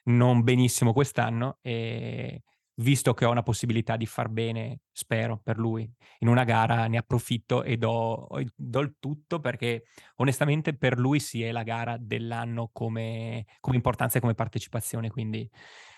non 0.04 0.42
benissimo 0.42 0.92
quest'anno 0.92 1.58
e 1.62 2.42
visto 2.74 3.14
che 3.14 3.24
ho 3.24 3.30
una 3.30 3.42
possibilità 3.42 3.96
di 3.96 4.06
far 4.06 4.28
bene, 4.28 4.80
spero, 4.92 5.40
per 5.42 5.58
lui, 5.58 5.90
in 6.20 6.28
una 6.28 6.44
gara 6.44 6.86
ne 6.86 6.98
approfitto 6.98 7.62
e 7.62 7.76
do, 7.76 8.28
do 8.54 8.80
il 8.80 8.96
tutto 8.98 9.40
perché 9.40 9.84
onestamente 10.16 10.76
per 10.76 10.98
lui 10.98 11.18
sì 11.20 11.42
è 11.42 11.50
la 11.52 11.62
gara 11.62 11.96
dell'anno 11.98 12.70
come, 12.72 13.46
come 13.60 13.76
importanza 13.76 14.18
e 14.18 14.20
come 14.20 14.34
partecipazione, 14.34 15.10
quindi, 15.10 15.48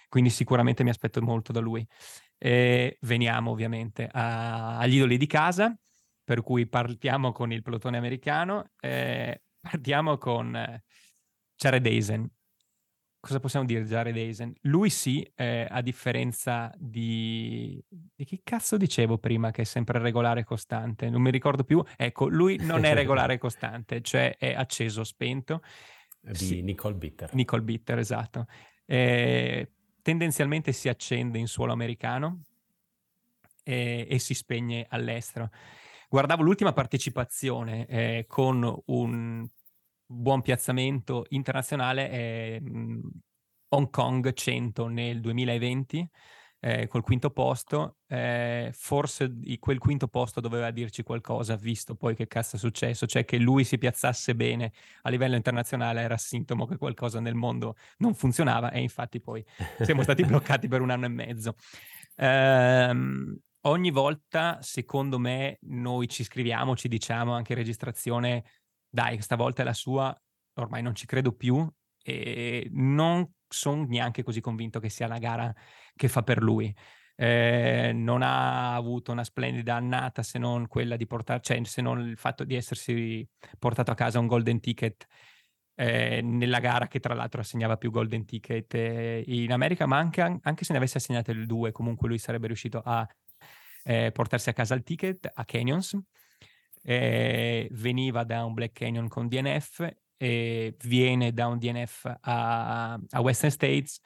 quindi, 0.08 0.30
sicuramente 0.30 0.82
mi 0.84 0.90
aspetto 0.90 1.20
molto 1.22 1.52
da 1.52 1.60
lui. 1.60 1.86
E 2.44 2.98
veniamo 3.00 3.52
ovviamente 3.52 4.06
a, 4.06 4.76
agli 4.76 4.96
idoli 4.96 5.16
di 5.16 5.26
casa, 5.26 5.74
per 6.22 6.42
cui 6.42 6.66
partiamo 6.66 7.32
con 7.32 7.50
il 7.52 7.62
pelotone 7.62 7.96
americano, 7.96 8.72
eh, 8.80 9.44
partiamo 9.58 10.18
con 10.18 10.54
eh, 10.54 10.84
Jared 11.56 11.86
Eisen, 11.86 12.30
cosa 13.18 13.40
possiamo 13.40 13.64
dire 13.64 13.82
di 13.82 13.88
Jared 13.88 14.14
Eisen? 14.14 14.52
Lui 14.62 14.90
sì, 14.90 15.26
eh, 15.36 15.66
a 15.66 15.80
differenza 15.80 16.70
di... 16.76 17.82
di 17.88 18.24
chi 18.26 18.42
cazzo 18.44 18.76
dicevo 18.76 19.16
prima 19.16 19.50
che 19.50 19.62
è 19.62 19.64
sempre 19.64 19.98
regolare 19.98 20.40
e 20.40 20.44
costante? 20.44 21.08
Non 21.08 21.22
mi 21.22 21.30
ricordo 21.30 21.64
più. 21.64 21.82
Ecco, 21.96 22.28
lui 22.28 22.58
non 22.60 22.84
è 22.84 22.92
regolare 22.92 23.34
e 23.34 23.38
costante, 23.38 24.02
cioè 24.02 24.36
è 24.36 24.52
acceso, 24.52 25.02
spento. 25.02 25.62
Di 26.20 26.34
sì. 26.34 26.60
Nicole 26.60 26.96
Bitter. 26.96 27.32
Nicole 27.32 27.62
Bitter, 27.62 27.98
esatto. 27.98 28.46
Eh, 28.84 29.73
tendenzialmente 30.04 30.72
si 30.72 30.90
accende 30.90 31.38
in 31.38 31.48
suolo 31.48 31.72
americano 31.72 32.42
e, 33.62 34.06
e 34.08 34.18
si 34.18 34.34
spegne 34.34 34.86
all'estero. 34.90 35.48
Guardavo 36.10 36.42
l'ultima 36.42 36.74
partecipazione 36.74 37.86
eh, 37.86 38.24
con 38.28 38.82
un 38.84 39.48
buon 40.04 40.42
piazzamento 40.42 41.24
internazionale 41.30 42.60
mh, 42.60 43.08
Hong 43.68 43.88
Kong 43.88 44.30
100 44.34 44.88
nel 44.88 45.22
2020 45.22 46.10
eh, 46.64 46.86
col 46.88 47.02
quinto 47.02 47.30
posto. 47.30 47.98
Eh, 48.08 48.70
forse 48.72 49.30
quel 49.58 49.78
quinto 49.78 50.08
posto 50.08 50.40
doveva 50.40 50.70
dirci 50.70 51.02
qualcosa, 51.02 51.56
visto 51.56 51.94
poi 51.94 52.14
che 52.14 52.26
cazzo 52.26 52.56
è 52.56 52.58
successo, 52.58 53.06
cioè 53.06 53.26
che 53.26 53.36
lui 53.36 53.64
si 53.64 53.76
piazzasse 53.76 54.34
bene 54.34 54.72
a 55.02 55.10
livello 55.10 55.36
internazionale 55.36 56.00
era 56.00 56.16
sintomo 56.16 56.64
che 56.64 56.78
qualcosa 56.78 57.20
nel 57.20 57.34
mondo 57.34 57.76
non 57.98 58.14
funzionava 58.14 58.70
e 58.70 58.80
infatti 58.80 59.20
poi 59.20 59.44
siamo 59.82 60.02
stati 60.02 60.24
bloccati 60.24 60.66
per 60.66 60.80
un 60.80 60.88
anno 60.88 61.04
e 61.04 61.08
mezzo. 61.08 61.54
Eh, 62.16 62.94
ogni 63.60 63.90
volta, 63.90 64.58
secondo 64.62 65.18
me, 65.18 65.58
noi 65.64 66.08
ci 66.08 66.24
scriviamo, 66.24 66.76
ci 66.76 66.88
diciamo 66.88 67.34
anche 67.34 67.52
in 67.52 67.58
registrazione 67.58 68.44
dai, 68.88 69.20
stavolta 69.20 69.60
è 69.60 69.64
la 69.66 69.74
sua, 69.74 70.18
ormai 70.54 70.80
non 70.80 70.94
ci 70.94 71.04
credo 71.04 71.32
più 71.32 71.70
e 72.02 72.68
non 72.72 73.30
sono 73.54 73.84
neanche 73.86 74.22
così 74.22 74.40
convinto 74.40 74.80
che 74.80 74.88
sia 74.88 75.06
la 75.06 75.18
gara 75.18 75.54
che 75.94 76.08
fa 76.08 76.22
per 76.22 76.42
lui. 76.42 76.74
Eh, 77.16 77.92
non 77.94 78.22
ha 78.22 78.74
avuto 78.74 79.12
una 79.12 79.22
splendida 79.22 79.76
annata 79.76 80.22
se 80.22 80.38
non 80.38 80.66
quella 80.66 80.96
di 80.96 81.06
portare, 81.06 81.40
cioè 81.42 81.62
se 81.64 81.80
non 81.80 82.00
il 82.00 82.16
fatto 82.18 82.44
di 82.44 82.56
essersi 82.56 83.26
portato 83.58 83.92
a 83.92 83.94
casa 83.94 84.18
un 84.18 84.26
golden 84.26 84.58
ticket 84.60 85.06
eh, 85.76 86.20
nella 86.22 86.58
gara 86.60 86.88
che 86.88 87.00
tra 87.00 87.14
l'altro 87.14 87.40
assegnava 87.40 87.76
più 87.76 87.90
golden 87.90 88.24
ticket 88.24 88.74
eh, 88.74 89.22
in 89.26 89.52
America, 89.52 89.86
ma 89.86 89.98
anche, 89.98 90.20
anche, 90.22 90.64
se 90.64 90.72
ne 90.72 90.78
avesse 90.78 90.98
assegnato 90.98 91.30
il 91.30 91.46
2, 91.46 91.72
comunque 91.72 92.08
lui 92.08 92.18
sarebbe 92.18 92.48
riuscito 92.48 92.80
a 92.84 93.06
eh, 93.84 94.10
portarsi 94.12 94.48
a 94.48 94.52
casa 94.52 94.74
il 94.74 94.82
ticket 94.82 95.30
a 95.32 95.44
Canyons 95.44 95.98
eh, 96.84 97.68
veniva 97.72 98.24
da 98.24 98.44
un 98.44 98.54
Black 98.54 98.72
Canyon 98.72 99.08
con 99.08 99.26
DNF 99.26 99.88
e 100.16 100.76
viene 100.84 101.32
da 101.32 101.46
un 101.46 101.58
DNF 101.58 102.16
a, 102.20 102.92
a 102.94 103.20
Western 103.20 103.50
States. 103.50 104.00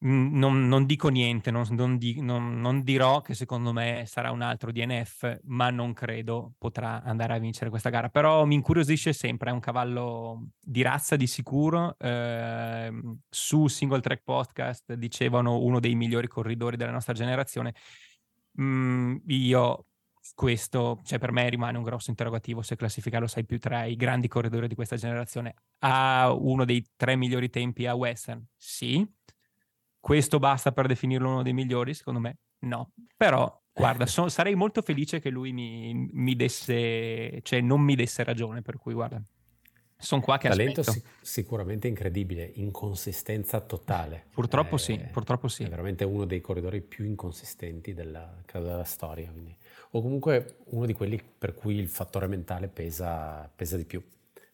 Non, 0.00 0.68
non 0.68 0.86
dico 0.86 1.08
niente, 1.08 1.50
non, 1.50 1.66
non, 1.70 1.98
di, 1.98 2.20
non, 2.20 2.82
dirò 2.84 3.20
che 3.20 3.34
secondo 3.34 3.72
me 3.72 4.04
sarà 4.06 4.30
un 4.30 4.42
altro 4.42 4.70
DNF, 4.70 5.40
ma 5.46 5.70
non 5.70 5.92
credo 5.92 6.52
potrà 6.56 7.02
andare 7.02 7.34
a 7.34 7.38
vincere 7.38 7.68
questa 7.68 7.90
gara. 7.90 8.08
Però 8.08 8.44
mi 8.44 8.54
incuriosisce 8.54 9.12
sempre, 9.12 9.50
è 9.50 9.52
un 9.52 9.58
cavallo 9.58 10.50
di 10.60 10.82
razza 10.82 11.16
di 11.16 11.26
sicuro. 11.26 11.96
Eh, 11.98 12.92
su 13.28 13.66
Single 13.66 14.00
Track 14.00 14.22
Podcast 14.22 14.94
dicevano 14.94 15.58
uno 15.58 15.80
dei 15.80 15.96
migliori 15.96 16.28
corridori 16.28 16.76
della 16.76 16.92
nostra 16.92 17.12
generazione. 17.12 17.74
Mm, 18.60 19.16
io 19.26 19.87
questo, 20.34 21.00
cioè 21.04 21.18
per 21.18 21.32
me 21.32 21.48
rimane 21.48 21.78
un 21.78 21.84
grosso 21.84 22.10
interrogativo 22.10 22.62
se 22.62 22.76
classificarlo 22.76 23.26
sai 23.26 23.44
più 23.44 23.58
tra 23.58 23.84
i 23.84 23.96
grandi 23.96 24.28
corridori 24.28 24.68
di 24.68 24.74
questa 24.74 24.96
generazione. 24.96 25.54
Ha 25.80 26.32
uno 26.32 26.64
dei 26.64 26.84
tre 26.96 27.16
migliori 27.16 27.50
tempi 27.50 27.86
a 27.86 27.94
Western? 27.94 28.44
Sì. 28.56 29.06
Questo 30.00 30.38
basta 30.38 30.72
per 30.72 30.86
definirlo 30.86 31.28
uno 31.28 31.42
dei 31.42 31.52
migliori? 31.52 31.94
Secondo 31.94 32.20
me 32.20 32.38
no. 32.60 32.92
Però, 33.16 33.62
guarda, 33.72 34.06
so, 34.06 34.28
sarei 34.28 34.54
molto 34.54 34.82
felice 34.82 35.20
che 35.20 35.30
lui 35.30 35.52
mi, 35.52 36.08
mi, 36.12 36.36
desse, 36.36 37.40
cioè 37.42 37.60
non 37.60 37.80
mi 37.80 37.94
desse 37.94 38.24
ragione, 38.24 38.62
per 38.62 38.78
cui 38.78 38.94
guarda, 38.94 39.22
sono 40.00 40.20
qua 40.20 40.38
che 40.38 40.48
Talento 40.48 40.84
sic- 40.84 41.04
sicuramente 41.20 41.88
incredibile, 41.88 42.48
inconsistenza 42.54 43.60
totale. 43.60 44.26
Purtroppo 44.30 44.76
è, 44.76 44.78
sì, 44.78 44.96
purtroppo 45.10 45.48
sì. 45.48 45.64
È 45.64 45.68
veramente 45.68 46.04
uno 46.04 46.24
dei 46.24 46.40
corridori 46.40 46.80
più 46.80 47.04
inconsistenti 47.04 47.94
della, 47.94 48.32
della 48.52 48.84
storia, 48.84 49.28
quindi 49.30 49.56
o 49.98 50.02
comunque 50.02 50.58
uno 50.66 50.86
di 50.86 50.92
quelli 50.92 51.22
per 51.22 51.54
cui 51.54 51.76
il 51.76 51.88
fattore 51.88 52.26
mentale 52.26 52.68
pesa, 52.68 53.50
pesa 53.54 53.76
di 53.76 53.84
più, 53.84 54.02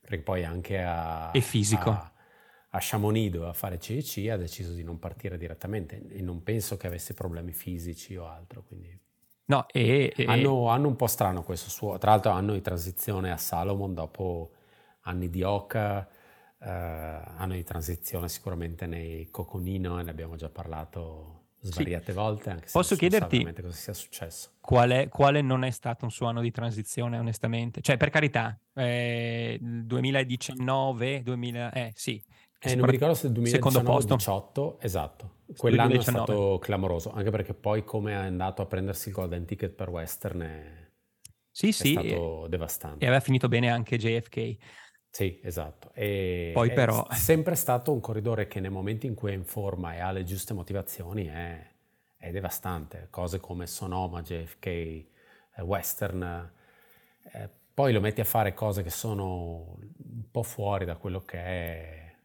perché 0.01 0.19
poi 0.19 0.45
anche 0.45 0.83
a... 0.83 1.31
E 1.33 1.41
fisico. 1.41 1.91
A, 1.91 2.13
a 2.71 2.79
Chamonix 2.81 3.37
a 3.37 3.53
fare 3.53 3.79
CEC 3.79 4.29
ha 4.31 4.37
deciso 4.37 4.73
di 4.73 4.83
non 4.83 4.99
partire 4.99 5.39
direttamente 5.39 6.03
e 6.09 6.21
non 6.23 6.43
penso 6.43 6.77
che 6.77 6.87
avesse 6.87 7.15
problemi 7.15 7.53
fisici 7.53 8.17
o 8.17 8.27
altro, 8.27 8.65
quindi... 8.67 8.99
No, 9.47 9.67
e, 9.69 10.13
e... 10.17 10.25
Hanno, 10.25 10.69
hanno, 10.69 10.89
un 10.89 10.97
po' 10.97 11.07
strano 11.07 11.45
questo 11.45 11.71
suo... 11.71 11.99
Tra 11.99 12.11
l'altro 12.11 12.33
hanno 12.33 12.55
di 12.55 12.63
transizione 12.63 13.31
a 13.31 13.37
Salomon 13.37 13.95
dopo 13.95 14.51
anni 15.03 15.29
di 15.29 15.43
Oca, 15.43 16.09
eh, 16.59 16.69
hanno 16.69 17.53
di 17.53 17.63
transizione 17.63 18.29
sicuramente 18.29 18.87
nei 18.87 19.29
Coconino 19.31 20.01
e 20.01 20.03
ne 20.03 20.11
abbiamo 20.11 20.37
già 20.37 20.49
parlato 20.49 21.44
svariate 21.65 22.13
sì. 22.13 22.19
volte, 22.19 22.51
anche 22.51 22.67
se 22.67 22.73
Posso 22.73 22.97
chiederti 22.97 23.43
cosa 23.61 23.71
sia 23.71 23.93
successo. 23.93 24.51
Quale, 24.61 25.09
quale, 25.09 25.41
non 25.41 25.65
è 25.65 25.71
stato 25.71 26.05
un 26.05 26.11
suo 26.11 26.27
anno 26.27 26.41
di 26.41 26.51
transizione, 26.51 27.19
onestamente? 27.19 27.81
Cioè, 27.81 27.97
per 27.97 28.11
carità, 28.11 28.59
eh, 28.75 29.59
2019, 29.61 31.23
2000, 31.23 31.73
eh 31.73 31.93
sì. 31.95 32.23
Eh, 32.61 32.75
non 32.75 32.87
mi 32.87 32.93
ricordo 32.93 33.15
se 33.15 33.27
il 33.27 33.33
2019-18, 33.33 34.77
esatto. 34.81 35.33
Quell'anno 35.57 35.89
2019. 35.89 35.99
è 35.99 36.01
stato 36.01 36.59
clamoroso, 36.59 37.13
anche 37.13 37.31
perché 37.31 37.53
poi 37.53 37.85
come 37.85 38.13
è 38.13 38.15
andato 38.15 38.63
a 38.63 38.67
prendersi 38.67 39.09
il 39.09 39.15
Golden 39.15 39.45
Ticket 39.45 39.73
per 39.73 39.91
Western 39.91 40.41
è, 40.41 40.91
sì, 41.51 41.69
è 41.69 41.73
sì, 41.73 41.93
stato 41.93 42.47
e, 42.47 42.49
devastante. 42.49 43.05
E 43.05 43.07
aveva 43.07 43.21
finito 43.21 43.49
bene 43.49 43.71
anche 43.71 43.99
JFK. 43.99 44.57
Sì, 45.15 45.39
esatto. 45.45 45.93
E 45.95 46.51
Poi 46.53 46.73
però... 46.73 47.07
È 47.07 47.15
sempre 47.15 47.55
stato 47.55 47.93
un 47.93 48.01
corridore 48.01 48.49
che 48.49 48.59
nel 48.59 48.73
momento 48.73 49.07
in 49.07 49.15
cui 49.15 49.31
è 49.31 49.35
in 49.35 49.45
forma 49.45 49.95
e 49.95 50.01
ha 50.01 50.11
le 50.11 50.25
giuste 50.25 50.55
motivazioni 50.55 51.27
è, 51.27 51.65
è 52.17 52.33
devastante. 52.33 53.07
Cose 53.11 53.39
come 53.39 53.69
Sonoma, 53.69 54.23
JFK, 54.23 54.67
eh, 54.67 55.07
Western. 55.63 56.53
Eh, 57.31 57.49
poi 57.73 57.93
lo 57.93 58.01
metti 58.01 58.23
a 58.23 58.25
fare 58.25 58.55
cose 58.55 58.83
che 58.83 58.91
sono 58.91 59.77
un 59.79 60.31
po' 60.33 60.43
fuori 60.43 60.85
da 60.85 60.97
quello 60.97 61.21
che 61.21 61.39
è 61.39 62.17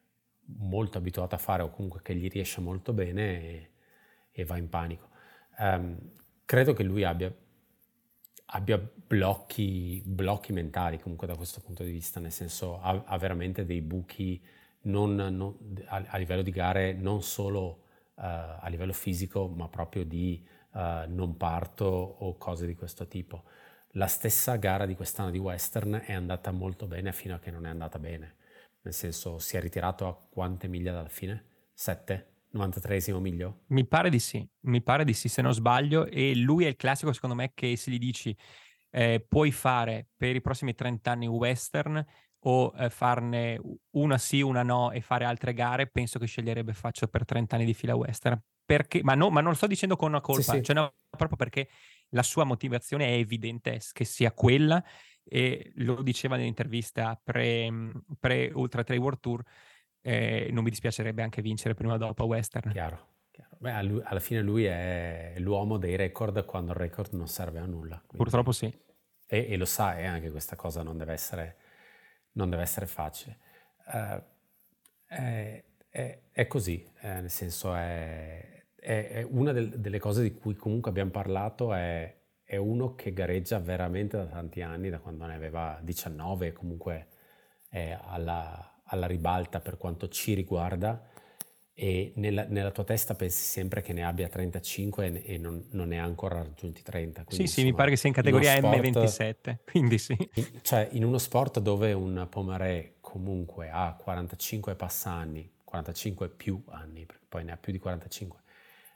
molto 0.57 0.97
abituato 0.97 1.35
a 1.35 1.37
fare 1.37 1.61
o 1.61 1.69
comunque 1.69 2.01
che 2.01 2.15
gli 2.15 2.27
riesce 2.27 2.59
molto 2.59 2.91
bene 2.91 3.21
e, 3.21 3.71
e 4.31 4.45
va 4.45 4.57
in 4.57 4.67
panico. 4.67 5.09
Um, 5.59 5.95
credo 6.43 6.73
che 6.73 6.81
lui 6.81 7.03
abbia 7.03 7.31
abbia 8.51 8.77
blocchi, 8.77 10.01
blocchi, 10.05 10.53
mentali 10.53 10.99
comunque 10.99 11.27
da 11.27 11.35
questo 11.35 11.61
punto 11.61 11.83
di 11.83 11.91
vista, 11.91 12.19
nel 12.19 12.31
senso 12.31 12.79
ha, 12.79 13.03
ha 13.05 13.17
veramente 13.17 13.65
dei 13.65 13.81
buchi 13.81 14.41
non, 14.81 15.15
non, 15.15 15.55
a, 15.87 16.03
a, 16.07 16.17
livello 16.17 16.41
di 16.41 16.51
gare 16.51 16.93
non 16.93 17.21
solo 17.21 17.83
uh, 18.15 18.21
a 18.21 18.67
livello 18.69 18.93
fisico 18.93 19.47
ma 19.47 19.67
proprio 19.67 20.05
di 20.05 20.43
uh, 20.71 20.79
non 21.07 21.35
parto 21.37 21.85
o 21.85 22.37
cose 22.37 22.65
di 22.65 22.75
questo 22.75 23.07
tipo. 23.07 23.43
La 23.93 24.07
stessa 24.07 24.55
gara 24.55 24.85
di 24.85 24.95
quest'anno 24.95 25.31
di 25.31 25.39
Western 25.39 26.01
è 26.05 26.13
andata 26.13 26.51
molto 26.51 26.87
bene 26.87 27.11
fino 27.11 27.35
a 27.35 27.39
che 27.39 27.51
non 27.51 27.65
è 27.65 27.69
andata 27.69 27.99
bene, 27.99 28.35
nel 28.81 28.93
senso 28.93 29.39
si 29.39 29.57
è 29.57 29.59
ritirato 29.59 30.07
a 30.07 30.15
quante 30.15 30.67
miglia 30.67 30.91
dalla 30.91 31.09
fine? 31.09 31.45
Sette? 31.73 32.28
93esimo 32.53 33.19
miglio? 33.19 33.63
Mi 33.67 33.85
pare 33.85 34.09
di 34.09 34.19
sì, 34.19 34.47
mi 34.61 34.81
pare 34.81 35.03
di 35.03 35.13
sì 35.13 35.27
se 35.27 35.41
non 35.41 35.53
sbaglio 35.53 36.05
e 36.05 36.35
lui 36.35 36.65
è 36.65 36.67
il 36.67 36.75
classico 36.75 37.13
secondo 37.13 37.35
me 37.35 37.51
che 37.53 37.75
se 37.75 37.91
gli 37.91 37.99
dici 37.99 38.35
eh, 38.91 39.23
puoi 39.27 39.51
fare 39.51 40.07
per 40.15 40.35
i 40.35 40.41
prossimi 40.41 40.73
30 40.73 41.11
anni 41.11 41.27
western 41.27 42.03
o 42.41 42.73
eh, 42.77 42.89
farne 42.89 43.59
una 43.91 44.17
sì, 44.17 44.41
una 44.41 44.63
no 44.63 44.91
e 44.91 45.01
fare 45.01 45.25
altre 45.25 45.53
gare, 45.53 45.87
penso 45.87 46.19
che 46.19 46.25
sceglierebbe 46.25 46.73
faccio 46.73 47.07
per 47.07 47.25
30 47.25 47.55
anni 47.55 47.65
di 47.65 47.73
fila 47.73 47.95
western. 47.95 48.41
Perché, 48.65 49.01
ma, 49.03 49.15
no, 49.15 49.29
ma 49.29 49.41
non 49.41 49.51
lo 49.51 49.55
sto 49.55 49.67
dicendo 49.67 49.95
con 49.95 50.09
una 50.09 50.21
colpa, 50.21 50.51
sì, 50.51 50.57
sì. 50.57 50.63
Cioè, 50.63 50.75
no, 50.75 50.93
proprio 51.09 51.37
perché 51.37 51.69
la 52.09 52.23
sua 52.23 52.43
motivazione 52.43 53.07
è 53.07 53.13
evidente 53.13 53.79
che 53.91 54.05
sia 54.05 54.31
quella 54.31 54.83
e 55.23 55.71
lo 55.77 56.01
diceva 56.01 56.35
nell'intervista 56.35 57.19
pre, 57.21 57.71
pre 58.19 58.51
Ultra 58.53 58.83
Trail 58.83 58.99
World 58.99 59.19
Tour, 59.19 59.43
eh, 60.01 60.49
non 60.51 60.63
mi 60.63 60.69
dispiacerebbe 60.69 61.21
anche 61.21 61.41
vincere 61.41 61.73
prima 61.73 61.93
o 61.93 61.97
dopo 61.97 62.23
a 62.23 62.25
Western. 62.25 62.71
Chiaro. 62.71 63.07
chiaro. 63.31 63.57
Beh, 63.59 63.83
lui, 63.83 64.01
alla 64.03 64.19
fine 64.19 64.41
lui 64.41 64.65
è 64.65 65.35
l'uomo 65.37 65.77
dei 65.77 65.95
record 65.95 66.45
quando 66.45 66.71
il 66.71 66.77
record 66.77 67.13
non 67.13 67.27
serve 67.27 67.59
a 67.59 67.65
nulla. 67.65 67.97
Quindi... 67.97 68.17
Purtroppo 68.17 68.51
sì. 68.51 68.65
E, 69.27 69.47
e, 69.49 69.57
lo 69.57 69.65
sa, 69.65 69.97
e 69.97 70.05
anche 70.05 70.31
questa 70.31 70.55
cosa 70.55 70.81
non 70.81 70.97
deve 70.97 71.13
essere, 71.13 71.57
non 72.33 72.49
deve 72.49 72.63
essere 72.63 72.85
facile. 72.85 73.37
Uh, 73.85 74.21
è, 75.05 75.63
è, 75.89 76.19
è, 76.31 76.47
così, 76.47 76.87
eh, 77.01 77.21
nel 77.21 77.29
senso 77.29 77.73
è, 77.75 78.65
è 78.75 79.25
una 79.29 79.51
del, 79.51 79.79
delle 79.79 79.99
cose 79.99 80.23
di 80.23 80.33
cui 80.33 80.55
comunque 80.55 80.89
abbiamo 80.89 81.11
parlato 81.11 81.73
è 81.73 82.19
è 82.49 82.55
uno 82.57 82.95
che 82.95 83.13
gareggia 83.13 83.59
veramente 83.59 84.17
da 84.17 84.25
tanti 84.25 84.63
anni, 84.63 84.89
da 84.89 84.97
quando 84.97 85.23
ne 85.27 85.35
aveva 85.35 85.79
19, 85.83 86.51
comunque 86.51 87.09
è 87.69 87.95
alla, 88.01 88.68
alla 88.89 89.07
ribalta 89.07 89.59
per 89.59 89.77
quanto 89.77 90.07
ci 90.07 90.33
riguarda 90.33 91.09
e 91.73 92.11
nella, 92.15 92.43
nella, 92.43 92.71
tua 92.71 92.83
testa 92.83 93.15
pensi 93.15 93.41
sempre 93.41 93.81
che 93.81 93.93
ne 93.93 94.03
abbia 94.03 94.27
35 94.27 95.23
e, 95.23 95.37
non, 95.37 95.65
non, 95.71 95.87
ne 95.87 95.97
ha 95.97 96.03
ancora 96.03 96.39
raggiunti 96.39 96.81
30. 96.81 97.23
Quindi, 97.23 97.35
sì, 97.35 97.41
insomma, 97.43 97.65
sì, 97.65 97.71
mi 97.71 97.77
pare 97.77 97.89
che 97.91 97.95
sia 97.95 98.09
in 98.09 98.15
categoria 98.15 98.57
sport, 98.57 98.77
M27, 98.77 99.55
quindi 99.71 99.97
sì. 99.97 100.29
In, 100.33 100.45
cioè, 100.61 100.89
in 100.91 101.05
uno 101.05 101.17
sport 101.17 101.59
dove 101.59 101.93
un 101.93 102.27
Pomaré 102.29 102.95
comunque 102.99 103.69
ha 103.69 103.95
45 103.97 104.75
passanni, 104.75 105.49
45 105.63 106.27
più 106.27 106.61
anni, 106.67 107.05
perché 107.05 107.25
poi 107.29 107.45
ne 107.45 107.53
ha 107.53 107.57
più 107.57 107.71
di 107.71 107.79
45, 107.79 108.41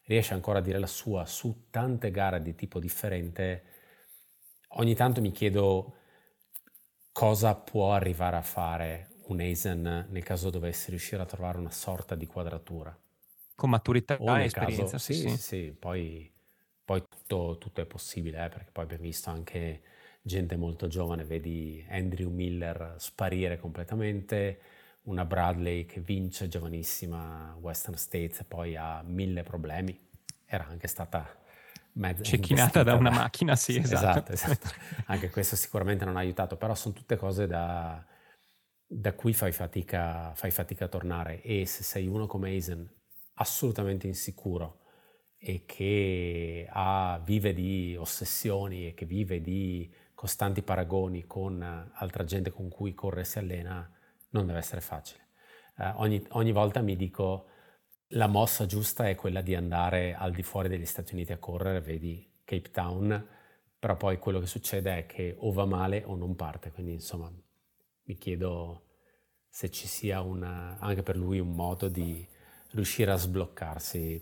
riesce 0.08 0.34
ancora 0.34 0.60
a 0.60 0.62
dire 0.62 0.78
la 0.78 0.86
sua 0.86 1.26
su 1.26 1.68
tante 1.70 2.12
gare 2.12 2.41
di 2.41 2.54
tipo 2.54 2.80
differente, 2.80 3.64
ogni 4.72 4.94
tanto 4.94 5.22
mi 5.22 5.32
chiedo 5.32 5.96
cosa 7.14 7.56
può 7.56 7.94
arrivare 7.94 8.36
a 8.36 8.41
fare 8.41 9.12
un 9.26 9.39
Eisen 9.39 10.07
nel 10.09 10.24
caso 10.24 10.49
dovesse 10.49 10.89
riuscire 10.89 11.21
a 11.21 11.26
trovare 11.26 11.57
una 11.57 11.71
sorta 11.71 12.15
di 12.15 12.26
quadratura. 12.26 12.97
Con 13.55 13.69
maturità 13.69 14.17
e 14.17 14.45
esperienza. 14.45 14.84
Caso, 14.84 14.97
sì, 14.97 15.13
sì, 15.13 15.30
sì, 15.30 15.38
sì, 15.38 15.76
poi, 15.78 16.32
poi 16.84 17.03
tutto, 17.07 17.57
tutto, 17.59 17.82
è 17.82 17.86
possibile, 17.86 18.45
eh, 18.45 18.49
perché 18.49 18.71
poi 18.71 18.84
abbiamo 18.84 19.03
visto 19.03 19.30
anche 19.30 19.82
gente 20.21 20.55
molto 20.55 20.88
giovane, 20.88 21.24
vedi 21.24 21.86
Andrew 21.89 22.30
Miller 22.30 22.95
sparire 22.97 23.59
completamente, 23.59 24.59
una 25.03 25.26
Bradley 25.26 25.86
che 25.86 25.99
vince 25.99 26.47
giovanissima 26.47 27.55
Western 27.59 27.97
States 27.97 28.39
e 28.39 28.43
poi 28.45 28.76
ha 28.76 29.01
mille 29.03 29.43
problemi. 29.43 29.97
Era 30.45 30.67
anche 30.67 30.88
stata 30.88 31.41
mezza 31.93 32.24
cecchinata 32.24 32.84
da 32.84 32.95
una 32.95 33.09
macchina, 33.11 33.55
sì, 33.57 33.78
esatto. 33.78 34.32
esatto, 34.32 34.32
esatto. 34.32 34.69
Anche 35.05 35.30
questo 35.30 35.55
sicuramente 35.55 36.05
non 36.05 36.15
ha 36.15 36.19
aiutato, 36.19 36.55
però 36.55 36.74
sono 36.74 36.93
tutte 36.93 37.17
cose 37.17 37.47
da, 37.47 38.03
da 38.96 39.14
cui 39.14 39.34
fai 39.34 39.52
fatica, 39.52 40.34
fai 40.36 40.52
fatica 40.52 40.86
a 40.86 40.88
tornare 40.88 41.41
e 41.41 41.66
se 41.66 41.84
sei 41.84 42.06
uno 42.08 42.28
come 42.28 42.50
Eisen 42.50 42.88
assolutamente 43.36 44.06
insicuro 44.06 44.82
e 45.38 45.64
che 45.66 46.68
ha, 46.70 47.20
vive 47.26 47.54
di 47.54 47.96
ossessioni 47.98 48.88
e 48.88 48.94
che 48.94 49.06
vive 49.06 49.41
di 49.41 49.91
costanti 50.14 50.62
paragoni 50.62 51.26
con 51.26 51.62
altra 51.94 52.24
gente 52.24 52.52
con 52.52 52.70
cui 52.70 52.94
corre 52.94 53.22
e 53.22 53.26
si 53.26 53.39
allena, 53.39 53.89
non 54.30 54.46
deve 54.46 54.60
essere 54.60 54.80
facile. 54.80 55.28
Eh, 55.80 55.91
ogni, 55.96 56.24
ogni, 56.30 56.52
volta 56.52 56.82
mi 56.82 56.96
dico 56.96 57.48
la 58.10 58.28
mossa 58.28 58.68
giusta 58.68 59.10
è 59.10 59.16
quella 59.16 59.41
di 59.41 59.56
andare 59.56 60.14
al 60.14 60.32
di 60.32 60.44
fuori 60.44 60.70
degli 60.70 60.86
Stati 60.86 61.16
Uniti 61.16 61.34
a 61.34 61.39
correre, 61.39 61.82
vedi 61.82 62.32
Cape 62.44 62.70
Town, 62.70 63.28
però 63.80 63.98
poi 63.98 64.20
quello 64.20 64.39
che 64.39 64.46
succede 64.46 65.00
è 65.00 65.06
che 65.08 65.36
o 65.38 65.52
va 65.52 65.66
male 65.66 66.04
o 66.06 66.16
non 66.16 66.36
parte, 66.36 66.72
quindi 66.72 66.94
insomma 66.94 67.30
mi 68.06 68.16
chiedo 68.16 68.83
se 69.54 69.70
ci 69.70 69.88
sia 69.88 70.20
una, 70.22 70.80
anche 70.80 71.04
per 71.04 71.16
lui 71.16 71.38
un 71.38 71.54
modo 71.54 71.88
di 71.88 72.28
riuscire 72.72 73.12
a 73.12 73.18
sbloccarsi 73.18 74.20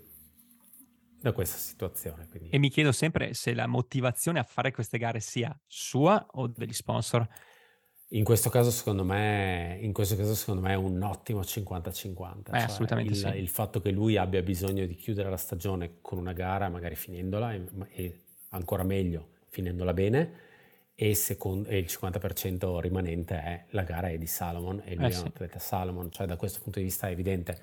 da 1.22 1.32
questa 1.32 1.56
situazione. 1.56 2.28
Quindi. 2.28 2.50
E 2.50 2.58
mi 2.58 2.70
chiedo 2.70 2.92
sempre 2.92 3.34
se 3.34 3.54
la 3.54 3.66
motivazione 3.66 4.40
a 4.40 4.44
fare 4.44 4.74
queste 4.74 4.98
gare 4.98 5.22
sia 5.22 5.58
sua 5.66 6.26
o 6.32 6.48
degli 6.48 6.74
sponsor. 6.74 7.26
In 8.10 8.26
questo 8.26 8.50
caso, 8.50 8.72
secondo 8.72 9.06
me, 9.06 9.80
questo 9.94 10.18
caso, 10.18 10.36
secondo 10.36 10.60
me 10.60 10.74
è 10.74 10.76
un 10.76 11.02
ottimo 11.02 11.40
50-50. 11.40 11.80
Eh, 11.88 12.50
cioè 12.50 12.62
assolutamente 12.64 13.14
il, 13.14 13.18
sì. 13.18 13.28
il, 13.28 13.48
fatto 13.48 13.80
che 13.80 13.92
lui 13.92 14.18
abbia 14.18 14.42
bisogno 14.42 14.86
di 14.86 14.96
chiudere 14.96 15.30
la 15.30 15.38
stagione 15.38 16.00
con 16.02 16.18
una 16.18 16.34
gara, 16.34 16.68
magari 16.68 16.96
finendola, 16.98 17.54
e, 17.54 17.66
e 17.92 18.22
ancora 18.50 18.84
meglio, 18.84 19.30
finendola 19.48 19.94
bene, 19.94 20.51
e, 21.02 21.16
secondo, 21.16 21.68
e, 21.68 21.80
il 21.80 21.86
50% 21.86 22.80
rimanente 22.80 23.42
è 23.42 23.66
la 23.70 23.82
gara 23.82 24.10
è 24.10 24.18
di 24.20 24.28
Salomon 24.28 24.84
e 24.86 24.94
lui 24.94 25.06
eh, 25.06 25.14
è 25.14 25.18
un 25.18 25.26
atleta 25.26 25.58
Salomon, 25.58 26.12
cioè 26.12 26.28
da 26.28 26.36
questo 26.36 26.60
punto 26.62 26.78
di 26.78 26.86
vista 26.86 27.08
è 27.08 27.12
evidente. 27.12 27.60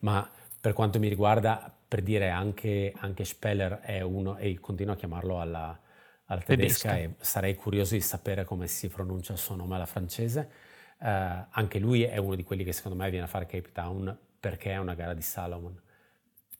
Ma 0.00 0.28
per 0.60 0.74
quanto 0.74 0.98
mi 0.98 1.08
riguarda, 1.08 1.74
per 1.88 2.02
dire 2.02 2.28
anche, 2.28 2.92
anche 2.98 3.24
Speller 3.24 3.80
è 3.80 4.02
uno, 4.02 4.36
e 4.36 4.58
continuo 4.60 4.92
a 4.92 4.96
chiamarlo 4.96 5.40
alla 5.40 5.80
alla 6.26 6.40
tedesca, 6.40 6.90
tedesca, 6.90 7.14
e 7.20 7.24
sarei 7.24 7.54
curioso 7.54 7.94
di 7.94 8.00
sapere 8.00 8.44
come 8.44 8.66
si 8.66 8.88
pronuncia 8.88 9.32
il 9.32 9.38
suo 9.38 9.54
nome 9.54 9.74
alla 9.74 9.86
francese. 9.86 10.50
Uh, 10.98 11.06
anche 11.50 11.78
lui 11.78 12.02
è 12.02 12.16
uno 12.18 12.34
di 12.34 12.44
quelli 12.44 12.62
che 12.62 12.72
secondo 12.72 12.96
me 12.96 13.08
viene 13.10 13.24
a 13.24 13.28
fare 13.28 13.46
Cape 13.46 13.72
Town 13.72 14.16
perché 14.38 14.70
è 14.70 14.76
una 14.76 14.94
gara 14.94 15.14
di 15.14 15.22
Salomon. 15.22 15.80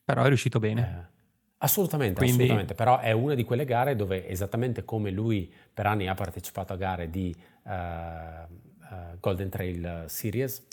Però 0.05 0.23
è 0.23 0.29
riuscito 0.29 0.59
bene. 0.59 0.81
Uh, 0.81 1.22
assolutamente, 1.63 2.19
Quindi... 2.19 2.35
assolutamente, 2.35 2.75
però 2.75 3.01
è 3.01 3.13
una 3.13 3.35
di 3.35 3.45
quelle 3.45 3.65
gare 3.65 3.97
dove 3.97 4.29
esattamente 4.29 4.85
come 4.85 5.11
lui 5.11 5.53
per 5.73 5.87
anni 5.87 6.09
ha 6.09 6.15
partecipato 6.15 6.73
a 6.73 6.77
gare 6.77 7.11
di 7.11 7.35
uh, 7.65 9.19
Golden 9.19 9.49
Trail 9.49 10.05
Series, 10.07 10.67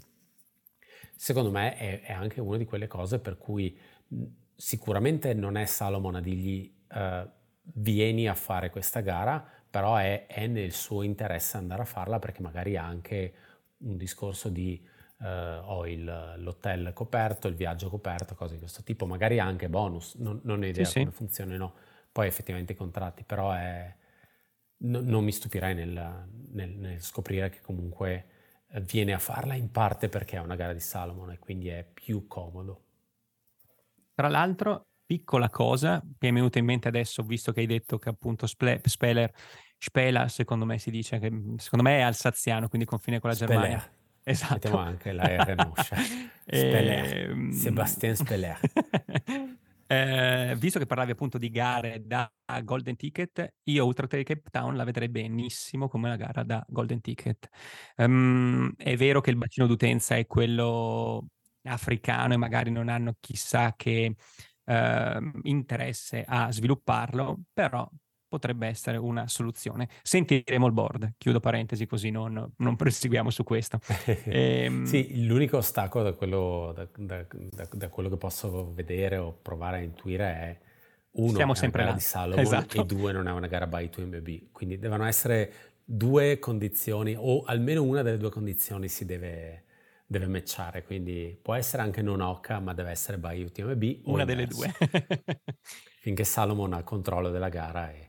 secondo 1.15 1.51
me 1.51 1.75
è, 1.75 2.01
è, 2.01 2.11
anche 2.11 2.41
una 2.41 2.57
di 2.57 2.65
quelle 2.65 2.87
cose 2.87 3.19
per 3.19 3.37
cui 3.37 3.77
sicuramente 4.55 5.33
non 5.33 5.57
è 5.57 5.65
Salomon 5.65 6.15
a 6.15 6.21
dirgli 6.21 6.77
vieni 7.73 8.27
a 8.27 8.33
fare 8.33 8.69
questa 8.69 9.01
gara, 9.01 9.45
però 9.69 9.95
è, 9.97 10.25
è, 10.25 10.47
nel 10.47 10.71
suo 10.71 11.03
interesse 11.03 11.57
andare 11.57 11.83
a 11.83 11.85
farla 11.85 12.19
perché 12.19 12.41
magari 12.41 12.75
ha 12.75 12.83
anche 12.83 13.33
un 13.79 13.95
discorso 13.95 14.49
di 14.49 14.83
uh, 15.19 15.25
ho 15.63 15.87
il, 15.87 16.35
l'hotel 16.37 16.91
coperto, 16.93 17.47
il 17.47 17.55
viaggio 17.55 17.89
coperto, 17.89 18.35
cose 18.35 18.53
di 18.53 18.59
questo 18.59 18.83
tipo, 18.83 19.05
magari 19.05 19.39
anche 19.39 19.69
bonus, 19.69 20.15
non, 20.15 20.39
non 20.43 20.61
ho 20.61 20.65
idea 20.65 20.85
sì, 20.85 20.99
come 20.99 21.11
sì. 21.11 21.17
funzionino 21.17 21.73
poi 22.11 22.27
effettivamente 22.27 22.73
i 22.73 22.75
contratti, 22.75 23.23
però 23.23 23.51
è, 23.51 23.93
no, 24.77 25.01
non 25.01 25.23
mi 25.23 25.31
stupirei 25.31 25.75
nel, 25.75 26.27
nel, 26.51 26.69
nel, 26.71 27.01
scoprire 27.01 27.49
che 27.49 27.61
comunque 27.61 28.25
eh, 28.69 28.81
viene 28.81 29.13
a 29.13 29.19
farla 29.19 29.53
in 29.53 29.71
parte 29.71 30.09
perché 30.09 30.37
è 30.37 30.39
una 30.39 30.55
gara 30.55 30.73
di 30.73 30.79
Salomon 30.79 31.31
e 31.31 31.39
quindi 31.39 31.69
è 31.69 31.85
più 31.91 32.27
comodo. 32.27 32.83
Tra 34.13 34.27
l'altro 34.27 34.87
piccola 35.05 35.49
cosa 35.49 36.03
che 36.19 36.27
è 36.27 36.31
venuta 36.31 36.59
in 36.59 36.65
mente 36.65 36.87
adesso, 36.87 37.23
visto 37.23 37.51
che 37.51 37.61
hai 37.61 37.65
detto 37.65 37.97
che 37.97 38.09
appunto 38.09 38.45
Sple- 38.47 38.81
Speller, 38.83 39.31
Spela, 39.77 40.27
secondo 40.27 40.65
me 40.65 40.77
si 40.77 40.91
dice, 40.91 41.19
che 41.19 41.29
secondo 41.57 41.83
me 41.83 41.99
è 41.99 42.01
alsaziano, 42.01 42.67
quindi 42.67 42.85
confine 42.85 43.19
con 43.19 43.29
la 43.29 43.35
Speller. 43.35 43.91
Esatto. 44.23 44.53
Mettiamo 44.53 44.77
anche 44.77 45.11
la 45.11 45.23
R 45.23 45.55
moscia. 45.67 45.95
Speller. 46.45 47.29
Ehm, 47.29 47.51
Sébastien 47.51 48.15
Speller. 48.15 48.59
eh, 49.87 50.55
visto 50.57 50.79
che 50.79 50.85
parlavi 50.85 51.11
appunto 51.11 51.37
di 51.37 51.49
gare 51.49 52.03
da 52.05 52.31
Golden 52.63 52.95
Ticket, 52.95 53.55
io 53.63 53.85
Ultra 53.85 54.07
Trail 54.07 54.23
Cape 54.23 54.49
Town 54.51 54.75
la 54.75 54.83
vedrei 54.83 55.09
benissimo 55.09 55.87
come 55.87 56.07
una 56.07 56.15
gara 56.15 56.43
da 56.43 56.63
Golden 56.67 57.01
Ticket. 57.01 57.49
Um, 57.97 58.71
è 58.77 58.95
vero 58.95 59.21
che 59.21 59.29
il 59.29 59.37
bacino 59.37 59.67
d'utenza 59.67 60.15
è 60.15 60.25
quello 60.25 61.27
africano 61.63 62.33
e 62.33 62.37
magari 62.37 62.71
non 62.71 62.89
hanno 62.89 63.15
chissà 63.19 63.73
che 63.75 64.15
eh, 64.65 65.31
interesse 65.43 66.23
a 66.27 66.51
svilupparlo, 66.51 67.41
però 67.53 67.89
potrebbe 68.29 68.67
essere 68.67 68.97
una 68.97 69.27
soluzione. 69.27 69.89
Sentiremo 70.03 70.65
il 70.67 70.71
board, 70.71 71.13
chiudo 71.17 71.39
parentesi 71.39 71.85
così 71.85 72.11
non, 72.11 72.49
non 72.57 72.75
proseguiamo 72.75 73.29
su 73.29 73.43
questo. 73.43 73.79
ehm, 74.25 74.85
sì, 74.85 75.25
l'unico 75.25 75.57
ostacolo 75.57 76.03
da 76.05 76.13
quello, 76.13 76.71
da, 76.73 76.87
da, 76.95 77.25
da, 77.27 77.67
da 77.71 77.89
quello, 77.89 78.07
che 78.07 78.17
posso 78.17 78.71
vedere 78.73 79.17
o 79.17 79.37
provare 79.41 79.77
a 79.77 79.81
intuire 79.81 80.23
è 80.25 80.57
uno, 81.11 81.35
Siamo 81.35 81.53
è 81.53 81.55
sempre 81.55 81.81
una 81.81 81.91
gara 81.91 81.91
là. 81.91 81.95
di 81.95 82.01
Salomon 82.01 82.39
esatto. 82.45 82.81
e 82.81 82.85
due, 82.85 83.11
non 83.11 83.27
è 83.27 83.31
una 83.31 83.47
gara 83.47 83.67
by 83.67 83.89
2MB. 83.93 84.51
Quindi 84.51 84.77
devono 84.77 85.05
essere 85.05 85.51
due 85.83 86.37
condizioni 86.37 87.15
o 87.17 87.41
almeno 87.45 87.83
una 87.83 88.03
delle 88.03 88.17
due 88.17 88.29
condizioni 88.29 88.87
si 88.87 89.05
deve 89.05 89.63
deve 90.09 90.25
matchare, 90.25 90.83
quindi 90.83 91.37
può 91.39 91.53
essere 91.53 91.83
anche 91.83 92.01
non 92.01 92.19
Oca, 92.19 92.59
ma 92.59 92.73
deve 92.73 92.89
essere 92.89 93.19
by 93.19 93.43
UTMB. 93.43 93.99
Una 94.05 94.25
delle 94.25 94.47
due. 94.47 94.73
finché 95.99 96.23
Salomon 96.23 96.73
ha 96.73 96.79
il 96.79 96.83
controllo 96.83 97.29
della 97.29 97.49
gara 97.49 97.91
e 97.91 98.08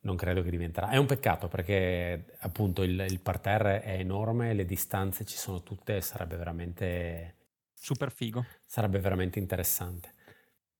non 0.00 0.16
credo 0.16 0.42
che 0.42 0.50
diventerà. 0.50 0.90
È 0.90 0.96
un 0.96 1.06
peccato 1.06 1.48
perché 1.48 2.36
appunto 2.40 2.82
il, 2.82 3.06
il 3.08 3.20
parterre 3.20 3.82
è 3.82 3.98
enorme, 3.98 4.54
le 4.54 4.64
distanze 4.64 5.24
ci 5.24 5.36
sono 5.36 5.62
tutte, 5.62 6.00
sarebbe 6.00 6.36
veramente... 6.36 7.36
Super 7.74 8.10
figo. 8.10 8.44
Sarebbe 8.66 8.98
veramente 8.98 9.38
interessante. 9.38 10.14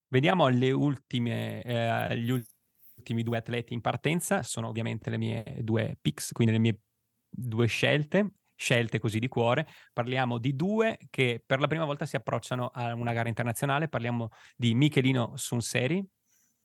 Vediamo 0.08 0.48
le 0.48 0.72
ultime, 0.72 1.62
eh, 1.62 2.18
gli 2.18 2.30
ultimi 2.30 3.22
due 3.22 3.36
atleti 3.38 3.74
in 3.74 3.80
partenza, 3.80 4.42
sono 4.42 4.68
ovviamente 4.68 5.10
le 5.10 5.18
mie 5.18 5.58
due 5.60 5.96
picks, 6.00 6.32
quindi 6.32 6.54
le 6.54 6.58
mie 6.58 6.80
due 7.28 7.66
scelte 7.66 8.32
scelte 8.58 8.98
così 8.98 9.20
di 9.20 9.28
cuore. 9.28 9.68
Parliamo 9.92 10.38
di 10.38 10.56
due 10.56 10.98
che 11.10 11.42
per 11.44 11.60
la 11.60 11.68
prima 11.68 11.84
volta 11.84 12.04
si 12.04 12.16
approcciano 12.16 12.66
a 12.66 12.92
una 12.92 13.12
gara 13.12 13.28
internazionale. 13.28 13.88
Parliamo 13.88 14.30
di 14.56 14.74
Michelino 14.74 15.36
Sunseri, 15.36 16.04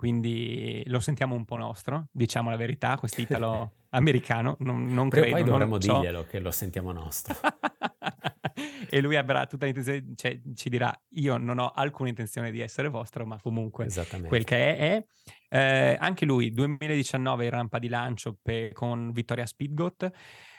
quindi 0.03 0.83
lo 0.87 0.99
sentiamo 0.99 1.33
un 1.33 1.45
po' 1.45 1.55
nostro, 1.55 2.07
diciamo 2.11 2.49
la 2.49 2.57
verità, 2.57 2.97
quest'italo 2.97 3.71
americano, 3.91 4.57
non, 4.59 4.87
non 4.87 5.07
credo. 5.07 5.29
poi 5.29 5.43
dovremmo 5.45 5.79
so. 5.79 5.93
dirglielo 5.93 6.25
che 6.25 6.39
lo 6.39 6.51
sentiamo 6.51 6.91
nostro. 6.91 7.33
e 8.89 8.99
lui 8.99 9.15
avrà 9.15 9.45
tutta 9.45 9.63
l'intenzione, 9.63 10.07
cioè 10.17 10.37
ci 10.55 10.67
dirà 10.67 10.93
io 11.11 11.37
non 11.37 11.57
ho 11.57 11.71
alcuna 11.73 12.09
intenzione 12.09 12.51
di 12.51 12.59
essere 12.59 12.89
vostro, 12.89 13.25
ma 13.25 13.39
comunque 13.41 13.87
quel 14.27 14.43
che 14.43 14.75
è 14.75 14.77
è. 14.77 15.05
Eh, 15.47 15.97
anche 15.97 16.25
lui, 16.25 16.51
2019 16.51 17.45
in 17.45 17.49
rampa 17.49 17.79
di 17.79 17.87
lancio 17.87 18.37
pe- 18.41 18.71
con 18.73 19.13
Vittoria 19.13 19.45
Speedgoat, 19.45 20.11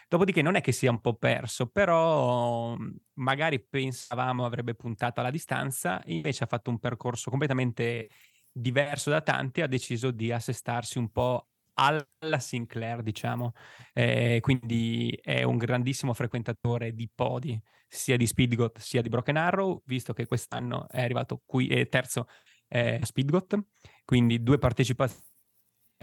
Dopodiché 0.07 0.43
non 0.43 0.55
è 0.55 0.61
che 0.61 0.71
sia 0.71 0.91
un 0.91 1.01
po' 1.01 1.15
perso, 1.15 1.67
però 1.67 2.77
magari 3.15 3.59
pensavamo 3.61 4.45
avrebbe 4.45 4.75
puntato 4.75 5.21
alla 5.21 5.31
distanza, 5.31 6.01
invece 6.05 6.45
ha 6.45 6.47
fatto 6.47 6.71
un 6.71 6.79
percorso 6.79 7.31
completamente 7.31 8.09
diverso 8.55 9.11
da 9.11 9.21
tanti, 9.21 9.61
ha 9.61 9.67
deciso 9.67 10.11
di 10.13 10.31
assestarsi 10.31 10.99
un 10.99 11.11
po' 11.11 11.49
alla 11.75 12.39
Sinclair, 12.39 13.03
diciamo. 13.03 13.53
Eh, 13.93 14.39
quindi 14.41 15.19
è 15.21 15.43
un 15.43 15.57
grandissimo 15.57 16.15
frequentatore 16.15 16.95
di 16.95 17.11
podi, 17.13 17.61
sia 17.89 18.17
di 18.17 18.27
Speedgot 18.27 18.79
sia 18.79 19.03
di 19.03 19.09
Broken 19.09 19.37
Arrow, 19.37 19.83
visto 19.87 20.13
che 20.13 20.27
quest'anno 20.27 20.89
è 20.89 21.03
arrivato 21.03 21.43
qui, 21.45 21.67
eh, 21.69 21.89
terzo 21.89 22.29
eh, 22.69 23.01
Speedgot, 23.03 23.59
quindi 24.05 24.43
due 24.43 24.59
partecipazioni 24.59 25.33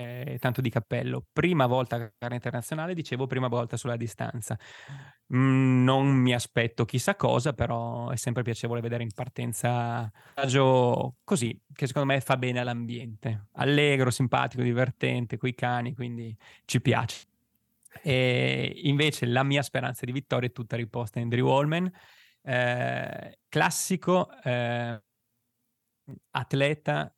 eh, 0.02 0.38
tanto 0.40 0.62
di 0.62 0.70
cappello. 0.70 1.26
Prima 1.32 1.66
volta 1.66 1.96
a 1.96 2.12
gara 2.18 2.34
internazionale, 2.34 2.94
dicevo, 2.94 3.28
prima 3.28 3.48
volta 3.48 3.78
sulla 3.78 3.98
distanza. 3.98 4.58
Mm, 5.34 5.84
non 5.84 6.08
mi 6.08 6.34
aspetto 6.34 6.86
chissà 6.86 7.16
cosa, 7.16 7.54
però 7.54 8.10
è 8.10 8.16
sempre 8.16 8.44
piacevole 8.44 8.82
vedere 8.82 9.04
in 9.04 9.12
partenza 9.14 10.12
un 10.36 11.14
così, 11.24 11.60
che 11.74 11.88
secondo 11.88 12.12
me 12.14 12.20
fa 12.22 12.38
bene 12.38 12.60
all'ambiente. 12.60 13.48
Allegro, 13.54 14.10
simpatico, 14.10 14.64
divertente, 14.64 15.38
coi 15.38 15.54
cani, 15.54 15.94
quindi 15.94 16.36
ci 16.66 16.82
piace. 16.82 17.28
E 18.02 18.74
invece 18.84 19.26
la 19.26 19.44
mia 19.44 19.62
speranza 19.62 20.06
di 20.06 20.12
vittoria 20.12 20.48
è 20.48 20.52
tutta 20.52 20.76
riposta 20.76 21.20
in 21.20 21.26
Andrew 21.26 21.48
Holman, 21.48 21.92
eh, 22.44 23.40
classico 23.50 24.30
eh, 24.44 25.02
atleta 26.32 27.16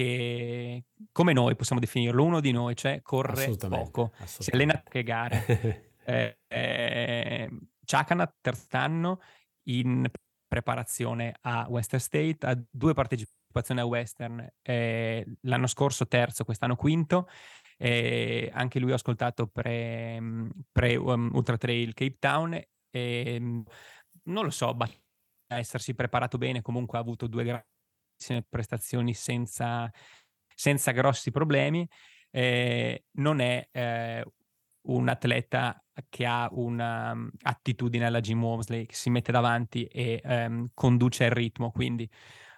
che 0.00 0.84
come 1.12 1.34
noi 1.34 1.56
possiamo 1.56 1.78
definirlo, 1.80 2.24
uno 2.24 2.40
di 2.40 2.52
noi, 2.52 2.74
cioè 2.74 3.02
corre 3.02 3.54
poco, 3.68 4.12
si 4.24 4.50
allena 4.50 4.82
che 4.82 5.02
gare. 5.02 5.92
eh, 6.06 6.38
eh, 6.48 7.50
Chakana, 7.84 8.34
terz'anno, 8.40 9.20
in 9.64 10.08
preparazione 10.48 11.34
a 11.42 11.66
Western 11.68 12.00
State, 12.00 12.46
ha 12.46 12.58
due 12.70 12.94
partecipazioni 12.94 13.80
a 13.80 13.84
Western, 13.84 14.50
eh, 14.62 15.26
l'anno 15.42 15.66
scorso 15.66 16.06
terzo, 16.06 16.44
quest'anno 16.44 16.76
quinto, 16.76 17.28
eh, 17.76 18.50
anche 18.54 18.78
lui 18.78 18.92
ha 18.92 18.94
ascoltato 18.94 19.48
pre, 19.48 20.18
pre 20.72 20.96
um, 20.96 21.30
Ultra 21.34 21.58
Trail 21.58 21.92
Cape 21.92 22.16
Town 22.18 22.62
e 22.90 23.38
non 24.22 24.44
lo 24.44 24.50
so, 24.50 24.70
a 24.70 24.88
essersi 25.58 25.94
preparato 25.94 26.38
bene, 26.38 26.62
comunque 26.62 26.96
ha 26.96 27.02
avuto 27.02 27.26
due 27.26 27.44
grandi 27.44 27.68
prestazioni 28.48 29.14
senza, 29.14 29.90
senza 30.54 30.90
grossi 30.92 31.30
problemi. 31.30 31.88
Eh, 32.30 33.04
non 33.12 33.40
è 33.40 33.68
eh, 33.72 34.24
un 34.82 35.08
atleta 35.08 35.82
che 36.08 36.26
ha 36.26 36.48
un'attitudine 36.50 38.06
alla 38.06 38.20
Jim 38.20 38.42
Wormsley, 38.42 38.86
che 38.86 38.94
si 38.94 39.10
mette 39.10 39.32
davanti 39.32 39.84
e 39.84 40.20
ehm, 40.24 40.68
conduce 40.74 41.24
il 41.24 41.30
ritmo, 41.32 41.70
quindi 41.70 42.08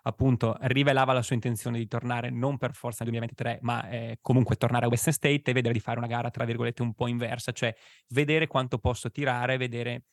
appunto 0.05 0.57
rivelava 0.63 1.13
la 1.13 1.23
sua 1.23 1.37
intenzione 1.37 1.79
di 1.79 1.87
tornare 1.87 2.31
non 2.31 2.59
per 2.59 2.75
forza 2.75 3.05
nel 3.05 3.13
2023, 3.13 3.59
ma 3.63 3.89
eh, 3.89 4.19
comunque 4.21 4.57
tornare 4.57 4.87
a 4.87 4.89
Western 4.89 5.13
State 5.13 5.51
e 5.51 5.53
vedere 5.53 5.75
di 5.75 5.81
fare 5.81 5.99
una 5.99 6.09
gara 6.09 6.31
tra 6.31 6.45
virgolette 6.45 6.83
un 6.83 6.95
po' 6.95 7.07
inversa, 7.07 7.53
cioè 7.53 7.75
vedere 8.09 8.47
quanto 8.47 8.79
posso 8.79 9.11
tirare, 9.11 9.57
vedere 9.57 10.05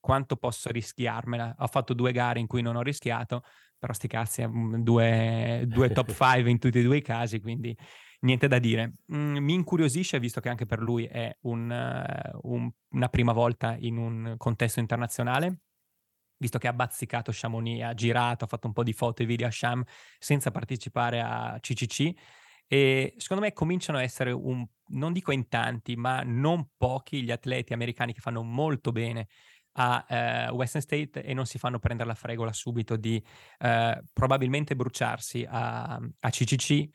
quanto 0.00 0.36
posso 0.36 0.70
rischiarmela. 0.70 1.54
Ho 1.58 1.66
fatto 1.66 1.94
due 1.94 2.12
gare 2.12 2.40
in 2.40 2.46
cui 2.46 2.62
non 2.62 2.76
ho 2.76 2.82
rischiato, 2.82 3.42
però 3.78 3.92
sti 3.92 4.08
cazzi, 4.08 4.46
due, 4.82 5.64
due 5.66 5.90
top 5.92 6.12
5 6.12 6.50
in 6.50 6.58
tutti 6.58 6.78
e 6.78 6.82
due 6.82 6.98
i 6.98 7.02
casi, 7.02 7.40
quindi 7.40 7.76
niente 8.20 8.48
da 8.48 8.58
dire. 8.58 8.94
Mm, 9.12 9.36
mi 9.38 9.54
incuriosisce, 9.54 10.18
visto 10.18 10.40
che 10.40 10.48
anche 10.48 10.66
per 10.66 10.80
lui 10.80 11.04
è 11.04 11.36
un, 11.42 11.70
uh, 11.70 12.38
un, 12.52 12.70
una 12.90 13.08
prima 13.08 13.32
volta 13.32 13.76
in 13.78 13.96
un 13.96 14.34
contesto 14.36 14.80
internazionale, 14.80 15.60
visto 16.38 16.58
che 16.58 16.68
ha 16.68 16.72
bazzicato 16.72 17.30
Chamonix, 17.34 17.82
ha 17.82 17.94
girato, 17.94 18.44
ha 18.44 18.48
fatto 18.48 18.66
un 18.66 18.72
po' 18.72 18.82
di 18.82 18.92
foto 18.92 19.22
e 19.22 19.26
video 19.26 19.46
a 19.46 19.50
Sham 19.50 19.82
senza 20.18 20.50
partecipare 20.50 21.20
a 21.20 21.58
CCC. 21.60 22.12
E 22.70 23.14
secondo 23.16 23.42
me 23.42 23.52
cominciano 23.52 23.98
a 23.98 24.02
essere 24.02 24.30
un, 24.30 24.66
non 24.88 25.12
dico 25.12 25.32
in 25.32 25.48
tanti, 25.48 25.96
ma 25.96 26.22
non 26.22 26.68
pochi 26.76 27.22
gli 27.22 27.30
atleti 27.30 27.72
americani 27.72 28.12
che 28.12 28.20
fanno 28.20 28.42
molto 28.42 28.92
bene 28.92 29.28
a 29.80 30.04
eh, 30.08 30.48
Western 30.50 30.82
State 30.82 31.22
e 31.22 31.34
non 31.34 31.46
si 31.46 31.58
fanno 31.58 31.78
prendere 31.78 32.08
la 32.08 32.14
fregola 32.14 32.52
subito 32.52 32.96
di 32.96 33.22
eh, 33.58 34.02
probabilmente 34.12 34.74
bruciarsi 34.74 35.46
a, 35.48 35.94
a, 35.94 36.30
CCC. 36.30 36.88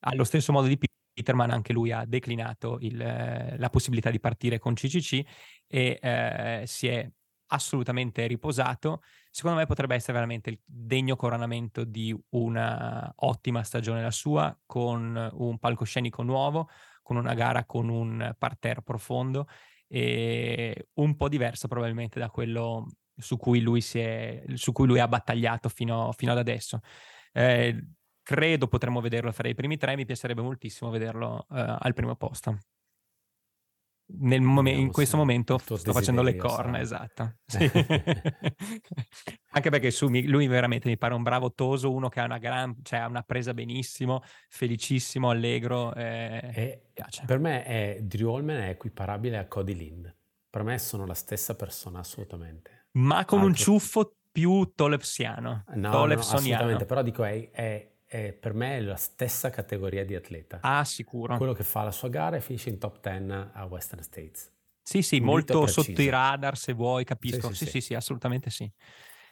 Allo 0.00 0.22
stesso 0.22 0.52
modo 0.52 0.68
di 0.68 0.78
Peterman, 1.12 1.50
anche 1.50 1.72
lui 1.72 1.90
ha 1.90 2.04
declinato 2.04 2.78
il, 2.80 2.96
la 2.96 3.70
possibilità 3.70 4.10
di 4.10 4.20
partire 4.20 4.60
con 4.60 4.74
CCC 4.74 5.20
e 5.66 5.98
eh, 6.00 6.62
si 6.66 6.86
è 6.86 7.10
assolutamente 7.48 8.24
riposato. 8.28 9.02
Secondo 9.32 9.58
me 9.58 9.66
potrebbe 9.66 9.96
essere 9.96 10.12
veramente 10.12 10.50
il 10.50 10.60
degno 10.64 11.16
coronamento 11.16 11.82
di 11.82 12.16
una 12.30 13.12
ottima 13.16 13.64
stagione 13.64 14.00
la 14.00 14.12
sua, 14.12 14.56
con 14.64 15.28
un 15.32 15.58
palcoscenico 15.58 16.22
nuovo, 16.22 16.68
con 17.02 17.16
una 17.16 17.34
gara 17.34 17.64
con 17.64 17.88
un 17.88 18.32
parterre 18.38 18.82
profondo 18.82 19.48
e 19.88 20.88
un 20.94 21.16
po' 21.16 21.28
diverso 21.28 21.66
probabilmente 21.66 22.18
da 22.18 22.30
quello 22.30 22.86
su 23.16 23.36
cui 23.36 23.60
lui, 23.60 23.80
si 23.80 23.98
è, 23.98 24.44
su 24.54 24.72
cui 24.72 24.86
lui 24.86 25.00
ha 25.00 25.08
battagliato 25.08 25.68
fino, 25.68 26.12
fino 26.12 26.32
ad 26.32 26.38
adesso. 26.38 26.80
Eh, 27.32 27.84
credo 28.22 28.68
potremmo 28.68 29.00
vederlo 29.00 29.32
fra 29.32 29.48
i 29.48 29.54
primi 29.54 29.76
tre, 29.76 29.96
mi 29.96 30.04
piacerebbe 30.04 30.42
moltissimo 30.42 30.90
vederlo 30.90 31.46
uh, 31.48 31.76
al 31.78 31.94
primo 31.94 32.14
posto. 32.14 32.58
Mom- 34.10 34.66
in 34.66 34.90
questo 34.90 35.18
momento 35.18 35.58
sto 35.58 35.92
facendo 35.92 36.22
le 36.22 36.36
corna, 36.36 36.80
esatto. 36.80 37.34
Sì. 37.44 37.70
Anche 39.50 39.70
perché 39.70 39.90
su, 39.90 40.08
lui 40.08 40.46
veramente 40.46 40.88
mi 40.88 40.96
pare 40.96 41.14
un 41.14 41.22
bravo 41.22 41.52
toso, 41.52 41.92
uno 41.92 42.08
che 42.08 42.20
ha 42.20 42.24
una, 42.24 42.38
gran, 42.38 42.76
cioè, 42.82 43.00
ha 43.00 43.06
una 43.06 43.22
presa 43.22 43.52
benissimo, 43.52 44.22
felicissimo, 44.48 45.28
allegro. 45.28 45.94
Eh, 45.94 46.82
per 47.26 47.38
me 47.38 47.64
è, 47.64 47.98
Drew 48.00 48.30
Holman 48.30 48.56
è 48.56 48.68
equiparabile 48.70 49.36
a 49.36 49.46
Cody 49.46 49.74
Lind. 49.74 50.16
Per 50.48 50.62
me 50.62 50.78
sono 50.78 51.04
la 51.04 51.14
stessa 51.14 51.54
persona, 51.54 51.98
assolutamente. 51.98 52.86
Ma 52.92 53.24
con 53.26 53.40
Anche... 53.40 53.50
un 53.50 53.54
ciuffo 53.54 54.14
più 54.32 54.72
tolepsiano. 54.74 55.64
No, 55.74 56.06
no, 56.06 56.14
assolutamente, 56.14 56.86
però 56.86 57.02
dico 57.02 57.24
è, 57.24 57.50
è 57.50 57.90
è, 58.08 58.32
per 58.32 58.54
me 58.54 58.78
è 58.78 58.80
la 58.80 58.96
stessa 58.96 59.50
categoria 59.50 60.02
di 60.04 60.14
atleta. 60.14 60.60
Ah, 60.62 60.82
sicuro. 60.84 61.36
Quello 61.36 61.52
che 61.52 61.62
fa 61.62 61.82
la 61.82 61.92
sua 61.92 62.08
gara 62.08 62.36
e 62.36 62.40
finisce 62.40 62.70
in 62.70 62.78
top 62.78 63.00
10 63.00 63.50
a 63.52 63.66
Western 63.66 64.02
States. 64.02 64.50
Sì, 64.82 65.02
sì, 65.02 65.20
molto 65.20 65.66
sotto 65.66 66.00
i 66.00 66.08
radar 66.08 66.56
se 66.56 66.72
vuoi, 66.72 67.04
capisco. 67.04 67.48
Sì, 67.48 67.54
sì, 67.54 67.64
sì, 67.64 67.70
sì, 67.70 67.80
sì 67.80 67.94
assolutamente 67.94 68.48
sì. 68.48 68.70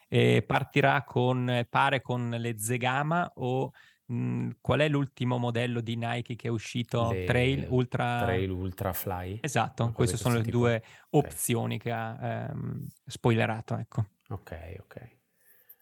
E 0.09 0.45
partirà 0.47 1.03
con, 1.05 1.67
pare 1.71 2.03
con 2.03 2.29
le 2.29 2.59
Zegama 2.59 3.33
o 3.37 3.73
mh, 4.05 4.15
mhmm, 4.15 4.57
qual 4.61 4.81
è 4.81 4.89
l'ultimo 4.89 5.39
modello 5.39 5.81
di 5.81 5.97
Nike 5.97 6.37
che 6.37 6.49
è 6.49 6.51
uscito? 6.51 7.11
Le, 7.11 7.25
Trail 7.25 7.67
Ultra... 7.71 8.21
Trail 8.25 8.51
Ultra 8.51 8.93
Fly. 8.93 9.39
Esatto, 9.41 9.91
queste 9.93 10.19
sono 10.19 10.37
le 10.37 10.43
tipo... 10.43 10.59
due 10.59 10.83
opzioni 11.11 11.77
okay. 11.77 11.79
che 11.79 11.91
ha 11.91 12.49
ehm, 12.51 12.87
spoilerato, 13.07 13.79
ecco. 13.79 14.05
Ok, 14.29 14.77
ok. 14.81 15.16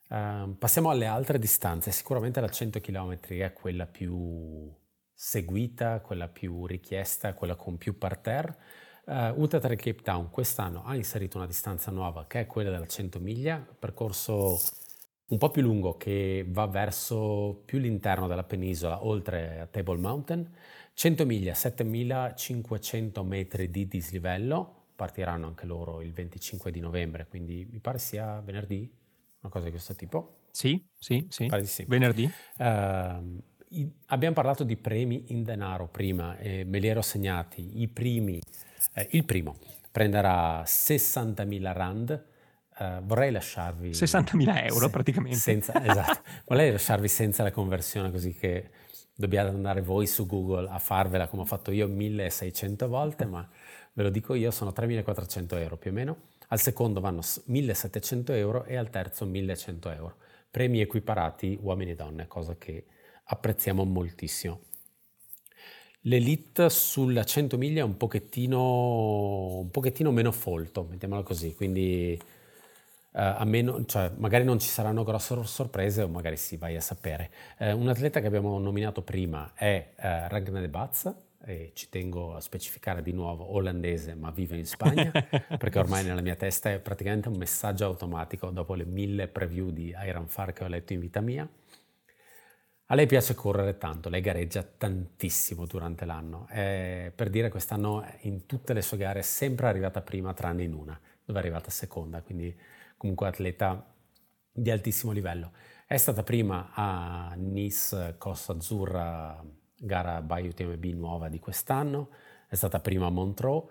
Uh, 0.08 0.56
passiamo 0.58 0.90
alle 0.90 1.06
altre 1.06 1.38
distanze. 1.38 1.90
Sicuramente 1.90 2.40
la 2.40 2.48
100 2.48 2.80
km 2.80 3.18
è 3.20 3.52
quella 3.52 3.86
più 3.86 4.72
seguita, 5.12 6.00
quella 6.00 6.28
più 6.28 6.66
richiesta, 6.66 7.34
quella 7.34 7.56
con 7.56 7.78
più 7.78 7.96
parterre. 7.96 8.56
Uh, 9.06 9.38
Ultra 9.38 9.60
Trail 9.60 9.78
Cape 9.78 10.02
Town 10.02 10.30
quest'anno 10.30 10.84
ha 10.84 10.94
inserito 10.94 11.36
una 11.36 11.46
distanza 11.46 11.90
nuova 11.90 12.26
che 12.26 12.40
è 12.40 12.46
quella 12.46 12.70
della 12.70 12.86
100 12.86 13.20
miglia, 13.20 13.58
percorso 13.78 14.58
un 15.26 15.38
po' 15.38 15.50
più 15.50 15.62
lungo 15.62 15.96
che 15.96 16.44
va 16.48 16.66
verso 16.66 17.62
più 17.64 17.78
l'interno 17.78 18.26
della 18.26 18.44
penisola, 18.44 19.04
oltre 19.04 19.60
a 19.60 19.66
Table 19.66 19.98
Mountain. 19.98 20.50
100 20.92 21.26
miglia, 21.26 21.54
7500 21.54 23.24
metri 23.24 23.70
di 23.70 23.88
dislivello, 23.88 24.84
partiranno 24.94 25.46
anche 25.46 25.66
loro 25.66 26.02
il 26.02 26.12
25 26.12 26.70
di 26.70 26.80
novembre, 26.80 27.26
quindi 27.26 27.66
mi 27.70 27.80
pare 27.80 27.98
sia 27.98 28.40
venerdì, 28.40 28.90
una 29.44 29.52
cosa 29.52 29.66
di 29.66 29.70
questo 29.70 29.94
tipo. 29.94 30.38
Sì, 30.50 30.82
sì, 30.98 31.26
sì. 31.28 31.48
sì. 31.62 31.84
Venerdì. 31.86 32.30
Uh, 32.58 33.42
i, 33.68 33.90
abbiamo 34.06 34.34
parlato 34.34 34.64
di 34.64 34.76
premi 34.76 35.24
in 35.28 35.42
denaro 35.42 35.86
prima 35.88 36.36
e 36.38 36.64
me 36.64 36.78
li 36.78 36.88
ero 36.88 37.02
segnati. 37.02 37.82
I 37.82 37.88
primi, 37.88 38.40
eh, 38.94 39.08
il 39.12 39.24
primo 39.24 39.58
prenderà 39.90 40.62
60.000 40.62 41.72
rand 41.72 42.24
Uh, 42.76 43.00
vorrei 43.04 43.30
lasciarvi 43.30 43.90
60.000 43.90 44.64
euro 44.64 44.86
se, 44.86 44.90
praticamente 44.90 45.38
senza, 45.38 45.72
esatto, 45.80 46.22
vorrei 46.46 46.72
lasciarvi 46.72 47.06
senza 47.06 47.44
la 47.44 47.52
conversione 47.52 48.10
così 48.10 48.34
che 48.34 48.70
dobbiate 49.14 49.50
andare 49.50 49.80
voi 49.80 50.08
su 50.08 50.26
Google 50.26 50.68
a 50.68 50.80
farvela 50.80 51.28
come 51.28 51.42
ho 51.42 51.44
fatto 51.44 51.70
io 51.70 51.86
1600 51.86 52.88
volte 52.88 53.26
ma 53.26 53.48
ve 53.92 54.02
lo 54.02 54.10
dico 54.10 54.34
io 54.34 54.50
sono 54.50 54.72
3.400 54.74 55.56
euro 55.60 55.76
più 55.76 55.92
o 55.92 55.94
meno 55.94 56.16
al 56.54 56.60
secondo 56.60 57.00
vanno 57.00 57.20
1.700 57.20 58.30
euro 58.32 58.64
e 58.64 58.76
al 58.76 58.88
terzo 58.88 59.26
1.100 59.26 59.94
euro 59.94 60.16
premi 60.50 60.80
equiparati 60.80 61.58
uomini 61.60 61.90
e 61.90 61.94
donne 61.96 62.26
cosa 62.28 62.56
che 62.56 62.86
apprezziamo 63.24 63.84
moltissimo 63.84 64.60
L'elite 66.06 66.68
sulla 66.68 67.24
100 67.24 67.56
miglia 67.56 67.80
è 67.80 67.84
un 67.84 67.96
pochettino, 67.96 69.60
un 69.60 69.70
pochettino 69.70 70.10
meno 70.10 70.32
folto, 70.32 70.84
mettiamolo 70.84 71.22
così, 71.22 71.54
quindi 71.54 72.20
a 73.12 73.44
meno, 73.44 73.84
cioè, 73.86 74.10
magari 74.16 74.44
non 74.44 74.58
ci 74.58 74.68
saranno 74.68 75.04
grosse 75.04 75.42
sorprese 75.44 76.02
o 76.02 76.08
magari 76.08 76.36
sì, 76.36 76.56
vai 76.56 76.76
a 76.76 76.80
sapere. 76.80 77.30
Uh, 77.58 77.78
un 77.78 77.88
atleta 77.88 78.20
che 78.20 78.26
abbiamo 78.26 78.58
nominato 78.58 79.02
prima 79.02 79.52
è 79.54 79.92
uh, 79.96 80.02
Ragnar 80.28 80.60
de 80.60 80.68
Batz, 80.68 81.14
e 81.44 81.72
ci 81.74 81.88
tengo 81.88 82.34
a 82.34 82.40
specificare 82.40 83.02
di 83.02 83.12
nuovo 83.12 83.52
olandese 83.52 84.14
ma 84.14 84.30
vive 84.30 84.56
in 84.56 84.66
Spagna 84.66 85.10
perché 85.58 85.78
ormai 85.78 86.04
nella 86.04 86.22
mia 86.22 86.36
testa 86.36 86.70
è 86.70 86.78
praticamente 86.78 87.28
un 87.28 87.36
messaggio 87.36 87.84
automatico 87.84 88.50
dopo 88.50 88.74
le 88.74 88.84
mille 88.84 89.28
preview 89.28 89.70
di 89.70 89.94
Iron 90.06 90.26
Far 90.26 90.52
che 90.52 90.64
ho 90.64 90.68
letto 90.68 90.92
in 90.92 91.00
vita 91.00 91.20
mia. 91.20 91.48
A 92.88 92.94
lei 92.94 93.06
piace 93.06 93.34
correre 93.34 93.78
tanto, 93.78 94.10
lei 94.10 94.20
gareggia 94.20 94.62
tantissimo 94.62 95.64
durante 95.64 96.04
l'anno. 96.04 96.46
Eh, 96.50 97.10
per 97.14 97.30
dire 97.30 97.48
quest'anno 97.48 98.04
in 98.20 98.44
tutte 98.44 98.74
le 98.74 98.82
sue 98.82 98.98
gare 98.98 99.20
è 99.20 99.22
sempre 99.22 99.68
arrivata 99.68 100.02
prima 100.02 100.34
tranne 100.34 100.64
in 100.64 100.74
una, 100.74 100.98
dove 101.24 101.38
è 101.38 101.42
arrivata 101.42 101.70
seconda, 101.70 102.20
quindi 102.20 102.54
comunque 102.98 103.26
atleta 103.26 103.90
di 104.52 104.70
altissimo 104.70 105.12
livello. 105.12 105.52
È 105.86 105.96
stata 105.96 106.22
prima 106.22 106.70
a 106.74 107.34
Nice 107.36 108.16
Costa 108.18 108.52
Azzurra, 108.52 109.42
gara 109.84 110.20
by 110.22 110.48
UTMB 110.48 110.84
nuova 110.94 111.28
di 111.28 111.38
quest'anno, 111.38 112.10
è 112.48 112.54
stata 112.54 112.80
prima 112.80 113.06
a 113.06 113.10
Montreux, 113.10 113.64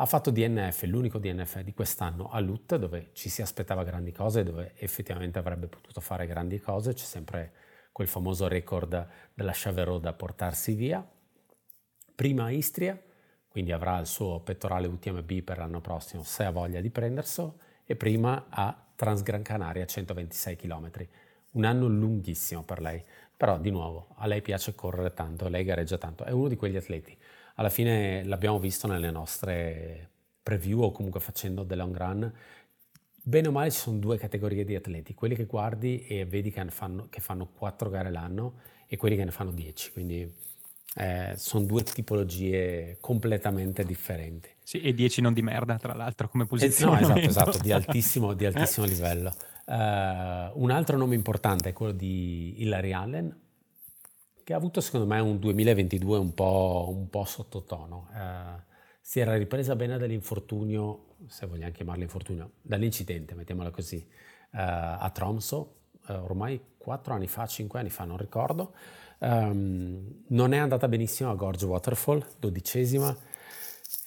ha 0.00 0.06
fatto 0.06 0.30
DNF, 0.30 0.82
l'unico 0.84 1.18
DNF 1.18 1.60
di 1.60 1.74
quest'anno 1.74 2.28
a 2.30 2.38
Lut, 2.38 2.76
dove 2.76 3.10
ci 3.12 3.28
si 3.28 3.42
aspettava 3.42 3.82
grandi 3.82 4.12
cose, 4.12 4.44
dove 4.44 4.74
effettivamente 4.76 5.38
avrebbe 5.38 5.66
potuto 5.66 6.00
fare 6.00 6.26
grandi 6.26 6.60
cose, 6.60 6.94
c'è 6.94 7.04
sempre 7.04 7.52
quel 7.90 8.06
famoso 8.06 8.46
record 8.46 9.08
della 9.34 9.52
Chaverot 9.52 10.00
da 10.00 10.12
portarsi 10.12 10.74
via. 10.74 11.04
Prima 12.14 12.44
a 12.44 12.50
Istria, 12.50 13.00
quindi 13.48 13.72
avrà 13.72 13.98
il 13.98 14.06
suo 14.06 14.40
pettorale 14.40 14.86
UTMB 14.86 15.42
per 15.42 15.58
l'anno 15.58 15.80
prossimo 15.80 16.22
se 16.22 16.44
ha 16.44 16.50
voglia 16.52 16.80
di 16.80 16.90
prenderselo 16.90 17.58
e 17.84 17.96
prima 17.96 18.46
a 18.50 18.86
Transgran 18.94 19.42
Canaria 19.42 19.84
126 19.84 20.54
km. 20.54 20.90
Un 21.50 21.64
anno 21.64 21.88
lunghissimo 21.88 22.62
per 22.62 22.80
lei, 22.80 23.02
però 23.38 23.56
di 23.56 23.70
nuovo 23.70 24.08
a 24.16 24.26
lei 24.26 24.42
piace 24.42 24.74
correre 24.74 25.14
tanto, 25.14 25.48
lei 25.48 25.62
gareggia 25.62 25.96
tanto, 25.96 26.24
è 26.24 26.32
uno 26.32 26.48
di 26.48 26.56
quegli 26.56 26.76
atleti. 26.76 27.16
Alla 27.54 27.68
fine 27.68 28.24
l'abbiamo 28.24 28.58
visto 28.58 28.88
nelle 28.88 29.12
nostre 29.12 30.10
preview 30.42 30.82
o 30.82 30.90
comunque 30.90 31.20
facendo 31.20 31.64
the 31.64 31.76
long 31.76 31.96
run. 31.96 32.32
Bene 33.14 33.48
o 33.48 33.52
male 33.52 33.70
ci 33.70 33.78
sono 33.78 33.98
due 33.98 34.18
categorie 34.18 34.64
di 34.64 34.74
atleti, 34.74 35.14
quelli 35.14 35.36
che 35.36 35.44
guardi 35.44 36.04
e 36.06 36.24
vedi 36.24 36.50
che 36.50 36.64
fanno, 36.70 37.06
che 37.08 37.20
fanno 37.20 37.46
4 37.46 37.88
gare 37.88 38.10
l'anno 38.10 38.54
e 38.88 38.96
quelli 38.96 39.14
che 39.14 39.24
ne 39.24 39.30
fanno 39.30 39.52
10, 39.52 39.92
quindi 39.92 40.34
eh, 40.96 41.34
sono 41.36 41.64
due 41.64 41.84
tipologie 41.84 42.96
completamente 43.00 43.84
differenti. 43.84 44.48
Sì, 44.64 44.80
e 44.80 44.94
10 44.94 45.20
non 45.20 45.32
di 45.32 45.42
merda, 45.42 45.78
tra 45.78 45.94
l'altro, 45.94 46.28
come 46.28 46.46
posizione. 46.46 46.98
Eh, 46.98 47.06
no, 47.06 47.16
esatto, 47.16 47.50
esatto, 47.50 47.58
di 47.58 47.70
altissimo, 47.72 48.34
di 48.34 48.46
altissimo 48.46 48.84
livello. 48.84 49.32
Uh, 49.68 50.50
un 50.62 50.70
altro 50.70 50.96
nome 50.96 51.14
importante 51.14 51.68
è 51.68 51.72
quello 51.74 51.92
di 51.92 52.62
Hilary 52.62 52.92
Allen, 52.92 53.40
che 54.42 54.54
ha 54.54 54.56
avuto 54.56 54.80
secondo 54.80 55.06
me 55.06 55.20
un 55.20 55.38
2022 55.38 56.16
un 56.16 56.32
po', 56.32 56.86
un 56.88 57.10
po 57.10 57.24
sottotono. 57.26 58.08
Uh, 58.10 58.62
si 59.02 59.20
era 59.20 59.36
ripresa 59.36 59.76
bene 59.76 59.98
dall'infortunio, 59.98 61.16
se 61.26 61.46
vogliamo 61.46 61.72
chiamarlo 61.72 62.02
infortunio, 62.02 62.52
dall'incidente, 62.62 63.34
mettiamola 63.34 63.70
così, 63.70 63.96
uh, 63.98 64.56
a 64.56 65.10
Tromso, 65.12 65.74
ormai 66.08 66.58
4 66.78 67.12
anni 67.12 67.26
fa, 67.26 67.44
5 67.44 67.78
anni 67.78 67.90
fa, 67.90 68.04
non 68.04 68.16
ricordo. 68.16 68.74
Um, 69.18 70.22
non 70.28 70.54
è 70.54 70.56
andata 70.56 70.88
benissimo 70.88 71.30
a 71.30 71.34
Gorge 71.34 71.66
Waterfall, 71.66 72.24
dodicesima, 72.38 73.14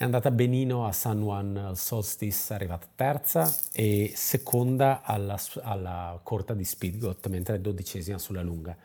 è 0.01 0.03
andata 0.03 0.31
benino 0.31 0.87
a 0.87 0.91
San 0.93 1.21
Juan 1.21 1.73
Solstice, 1.75 2.55
arrivata 2.55 2.87
terza 2.95 3.55
e 3.71 4.11
seconda 4.15 5.03
alla, 5.03 5.39
alla 5.61 6.19
corta 6.23 6.55
di 6.55 6.65
Speedgot, 6.65 7.27
mentre 7.27 7.57
è 7.57 7.59
dodicesima 7.59 8.17
sulla 8.17 8.41
lunga. 8.41 8.75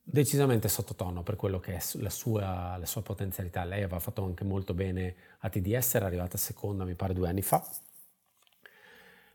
Decisamente 0.00 0.68
sottotono 0.68 1.24
per 1.24 1.34
quello 1.34 1.58
che 1.58 1.74
è 1.74 1.82
la 1.94 2.08
sua, 2.08 2.76
la 2.76 2.86
sua 2.86 3.02
potenzialità. 3.02 3.64
Lei 3.64 3.82
aveva 3.82 3.98
fatto 3.98 4.22
anche 4.22 4.44
molto 4.44 4.74
bene 4.74 5.16
a 5.40 5.48
TDS, 5.48 5.96
era 5.96 6.06
arrivata 6.06 6.38
seconda 6.38 6.84
mi 6.84 6.94
pare 6.94 7.14
due 7.14 7.28
anni 7.28 7.42
fa. 7.42 7.68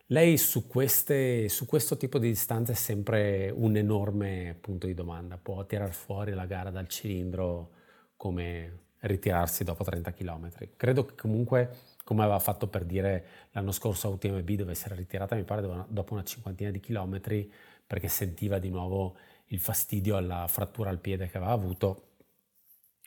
Lei 0.06 0.38
su, 0.38 0.66
queste, 0.66 1.50
su 1.50 1.66
questo 1.66 1.98
tipo 1.98 2.18
di 2.18 2.28
distanze 2.28 2.72
è 2.72 2.76
sempre 2.76 3.50
un 3.54 3.76
enorme 3.76 4.56
punto 4.58 4.86
di 4.86 4.94
domanda, 4.94 5.36
può 5.36 5.66
tirare 5.66 5.92
fuori 5.92 6.32
la 6.32 6.46
gara 6.46 6.70
dal 6.70 6.88
cilindro 6.88 7.72
come 8.16 8.83
ritirarsi 9.06 9.64
dopo 9.64 9.84
30 9.84 10.12
km. 10.12 10.50
Credo 10.76 11.04
che 11.04 11.14
comunque, 11.14 11.76
come 12.04 12.22
aveva 12.22 12.38
fatto 12.38 12.68
per 12.68 12.84
dire 12.84 13.26
l'anno 13.52 13.72
scorso 13.72 14.08
a 14.08 14.10
UTMB 14.10 14.50
dove 14.52 14.74
si 14.74 14.86
era 14.86 14.94
ritirata, 14.94 15.34
mi 15.34 15.44
pare 15.44 15.62
dopo 15.88 16.12
una 16.12 16.24
cinquantina 16.24 16.70
di 16.70 16.80
chilometri, 16.80 17.52
perché 17.86 18.08
sentiva 18.08 18.58
di 18.58 18.70
nuovo 18.70 19.16
il 19.48 19.60
fastidio 19.60 20.16
alla 20.16 20.46
frattura 20.48 20.90
al 20.90 20.98
piede 20.98 21.28
che 21.28 21.36
aveva 21.36 21.52
avuto, 21.52 22.08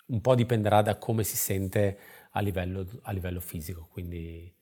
un 0.08 0.22
po' 0.22 0.36
dipenderà 0.36 0.82
da 0.82 0.98
come 0.98 1.24
si 1.24 1.36
sente 1.36 1.98
a 2.32 2.40
livello, 2.42 2.86
a 3.04 3.12
livello 3.12 3.40
fisico, 3.40 3.88
quindi 3.92 4.54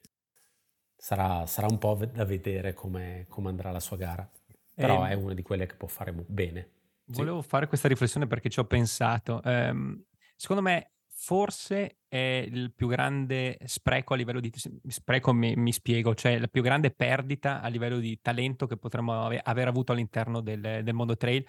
sarà, 0.95 1.45
sarà, 1.45 1.67
un 1.67 1.77
po' 1.77 1.95
da 2.11 2.25
vedere 2.25 2.73
come, 2.73 3.25
come 3.27 3.49
andrà 3.49 3.71
la 3.71 3.79
sua 3.79 3.97
gara. 3.97 4.27
Però 4.73 5.05
eh, 5.05 5.11
è 5.11 5.13
una 5.13 5.33
di 5.33 5.41
quelle 5.41 5.65
che 5.65 5.75
può 5.75 5.87
fare 5.87 6.11
bene. 6.11 6.71
Volevo 7.07 7.41
sì. 7.41 7.47
fare 7.47 7.67
questa 7.67 7.87
riflessione 7.87 8.27
perché 8.27 8.49
ci 8.49 8.59
ho 8.59 8.65
pensato. 8.65 9.41
Um, 9.43 10.03
secondo 10.35 10.63
me 10.63 10.94
forse 11.25 12.01
è 12.07 12.45
il 12.47 12.71
più 12.71 12.87
grande 12.87 13.57
spreco 13.65 14.13
a 14.13 14.15
livello 14.15 14.39
di 14.39 14.51
spreco 14.87 15.33
mi, 15.33 15.55
mi, 15.55 15.71
spiego, 15.71 16.13
cioè 16.13 16.37
la 16.37 16.47
più 16.47 16.61
grande 16.61 16.91
perdita 16.91 17.61
a 17.61 17.67
livello 17.67 17.97
di 17.97 18.19
talento 18.21 18.67
che 18.67 18.77
potremmo 18.77 19.25
ave, 19.25 19.41
aver 19.43 19.67
avuto 19.67 19.91
all'interno 19.91 20.39
del, 20.39 20.81
del 20.83 20.93
mondo 20.93 21.17
trail 21.17 21.43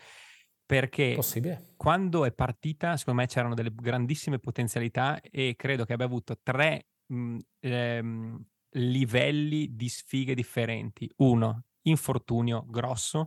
perché 0.65 1.13
Possibile. 1.15 1.75
quando 1.77 2.25
è 2.25 2.33
partita 2.33 2.97
secondo 2.97 3.21
me 3.21 3.27
c'erano 3.27 3.53
delle 3.53 3.71
grandissime 3.75 4.39
potenzialità 4.39 5.21
e 5.21 5.57
credo 5.59 5.85
che 5.85 5.93
abbia 5.93 6.07
avuto 6.07 6.39
tre 6.43 6.87
mh, 7.09 7.37
ehm, 7.61 8.45
livelli 8.71 9.77
di 9.77 9.91
sfighe 9.91 10.35
differenti 10.35 11.07
uno 11.17 11.65
infortunio 11.83 12.65
grosso 12.67 13.27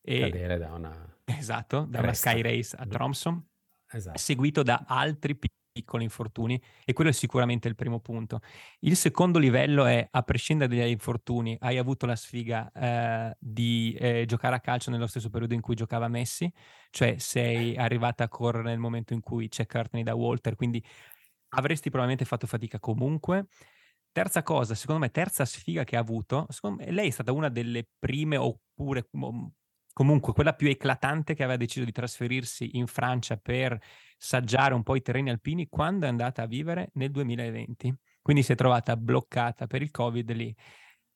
e 0.00 0.20
cadere 0.20 0.58
da 0.58 0.72
una 0.74 1.18
esatto 1.24 1.86
da 1.88 1.98
una 1.98 2.14
sky 2.14 2.40
race 2.40 2.76
a 2.78 2.86
Tromson 2.86 3.44
esatto. 3.90 4.16
seguito 4.16 4.62
da 4.62 4.84
altri 4.86 5.34
piccoli 5.34 5.56
piccoli 5.78 6.02
infortuni 6.02 6.60
e 6.84 6.92
quello 6.92 7.10
è 7.10 7.12
sicuramente 7.12 7.68
il 7.68 7.76
primo 7.76 8.00
punto. 8.00 8.40
Il 8.80 8.96
secondo 8.96 9.38
livello 9.38 9.84
è, 9.86 10.08
a 10.10 10.22
prescindere 10.22 10.74
dagli 10.74 10.88
infortuni, 10.88 11.56
hai 11.60 11.78
avuto 11.78 12.04
la 12.04 12.16
sfiga 12.16 12.70
eh, 12.72 13.36
di 13.38 13.96
eh, 13.98 14.24
giocare 14.26 14.56
a 14.56 14.60
calcio 14.60 14.90
nello 14.90 15.06
stesso 15.06 15.30
periodo 15.30 15.54
in 15.54 15.60
cui 15.60 15.76
giocava 15.76 16.08
Messi, 16.08 16.52
cioè 16.90 17.16
sei 17.18 17.76
arrivata 17.76 18.24
a 18.24 18.28
correre 18.28 18.70
nel 18.70 18.78
momento 18.78 19.12
in 19.12 19.20
cui 19.20 19.48
c'è 19.48 19.66
Courtney 19.66 20.02
da 20.02 20.14
Walter, 20.14 20.56
quindi 20.56 20.82
avresti 21.50 21.90
probabilmente 21.90 22.24
fatto 22.24 22.46
fatica 22.48 22.80
comunque. 22.80 23.46
Terza 24.10 24.42
cosa, 24.42 24.74
secondo 24.74 25.02
me, 25.02 25.10
terza 25.10 25.44
sfiga 25.44 25.84
che 25.84 25.96
ha 25.96 26.00
avuto, 26.00 26.46
me, 26.76 26.90
lei 26.90 27.08
è 27.08 27.10
stata 27.10 27.30
una 27.30 27.48
delle 27.48 27.86
prime 28.00 28.36
oppure 28.36 29.06
comunque 29.98 30.32
quella 30.32 30.52
più 30.52 30.68
eclatante 30.68 31.34
che 31.34 31.42
aveva 31.42 31.58
deciso 31.58 31.84
di 31.84 31.90
trasferirsi 31.90 32.76
in 32.76 32.86
Francia 32.86 33.36
per 33.36 33.76
saggiare 34.16 34.72
un 34.72 34.84
po' 34.84 34.94
i 34.94 35.02
terreni 35.02 35.28
alpini 35.28 35.66
quando 35.68 36.06
è 36.06 36.08
andata 36.08 36.42
a 36.42 36.46
vivere 36.46 36.90
nel 36.94 37.10
2020. 37.10 37.92
quindi 38.22 38.44
si 38.44 38.52
è 38.52 38.54
trovata 38.54 38.96
bloccata 38.96 39.66
per 39.66 39.82
il 39.82 39.90
Covid 39.90 40.30
lì. 40.34 40.54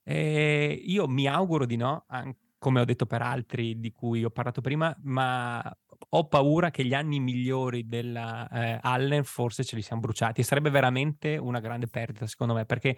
E 0.03 0.83
io 0.85 1.07
mi 1.07 1.29
auguro 1.29 1.65
di 1.65 1.77
no, 1.77 2.07
come 2.59 2.81
ho 2.81 2.85
detto 2.85 3.07
per 3.07 3.23
altri 3.23 3.79
di 3.79 3.93
cui 3.93 4.25
ho 4.25 4.31
parlato 4.31 4.61
prima, 4.61 4.93
ma 5.03 5.63
ho 6.09 6.27
paura 6.27 6.73
che 6.73 6.85
gli 6.85 6.95
anni 6.95 7.21
migliori 7.21 7.87
della 7.87 8.49
eh, 8.49 8.79
Allen 8.83 9.23
forse 9.23 9.63
ce 9.63 9.77
li 9.77 9.83
siamo 9.83 10.03
bruciati 10.03 10.43
sarebbe 10.43 10.71
veramente 10.71 11.37
una 11.37 11.61
grande 11.61 11.87
perdita 11.87 12.27
secondo 12.27 12.55
me 12.55 12.65
perché 12.65 12.97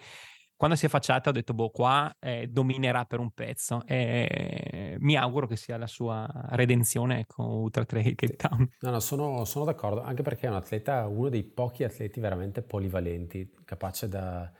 quando 0.55 0.75
si 0.75 0.85
è 0.85 0.87
affacciata 0.87 1.29
ho 1.29 1.33
detto 1.33 1.53
boh 1.53 1.69
qua 1.69 2.15
eh, 2.19 2.47
dominerà 2.47 3.05
per 3.05 3.19
un 3.19 3.31
pezzo 3.31 3.83
e 3.85 4.95
mi 4.99 5.15
auguro 5.15 5.47
che 5.47 5.55
sia 5.55 5.77
la 5.77 5.87
sua 5.87 6.27
redenzione 6.49 7.25
con 7.27 7.45
Ultra 7.45 7.85
Trail 7.85 8.15
Cape 8.15 8.35
Town. 8.35 8.69
No, 8.79 8.91
no, 8.91 8.99
sono, 8.99 9.45
sono 9.45 9.65
d'accordo 9.65 10.01
anche 10.01 10.21
perché 10.21 10.47
è 10.47 10.49
un 10.49 10.55
atleta, 10.55 11.07
uno 11.07 11.29
dei 11.29 11.43
pochi 11.43 11.83
atleti 11.83 12.19
veramente 12.19 12.61
polivalenti, 12.61 13.51
capace 13.65 14.07
da 14.07 14.51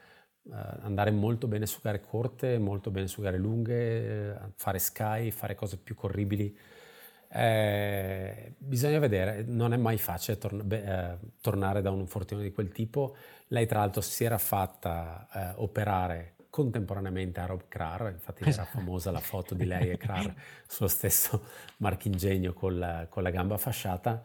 uh, 0.42 0.52
andare 0.80 1.10
molto 1.10 1.46
bene 1.48 1.66
su 1.66 1.80
gare 1.82 2.00
corte, 2.00 2.58
molto 2.58 2.90
bene 2.90 3.06
su 3.06 3.22
gare 3.22 3.38
lunghe, 3.38 4.52
fare 4.56 4.78
sky, 4.78 5.30
fare 5.30 5.54
cose 5.54 5.78
più 5.78 5.94
corribili 5.94 6.56
eh, 7.28 8.54
bisogna 8.56 8.98
vedere, 8.98 9.42
non 9.42 9.72
è 9.72 9.76
mai 9.76 9.98
facile 9.98 10.38
tor- 10.38 10.62
beh, 10.62 11.12
eh, 11.12 11.18
tornare 11.40 11.82
da 11.82 11.90
un 11.90 12.00
infortunio 12.00 12.42
di 12.42 12.52
quel 12.52 12.70
tipo. 12.70 13.16
Lei 13.48 13.66
tra 13.66 13.80
l'altro 13.80 14.00
si 14.00 14.24
era 14.24 14.38
fatta 14.38 15.28
eh, 15.32 15.52
operare 15.56 16.34
contemporaneamente 16.50 17.40
a 17.40 17.46
Rob 17.46 17.64
Krar, 17.68 18.10
infatti 18.12 18.42
era 18.42 18.50
esatto. 18.50 18.78
famosa 18.78 19.10
la 19.10 19.20
foto 19.20 19.54
di 19.54 19.66
lei 19.66 19.90
e 19.90 19.96
Krar 19.98 20.34
sullo 20.66 20.88
stesso 20.88 21.44
marchingegno 21.78 22.52
con 22.54 22.78
la, 22.78 23.06
con 23.08 23.22
la 23.22 23.30
gamba 23.30 23.58
fasciata 23.58 24.22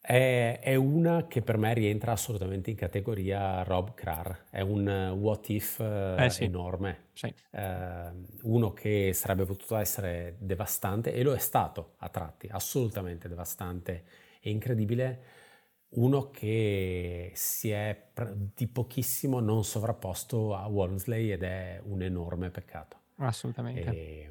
è, 0.00 0.60
è, 0.62 0.74
una 0.76 1.26
che 1.26 1.42
per 1.42 1.58
me 1.58 1.74
rientra 1.74 2.12
assolutamente 2.12 2.70
in 2.70 2.76
categoria 2.76 3.62
Rob 3.62 3.92
Carr, 3.92 4.32
è 4.48 4.60
un 4.62 5.14
what 5.20 5.50
if 5.50 5.78
eh, 5.78 6.30
sì. 6.30 6.44
enorme, 6.44 7.08
sì. 7.12 7.32
Eh, 7.50 8.10
uno 8.42 8.72
che 8.72 9.12
sarebbe 9.12 9.44
potuto 9.44 9.76
essere 9.76 10.36
devastante 10.38 11.12
e 11.12 11.22
lo 11.22 11.34
è 11.34 11.38
stato 11.38 11.94
a 11.98 12.08
tratti, 12.08 12.48
assolutamente 12.50 13.28
devastante 13.28 14.04
e 14.40 14.48
incredibile, 14.48 15.22
uno 15.90 16.30
che 16.30 17.32
si 17.34 17.70
è 17.70 18.10
di 18.54 18.68
pochissimo 18.68 19.40
non 19.40 19.64
sovrapposto 19.64 20.54
a 20.54 20.66
Walmsley 20.66 21.30
ed 21.30 21.42
è 21.42 21.80
un 21.84 22.02
enorme 22.02 22.50
peccato. 22.50 22.98
Assolutamente. 23.16 23.90
E, 23.90 24.30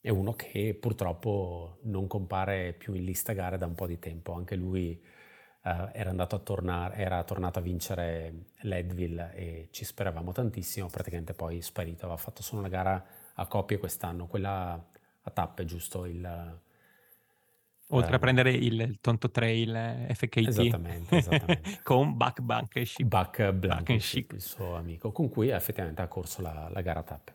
è 0.00 0.08
uno 0.10 0.32
che 0.34 0.76
purtroppo 0.78 1.78
non 1.82 2.06
compare 2.06 2.72
più 2.72 2.94
in 2.94 3.04
lista 3.04 3.32
gare 3.32 3.56
da 3.58 3.66
un 3.66 3.74
po' 3.74 3.86
di 3.86 3.98
tempo. 3.98 4.32
Anche 4.32 4.56
lui 4.56 5.00
uh, 5.62 5.88
era, 5.92 6.10
andato 6.10 6.36
a 6.36 6.40
tornare, 6.40 6.96
era 6.96 7.22
tornato 7.24 7.60
a 7.60 7.62
vincere 7.62 8.46
Leadville 8.62 9.32
e 9.34 9.68
ci 9.70 9.84
speravamo 9.84 10.32
tantissimo, 10.32 10.88
praticamente 10.88 11.34
poi 11.34 11.62
sparito. 11.62 12.04
Aveva 12.04 12.18
fatto 12.18 12.42
solo 12.42 12.60
una 12.60 12.68
gara 12.68 13.04
a 13.34 13.46
coppie 13.46 13.78
quest'anno, 13.78 14.26
quella 14.26 14.72
a 15.22 15.30
tappe, 15.30 15.64
giusto? 15.64 16.04
Il, 16.04 16.60
Oltre 17.94 18.12
uh, 18.12 18.14
a 18.16 18.18
prendere 18.18 18.52
il, 18.52 18.80
il, 18.80 18.98
Tonto 19.00 19.30
Trail 19.30 20.06
FKT. 20.12 20.48
Esattamente, 20.48 21.16
esattamente. 21.16 21.80
con 21.84 22.16
Buck 22.16 22.40
Blankenship. 22.40 23.06
Buck 23.06 23.50
Blankenship, 23.52 24.32
il 24.32 24.40
suo 24.40 24.76
amico, 24.76 25.12
con 25.12 25.28
cui 25.28 25.48
effettivamente 25.48 26.02
ha 26.02 26.08
corso 26.08 26.42
la, 26.42 26.68
la 26.72 26.80
gara 26.80 27.02
tappe. 27.02 27.34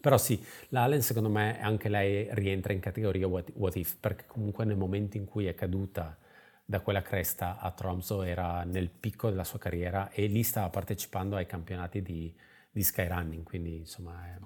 Però 0.00 0.18
sì, 0.18 0.42
l'Allen 0.68 1.02
secondo 1.02 1.28
me 1.28 1.60
anche 1.60 1.88
lei 1.88 2.28
rientra 2.30 2.72
in 2.72 2.80
categoria 2.80 3.26
what, 3.26 3.50
what, 3.54 3.74
if, 3.76 3.96
perché 3.98 4.24
comunque 4.26 4.64
nel 4.64 4.76
momento 4.76 5.16
in 5.16 5.24
cui 5.24 5.46
è 5.46 5.54
caduta 5.54 6.16
da 6.64 6.80
quella 6.80 7.02
cresta 7.02 7.58
a 7.58 7.70
Tromso 7.72 8.22
era 8.22 8.62
nel 8.64 8.88
picco 8.88 9.30
della 9.30 9.44
sua 9.44 9.58
carriera 9.58 10.10
e 10.10 10.26
lì 10.26 10.42
stava 10.42 10.68
partecipando 10.68 11.36
ai 11.36 11.46
campionati 11.46 12.02
di, 12.02 12.32
di 12.70 12.82
skyrunning, 12.82 13.42
quindi 13.42 13.78
insomma... 13.78 14.24
È... 14.26 14.38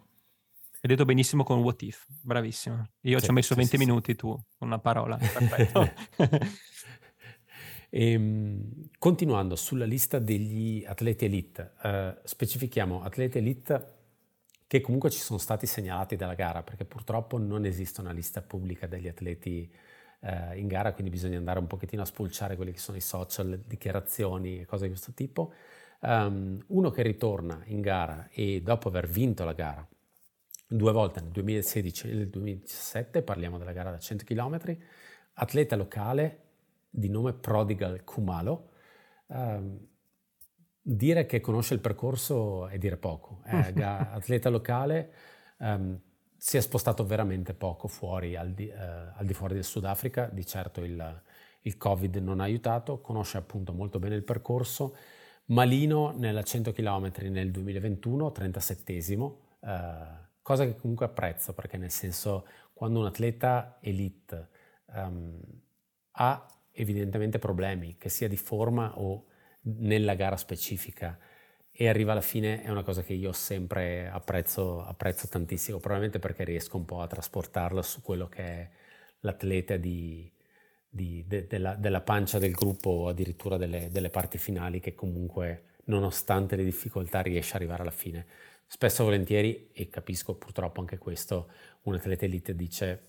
Hai 0.83 0.89
detto 0.89 1.05
benissimo 1.05 1.45
con 1.45 1.61
what 1.61 1.83
if, 1.83 2.07
bravissimo. 2.09 2.89
Io 3.03 3.19
sì, 3.19 3.25
ci 3.25 3.31
ho 3.31 3.35
messo 3.35 3.53
sì, 3.53 3.61
20 3.61 3.77
sì, 3.77 3.85
minuti, 3.85 4.17
tu 4.17 4.35
una 4.61 4.79
parola, 4.79 5.19
perfetto. 5.21 5.93
e, 6.17 6.49
ehm, 8.13 8.89
continuando 8.99 9.57
sulla 9.57 9.85
lista 9.85 10.19
degli 10.19 10.83
atleti 10.87 11.27
elite, 11.27 11.73
eh, 11.83 12.17
specifichiamo 12.25 13.03
atleti 13.03 13.37
elite 13.37 13.99
che 14.67 14.81
comunque 14.81 15.11
ci 15.11 15.19
sono 15.19 15.39
stati 15.39 15.67
segnalati 15.67 16.17
dalla 16.17 16.33
gara, 16.33 16.63
perché 16.63 16.87
purtroppo 16.87 17.37
non 17.37 17.67
esiste 17.67 18.01
una 18.01 18.13
lista 18.13 18.41
pubblica 18.41 18.87
degli 18.87 19.09
atleti 19.09 19.71
eh, 20.21 20.59
in 20.59 20.67
gara, 20.67 20.95
quindi 20.95 21.11
bisogna 21.11 21.37
andare 21.37 21.59
un 21.59 21.67
pochettino 21.67 22.01
a 22.01 22.07
spulciare 22.07 22.57
quelli 22.57 22.73
che 22.73 22.79
sono 22.79 22.97
i 22.97 23.03
social, 23.03 23.63
dichiarazioni 23.67 24.61
e 24.61 24.65
cose 24.65 24.85
di 24.85 24.93
questo 24.93 25.13
tipo. 25.13 25.53
Um, 26.01 26.59
uno 26.69 26.89
che 26.89 27.03
ritorna 27.03 27.61
in 27.67 27.83
gara 27.83 28.31
e 28.31 28.63
dopo 28.63 28.89
aver 28.89 29.07
vinto 29.07 29.45
la 29.45 29.53
gara 29.53 29.87
due 30.71 30.93
volte 30.93 31.21
nel 31.21 31.31
2016 31.31 32.11
e 32.11 32.15
nel 32.15 32.29
2017, 32.31 33.23
parliamo 33.23 33.59
della 33.59 33.73
gara 33.73 33.91
da 33.91 33.99
100 33.99 34.25
km, 34.25 34.77
atleta 35.35 35.77
locale 35.77 36.45
di 36.89 37.09
nome 37.09 37.33
Prodigal 37.33 38.05
Kumalo, 38.05 38.71
um, 39.27 39.89
Dire 40.83 41.27
che 41.27 41.41
conosce 41.41 41.75
il 41.75 41.81
percorso 41.81 42.67
è 42.67 42.79
dire 42.79 42.97
poco. 42.97 43.43
È 43.45 43.55
atleta 43.81 44.49
locale, 44.49 45.13
um, 45.59 46.01
si 46.37 46.57
è 46.57 46.61
spostato 46.61 47.05
veramente 47.05 47.53
poco 47.53 47.87
fuori, 47.87 48.35
al 48.35 48.53
di, 48.53 48.65
uh, 48.65 49.13
al 49.15 49.27
di 49.27 49.35
fuori 49.35 49.55
del 49.55 49.65
Sudafrica, 49.65 50.31
di 50.33 50.45
certo 50.47 50.83
il, 50.83 51.23
il, 51.63 51.77
Covid 51.77 52.17
non 52.17 52.41
ha 52.41 52.45
aiutato, 52.45 53.03
conosce 53.03 53.37
appunto 53.37 53.75
molto 53.75 53.99
bene 53.99 54.15
il 54.15 54.25
percorso. 54.25 54.97
Malino 55.47 56.13
nella 56.17 56.43
100 56.43 56.73
km 56.73 57.13
nel 57.29 57.51
2021, 57.51 58.29
37esimo, 58.29 59.23
uh, 59.61 59.69
cosa 60.43 60.65
che 60.65 60.77
comunque 60.77 61.07
apprezzo 61.07 61.53
perché 61.53 61.77
nel 61.77 61.91
senso 61.91 62.47
quando 62.73 63.01
un 63.01 63.07
atleta 63.07 63.79
elite 63.81 64.49
um, 64.87 65.41
ha 66.13 66.47
evidentemente 66.73 67.39
problemi, 67.39 67.97
che 67.99 68.09
sia 68.09 68.29
di 68.29 68.37
forma 68.37 68.99
o 68.99 69.27
nella 69.63 70.15
gara 70.15 70.37
specifica 70.37 71.19
e 71.71 71.89
arriva 71.89 72.13
alla 72.13 72.21
fine 72.21 72.63
è 72.63 72.71
una 72.71 72.83
cosa 72.83 73.03
che 73.03 73.13
io 73.13 73.33
sempre 73.33 74.09
apprezzo, 74.09 74.85
apprezzo 74.85 75.29
tantissimo, 75.29 75.79
probabilmente 75.79 76.19
perché 76.19 76.45
riesco 76.45 76.77
un 76.77 76.85
po' 76.85 77.01
a 77.01 77.07
trasportarlo 77.07 77.83
su 77.83 78.03
quello 78.03 78.29
che 78.29 78.43
è 78.43 78.71
l'atleta 79.21 79.77
di, 79.77 80.31
di, 80.89 81.25
de, 81.27 81.47
della, 81.47 81.75
della, 81.77 82.01
pancia 82.01 82.39
del 82.39 82.53
gruppo 82.53 82.91
o 82.91 83.09
addirittura 83.09 83.57
delle, 83.57 83.89
delle, 83.91 84.11
parti 84.11 84.39
finali 84.39 84.81
che 84.81 84.95
comunque 84.95 85.65
nonostante 85.85 86.57
le 86.57 86.65
difficoltà 86.65 87.21
riesce 87.21 87.51
ad 87.51 87.63
arrivare 87.63 87.83
alla 87.83 87.91
fine. 87.91 88.27
Spesso 88.73 89.03
e 89.03 89.05
volentieri, 89.05 89.71
e 89.73 89.89
capisco 89.89 90.37
purtroppo 90.37 90.79
anche 90.79 90.97
questo, 90.97 91.51
un 91.83 91.95
atleta 91.95 92.25
elite 92.25 92.55
dice 92.55 93.09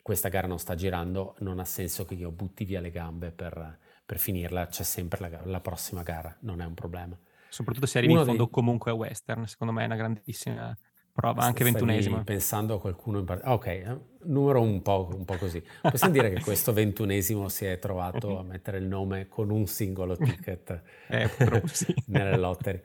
questa 0.00 0.30
gara 0.30 0.46
non 0.46 0.58
sta 0.58 0.74
girando, 0.74 1.36
non 1.40 1.58
ha 1.58 1.66
senso 1.66 2.06
che 2.06 2.14
io 2.14 2.30
butti 2.30 2.64
via 2.64 2.80
le 2.80 2.90
gambe 2.90 3.30
per, 3.30 3.78
per 4.06 4.18
finirla 4.18 4.68
c'è 4.68 4.82
sempre 4.82 5.28
la, 5.28 5.40
la, 5.44 5.60
prossima 5.60 6.02
gara, 6.02 6.34
non 6.40 6.62
è 6.62 6.64
un 6.64 6.72
problema. 6.72 7.14
Soprattutto 7.50 7.84
se 7.84 7.98
arrivi 7.98 8.14
Uno 8.14 8.22
in 8.22 8.26
fondo 8.28 8.44
dei... 8.44 8.52
comunque 8.52 8.90
a 8.90 8.94
western, 8.94 9.46
secondo 9.46 9.74
me 9.74 9.82
è 9.82 9.84
una 9.84 9.96
grandissima 9.96 10.74
prova, 11.12 11.42
anche 11.42 11.62
ventunesima. 11.62 12.24
pensando 12.24 12.76
a 12.76 12.80
qualcuno 12.80 13.18
in 13.18 13.26
particolare. 13.26 13.58
Ok, 13.58 13.66
eh, 13.66 13.98
numero 14.30 14.62
un 14.62 14.80
po', 14.80 15.10
un 15.14 15.26
po', 15.26 15.36
così. 15.36 15.62
Possiamo 15.82 16.14
dire 16.14 16.30
che 16.30 16.40
questo 16.40 16.72
ventunesimo 16.72 17.50
si 17.50 17.66
è 17.66 17.78
trovato 17.78 18.38
a 18.38 18.42
mettere 18.42 18.78
il 18.78 18.86
nome 18.86 19.28
con 19.28 19.50
un 19.50 19.66
singolo 19.66 20.16
ticket 20.16 20.82
eh, 21.08 21.28
nelle 22.06 22.38
lottery. 22.38 22.82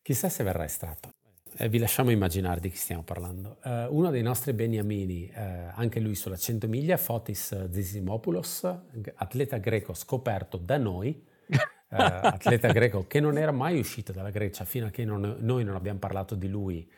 Chissà 0.00 0.30
se 0.30 0.42
verrà 0.42 0.64
estratto. 0.64 1.15
Eh, 1.58 1.70
vi 1.70 1.78
lasciamo 1.78 2.10
immaginare 2.10 2.60
di 2.60 2.68
chi 2.68 2.76
stiamo 2.76 3.02
parlando. 3.02 3.56
Uh, 3.64 3.86
uno 3.88 4.10
dei 4.10 4.20
nostri 4.20 4.52
beniamini, 4.52 5.32
uh, 5.34 5.40
anche 5.72 6.00
lui 6.00 6.14
sulla 6.14 6.36
100 6.36 6.68
miglia, 6.68 6.98
Fotis 6.98 7.70
Zisimopoulos, 7.70 8.68
atleta 9.14 9.56
greco 9.56 9.94
scoperto 9.94 10.58
da 10.58 10.76
noi, 10.76 11.24
uh, 11.48 11.56
atleta 11.88 12.70
greco 12.72 13.06
che 13.06 13.20
non 13.20 13.38
era 13.38 13.52
mai 13.52 13.78
uscito 13.78 14.12
dalla 14.12 14.28
Grecia 14.28 14.66
fino 14.66 14.86
a 14.86 14.90
che 14.90 15.06
non, 15.06 15.36
noi 15.40 15.64
non 15.64 15.76
abbiamo 15.76 15.98
parlato 15.98 16.34
di 16.34 16.48
lui 16.48 16.88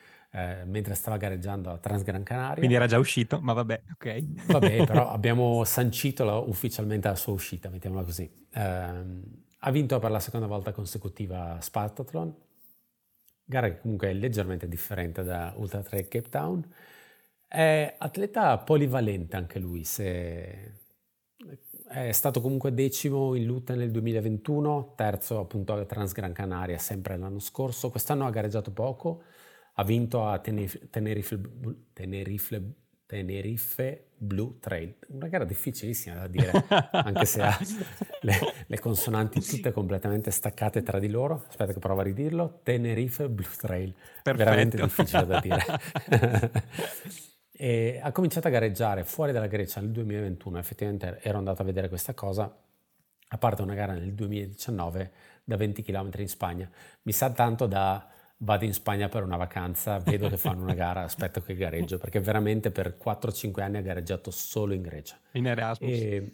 mentre 0.67 0.95
stava 0.95 1.17
gareggiando 1.17 1.71
a 1.71 1.79
Transgran 1.79 2.23
Canaria. 2.23 2.57
Quindi 2.57 2.75
era 2.75 2.87
già 2.87 2.99
uscito, 2.99 3.41
ma 3.41 3.55
vabbè, 3.55 3.81
ok. 3.95 4.25
vabbè, 4.47 4.85
però 4.85 5.09
abbiamo 5.11 5.65
sancito 5.65 6.23
la, 6.23 6.37
ufficialmente 6.37 7.09
la 7.09 7.17
sua 7.17 7.33
uscita, 7.33 7.71
mettiamola 7.71 8.05
così. 8.05 8.31
Ehm, 8.53 9.23
ha 9.61 9.71
vinto 9.71 9.99
per 9.99 10.11
la 10.11 10.21
seconda 10.21 10.47
volta 10.47 10.71
consecutiva 10.71 11.57
Spartathlon, 11.61 12.35
gara 13.49 13.69
che 13.71 13.81
comunque 13.81 14.11
è 14.11 14.13
leggermente 14.13 14.69
differente 14.69 15.23
da 15.25 15.55
Ultra 15.57 15.83
Trail 15.83 16.07
Cape 16.07 16.29
Town. 16.29 16.71
È 17.47 17.95
atleta 17.97 18.59
polivalente 18.59 19.37
anche 19.37 19.59
lui, 19.59 19.83
è 21.91 22.13
stato 22.13 22.43
comunque 22.43 22.75
decimo 22.75 23.35
in 23.35 23.47
lutta 23.47 23.75
nel 23.75 23.91
2021, 23.91 24.93
terzo 24.95 25.39
appunto 25.39 25.73
a 25.73 25.83
Transgran 25.87 26.33
Canaria 26.33 26.77
sempre 26.77 27.17
l'anno 27.17 27.39
scorso, 27.39 27.89
quest'anno 27.89 28.27
ha 28.27 28.31
gareggiato 28.31 28.71
poco, 28.71 29.23
ha 29.75 29.85
vinto 29.85 30.27
a 30.27 30.39
Tenerife, 30.39 30.91
Tenerife, 31.95 32.61
Tenerife 33.09 34.09
Blue 34.19 34.59
Trail. 34.61 34.95
Una 35.09 35.29
gara 35.29 35.45
difficilissima 35.45 36.17
da 36.17 36.27
dire, 36.27 36.53
anche 36.93 37.25
se 37.25 37.41
ha 37.41 37.59
le, 38.21 38.35
le, 38.67 38.79
consonanti 38.79 39.41
tutte 39.41 39.73
completamente 39.73 40.31
staccate 40.31 40.83
tra 40.83 40.99
di 40.99 41.09
loro. 41.09 41.47
Aspetta 41.49 41.73
che 41.73 41.79
provo 41.79 42.03
a 42.03 42.05
ridirlo. 42.05 42.61
Tenerife 42.63 43.31
Blue 43.31 43.49
Trail. 43.57 43.95
Perfetto. 44.23 44.37
Veramente 44.37 44.77
difficile 44.83 45.25
da 45.25 45.41
dire. 45.41 45.65
e 47.51 47.99
ha 48.03 48.13
cominciato 48.13 48.49
a 48.49 48.51
gareggiare 48.51 49.05
fuori 49.05 49.33
dalla 49.33 49.47
Grecia 49.47 49.81
nel 49.81 49.91
2021. 49.91 50.59
Effettivamente 50.59 51.19
ero 51.23 51.39
andato 51.39 51.63
a 51.63 51.65
vedere 51.65 51.89
questa 51.89 52.13
cosa, 52.13 52.55
a 53.27 53.39
parte 53.39 53.63
una 53.63 53.75
gara 53.75 53.95
nel 53.95 54.13
2019 54.13 55.13
da 55.45 55.57
20 55.57 55.83
km 55.83 56.11
in 56.19 56.29
Spagna. 56.29 56.71
Mi 57.05 57.13
sa 57.13 57.31
tanto 57.31 57.65
da 57.65 58.07
vado 58.39 58.65
in 58.65 58.73
Spagna 58.73 59.09
per 59.09 59.23
una 59.23 59.37
vacanza, 59.37 59.99
vedo 59.99 60.29
che 60.29 60.37
fanno 60.37 60.63
una 60.63 60.75
gara, 60.75 61.03
aspetto 61.03 61.41
che 61.41 61.55
gareggio, 61.55 61.99
perché 61.99 62.21
veramente 62.21 62.71
per 62.71 62.97
4-5 63.03 63.61
anni 63.61 63.79
ha 63.79 63.83
gareggiato 63.83 64.31
solo 64.31 64.75
in 64.75 64.83
Grecia. 64.83 65.19
In 65.33 65.47
Erasmus. 65.47 65.91
E 65.91 66.33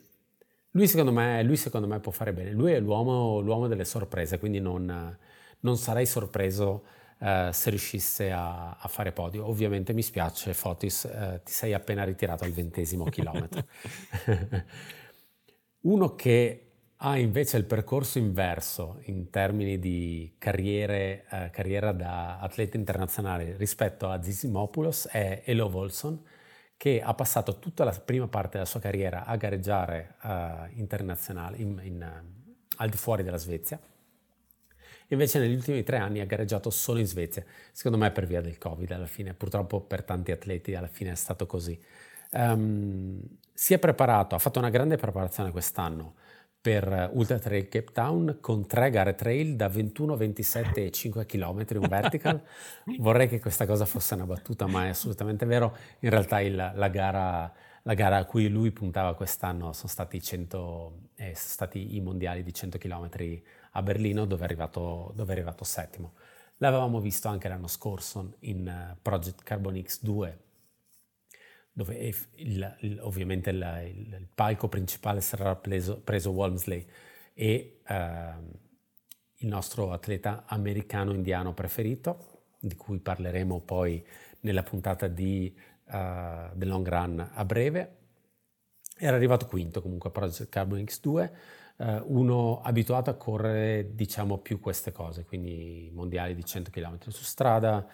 lui 0.70 0.86
secondo, 0.86 1.12
me, 1.12 1.42
lui 1.42 1.56
secondo 1.56 1.86
me 1.86 2.00
può 2.00 2.12
fare 2.12 2.32
bene, 2.32 2.50
lui 2.50 2.72
è 2.72 2.80
l'uomo, 2.80 3.40
l'uomo 3.40 3.68
delle 3.68 3.84
sorprese, 3.84 4.38
quindi 4.38 4.60
non, 4.60 5.16
non 5.60 5.76
sarei 5.76 6.04
sorpreso 6.04 6.84
uh, 7.18 7.50
se 7.50 7.70
riuscisse 7.70 8.30
a, 8.30 8.72
a, 8.72 8.88
fare 8.88 9.12
podio. 9.12 9.46
Ovviamente 9.48 9.92
mi 9.92 10.02
spiace, 10.02 10.52
Fotis, 10.52 11.04
uh, 11.04 11.40
ti 11.42 11.52
sei 11.52 11.72
appena 11.72 12.04
ritirato 12.04 12.44
al 12.44 12.50
ventesimo 12.50 13.04
chilometro. 13.04 13.64
Uno 15.82 16.14
che 16.14 16.63
ha 17.06 17.18
invece 17.18 17.58
il 17.58 17.66
percorso 17.66 18.16
inverso 18.16 19.00
in 19.02 19.28
termini 19.28 19.78
di 19.78 20.36
carriere, 20.38 21.26
eh, 21.30 21.50
carriera 21.50 21.92
da 21.92 22.38
atleta 22.40 22.78
internazionale 22.78 23.56
rispetto 23.58 24.08
a 24.08 24.22
Zisimopoulos 24.22 25.08
è 25.08 25.42
Elo 25.44 25.68
Volson, 25.68 26.18
che 26.78 27.02
ha 27.02 27.12
passato 27.12 27.58
tutta 27.58 27.84
la 27.84 27.92
prima 27.92 28.26
parte 28.26 28.52
della 28.52 28.64
sua 28.64 28.80
carriera 28.80 29.26
a 29.26 29.36
gareggiare 29.36 30.14
uh, 30.22 30.78
internazionale 30.78 31.58
in, 31.58 31.78
in, 31.82 32.00
uh, 32.00 32.52
al 32.76 32.88
di 32.88 32.96
fuori 32.96 33.22
della 33.22 33.36
Svezia. 33.36 33.78
Invece 35.08 35.38
negli 35.38 35.54
ultimi 35.54 35.82
tre 35.82 35.98
anni 35.98 36.20
ha 36.20 36.26
gareggiato 36.26 36.70
solo 36.70 37.00
in 37.00 37.06
Svezia, 37.06 37.44
secondo 37.70 37.98
me 37.98 38.10
per 38.12 38.26
via 38.26 38.40
del 38.40 38.56
Covid 38.56 38.90
alla 38.92 39.06
fine, 39.06 39.34
purtroppo 39.34 39.82
per 39.82 40.04
tanti 40.04 40.32
atleti 40.32 40.74
alla 40.74 40.88
fine 40.88 41.12
è 41.12 41.16
stato 41.16 41.44
così. 41.44 41.78
Um, 42.30 43.20
si 43.52 43.74
è 43.74 43.78
preparato, 43.78 44.34
ha 44.34 44.38
fatto 44.38 44.58
una 44.58 44.70
grande 44.70 44.96
preparazione 44.96 45.50
quest'anno 45.50 46.22
per 46.64 47.10
Ultra 47.12 47.38
Trail 47.38 47.68
Cape 47.68 47.92
Town 47.92 48.38
con 48.40 48.66
tre 48.66 48.88
gare 48.88 49.14
trail 49.14 49.54
da 49.54 49.68
21, 49.68 50.16
27 50.16 50.86
e 50.86 50.90
5 50.90 51.26
km 51.26 51.66
un 51.72 51.86
vertical. 51.86 52.42
Vorrei 53.00 53.28
che 53.28 53.38
questa 53.38 53.66
cosa 53.66 53.84
fosse 53.84 54.14
una 54.14 54.24
battuta, 54.24 54.66
ma 54.66 54.86
è 54.86 54.88
assolutamente 54.88 55.44
vero. 55.44 55.76
In 55.98 56.08
realtà 56.08 56.40
il, 56.40 56.54
la, 56.54 56.88
gara, 56.88 57.52
la, 57.82 57.92
gara, 57.92 58.16
a 58.16 58.24
cui 58.24 58.48
lui 58.48 58.70
puntava 58.70 59.14
quest'anno 59.14 59.74
sono 59.74 59.88
stati, 59.88 60.22
100, 60.22 61.10
eh, 61.16 61.34
sono 61.34 61.36
stati 61.36 61.96
i 61.96 62.00
mondiali 62.00 62.42
di 62.42 62.54
100 62.54 62.78
km 62.78 63.10
a 63.72 63.82
Berlino 63.82 64.24
dove 64.24 64.40
è 64.40 64.44
arrivato, 64.46 65.12
dove 65.14 65.34
è 65.34 65.36
arrivato 65.36 65.64
settimo. 65.64 66.14
L'avevamo 66.58 66.98
visto 66.98 67.28
anche 67.28 67.46
l'anno 67.46 67.66
scorso 67.66 68.36
in 68.40 68.66
uh, 68.66 68.96
Project 69.02 69.42
Carbon 69.42 69.74
X2 69.74 70.32
dove 71.76 72.14
il, 72.36 72.76
il, 72.78 72.98
ovviamente 73.02 73.50
il, 73.50 73.92
il, 73.96 74.28
palco 74.32 74.68
principale 74.68 75.20
sarà 75.20 75.56
preso, 75.56 76.00
preso 76.00 76.30
Walmsley 76.30 76.86
e 77.34 77.80
uh, 77.88 77.94
il 79.38 79.48
nostro 79.48 79.90
atleta 79.90 80.44
americano-indiano 80.46 81.52
preferito, 81.52 82.44
di 82.60 82.76
cui 82.76 83.00
parleremo 83.00 83.60
poi 83.60 84.02
nella 84.40 84.62
puntata 84.62 85.08
di 85.08 85.52
uh, 85.86 85.90
The 86.54 86.64
Long 86.64 86.88
Run 86.88 87.30
a 87.34 87.44
breve. 87.44 87.96
Era 88.96 89.16
arrivato 89.16 89.46
quinto 89.46 89.82
comunque 89.82 90.10
a 90.10 90.12
Project 90.12 90.48
Carbon 90.50 90.78
X2, 90.78 91.08
uh, 91.08 91.82
eh, 91.82 92.02
uno 92.04 92.60
abituato 92.62 93.10
a 93.10 93.14
correre 93.14 93.96
diciamo 93.96 94.38
più 94.38 94.60
queste 94.60 94.92
cose, 94.92 95.24
quindi 95.24 95.90
mondiali 95.92 96.36
di 96.36 96.44
100 96.44 96.70
km 96.70 96.98
su 97.08 97.24
strada, 97.24 97.84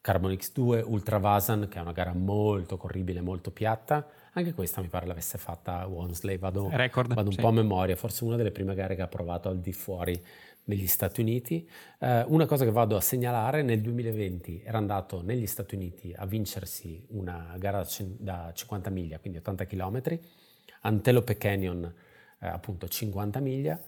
Carbon 0.00 0.32
X2, 0.32 0.82
Ultra 0.86 1.18
Vasan, 1.18 1.68
che 1.68 1.78
è 1.78 1.80
una 1.82 1.92
gara 1.92 2.14
molto 2.14 2.78
corribile, 2.78 3.20
molto 3.20 3.50
piatta. 3.50 4.06
Anche 4.32 4.54
questa 4.54 4.80
mi 4.80 4.88
pare 4.88 5.06
l'avesse 5.06 5.36
fatta 5.36 5.86
Wonsley, 5.86 6.38
vado, 6.38 6.68
Record, 6.72 7.12
vado 7.12 7.28
un 7.28 7.34
sì. 7.34 7.40
po' 7.40 7.48
a 7.48 7.52
memoria, 7.52 7.96
forse 7.96 8.24
una 8.24 8.36
delle 8.36 8.50
prime 8.50 8.74
gare 8.74 8.94
che 8.94 9.02
ha 9.02 9.08
provato 9.08 9.50
al 9.50 9.60
di 9.60 9.72
fuori 9.72 10.22
negli 10.64 10.86
Stati 10.86 11.20
Uniti. 11.20 11.68
Eh, 11.98 12.24
una 12.28 12.46
cosa 12.46 12.64
che 12.64 12.70
vado 12.70 12.96
a 12.96 13.00
segnalare, 13.02 13.62
nel 13.62 13.82
2020 13.82 14.62
era 14.64 14.78
andato 14.78 15.20
negli 15.20 15.46
Stati 15.46 15.74
Uniti 15.74 16.14
a 16.16 16.24
vincersi 16.24 17.04
una 17.08 17.54
gara 17.58 17.86
da 18.16 18.52
50 18.54 18.88
miglia, 18.88 19.18
quindi 19.18 19.38
80 19.38 19.66
km, 19.66 20.18
Antelope 20.82 21.36
Canyon 21.36 21.84
eh, 22.40 22.46
appunto 22.46 22.88
50 22.88 23.38
miglia, 23.40 23.78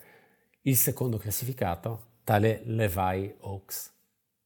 il 0.62 0.76
secondo 0.76 1.16
classificato, 1.16 2.08
tale 2.22 2.60
Levi 2.64 3.34
Oaks 3.38 3.91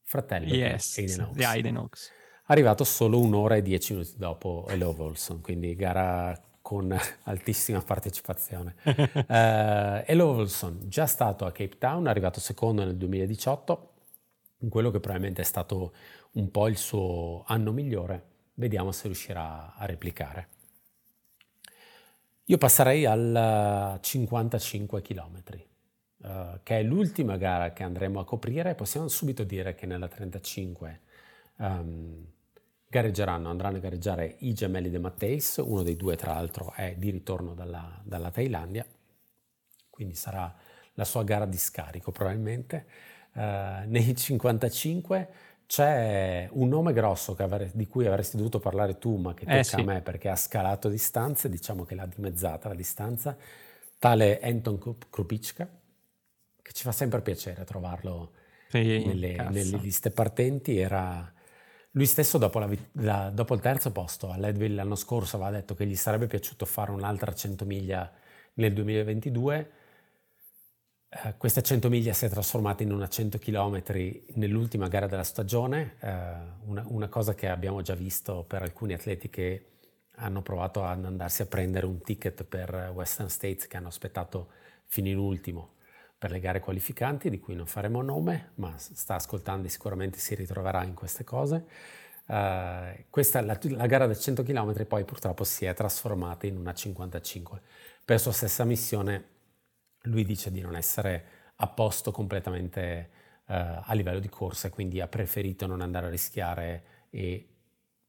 fratello 0.07 0.53
yes, 0.53 0.95
di 0.95 1.01
Aiden 1.01 1.21
Oaks. 1.25 1.43
Aiden 1.43 1.77
Oaks. 1.77 2.11
Arrivato 2.45 2.85
solo 2.85 3.19
un'ora 3.19 3.57
e 3.57 3.61
dieci 3.61 3.91
minuti 3.91 4.13
dopo 4.15 4.65
Elo 4.69 4.93
Volson, 4.93 5.41
quindi 5.41 5.75
gara 5.75 6.39
con 6.61 6.97
altissima 7.23 7.81
partecipazione. 7.81 8.75
uh, 8.85 10.09
Elo 10.09 10.33
Volson, 10.33 10.79
già 10.85 11.05
stato 11.07 11.45
a 11.45 11.51
Cape 11.51 11.77
Town, 11.77 12.07
arrivato 12.07 12.39
secondo 12.39 12.85
nel 12.85 12.95
2018, 12.95 13.93
in 14.59 14.69
quello 14.69 14.91
che 14.91 15.01
probabilmente 15.01 15.41
è 15.41 15.45
stato 15.45 15.93
un 16.33 16.49
po' 16.51 16.69
il 16.69 16.77
suo 16.77 17.43
anno 17.45 17.73
migliore. 17.73 18.23
Vediamo 18.53 18.93
se 18.93 19.07
riuscirà 19.07 19.75
a 19.75 19.85
replicare. 19.85 20.47
Io 22.45 22.57
passerei 22.57 23.05
al 23.05 23.99
55 24.01 25.01
km. 25.01 25.43
Uh, 26.19 26.59
che 26.63 26.79
è 26.79 26.83
l'ultima 26.83 27.37
gara 27.37 27.73
che 27.73 27.83
andremo 27.83 28.19
a 28.19 28.25
coprire, 28.25 28.73
possiamo 28.73 29.07
subito 29.07 29.43
dire 29.43 29.75
che 29.75 29.85
nella 29.85 30.07
35 30.07 31.01
um, 31.57 31.65
ehm, 31.65 32.25
gareggeranno, 32.87 33.49
andranno 33.49 33.77
a 33.77 33.79
gareggiare 33.79 34.35
i 34.39 34.53
gemelli 34.53 34.89
De 34.89 34.97
Matteis, 34.97 35.57
uno 35.63 35.83
dei 35.83 35.95
due 35.95 36.15
tra 36.15 36.33
l'altro 36.33 36.73
è 36.73 36.95
di 36.97 37.11
ritorno 37.11 37.53
dalla, 37.53 38.01
dalla 38.03 38.31
Thailandia, 38.31 38.83
quindi 39.91 40.15
sarà 40.15 40.51
la 40.95 41.05
sua 41.05 41.23
gara 41.23 41.45
di 41.45 41.57
scarico 41.57 42.11
probabilmente. 42.11 42.85
Uh, 43.33 43.85
nei 43.85 44.15
55 44.15 45.29
c'è 45.67 46.47
un 46.53 46.69
nome 46.69 46.93
grosso 46.93 47.35
avre- 47.37 47.71
di 47.73 47.85
cui 47.87 48.07
avresti 48.07 48.37
dovuto 48.37 48.59
parlare 48.59 48.97
tu, 48.97 49.17
ma 49.17 49.33
che 49.33 49.45
tocca 49.45 49.57
eh 49.59 49.63
sì. 49.63 49.75
a 49.75 49.83
me 49.83 50.01
perché 50.01 50.29
ha 50.29 50.35
scalato 50.35 50.89
distanze, 50.89 51.49
diciamo 51.49 51.83
che 51.83 51.93
l'ha 51.93 52.07
dimezzata 52.07 52.69
la 52.69 52.73
distanza, 52.73 53.37
tale 53.99 54.39
Anton 54.39 54.79
Krupicka, 55.09 55.69
che 56.67 56.73
ci 56.73 56.83
fa 56.83 56.91
sempre 56.91 57.21
piacere 57.21 57.63
trovarlo 57.63 58.31
sì, 58.67 59.05
nelle, 59.05 59.35
nelle, 59.49 59.77
liste 59.77 60.11
partenti. 60.11 60.77
Era 60.77 61.31
lui 61.91 62.05
stesso 62.05 62.37
dopo, 62.37 62.59
la, 62.59 62.69
la, 62.93 63.29
dopo 63.29 63.53
il 63.53 63.61
terzo 63.61 63.93
posto 63.93 64.29
a 64.29 64.37
Leadville 64.37 64.75
l'anno 64.75 64.95
scorso 64.95 65.37
aveva 65.37 65.51
detto 65.51 65.75
che 65.75 65.85
gli 65.85 65.95
sarebbe 65.95 66.27
piaciuto 66.27 66.65
fare 66.65 66.91
un'altra 66.91 67.33
100 67.33 67.63
miglia 67.63 68.11
nel 68.55 68.73
2022. 68.73 69.71
Uh, 71.09 71.37
questa 71.37 71.61
100 71.61 71.87
miglia 71.87 72.11
si 72.11 72.25
è 72.25 72.29
trasformata 72.29 72.83
in 72.83 72.91
una 72.91 73.07
100 73.07 73.37
km 73.37 73.81
nell'ultima 74.33 74.89
gara 74.89 75.07
della 75.07 75.23
stagione, 75.23 75.95
uh, 76.01 76.69
una, 76.69 76.83
una, 76.85 77.07
cosa 77.07 77.33
che 77.33 77.47
abbiamo 77.47 77.81
già 77.81 77.95
visto 77.95 78.43
per 78.43 78.61
alcuni 78.61 78.91
atleti 78.91 79.29
che 79.29 79.67
hanno 80.15 80.41
provato 80.41 80.83
ad 80.83 81.05
andarsi 81.05 81.43
a 81.43 81.45
prendere 81.45 81.85
un 81.85 82.01
ticket 82.01 82.43
per 82.43 82.91
Western 82.93 83.29
States 83.29 83.67
che 83.67 83.77
hanno 83.77 83.87
aspettato 83.87 84.49
fino 84.83 85.07
in 85.07 85.17
ultimo 85.17 85.75
per 86.17 86.31
le 86.31 86.39
gare 86.39 86.59
qualificanti, 86.59 87.29
di 87.29 87.39
cui 87.39 87.55
non 87.55 87.67
faremo 87.67 88.01
nome, 88.01 88.51
ma 88.55 88.73
sta 88.77 89.15
ascoltando 89.15 89.67
e 89.67 89.69
sicuramente 89.69 90.17
si 90.17 90.33
ritroverà 90.33 90.83
in 90.83 90.93
queste 90.95 91.23
cose. 91.23 91.65
Uh, 92.25 93.05
questa, 93.09 93.39
la, 93.41 93.57
la, 93.61 93.85
gara 93.85 94.05
da 94.05 94.13
100 94.13 94.43
km 94.43 94.85
poi 94.85 95.05
purtroppo 95.05 95.45
si 95.45 95.63
è 95.65 95.73
trasformata 95.73 96.47
in 96.47 96.57
una 96.57 96.73
55. 96.73 97.61
Per 98.03 98.19
sua 98.19 98.31
stessa 98.31 98.65
missione 98.65 99.35
lui 100.03 100.25
dice 100.25 100.51
di 100.51 100.59
non 100.59 100.75
essere 100.75 101.25
a 101.57 101.67
posto 101.67 102.11
completamente 102.11 103.09
uh, 103.45 103.53
a 103.83 103.93
livello 103.93 104.19
di 104.19 104.29
corsa, 104.29 104.69
quindi 104.69 104.99
ha 104.99 105.07
preferito 105.07 105.67
non 105.67 105.81
andare 105.81 106.07
a 106.07 106.09
rischiare 106.09 106.83
e 107.11 107.47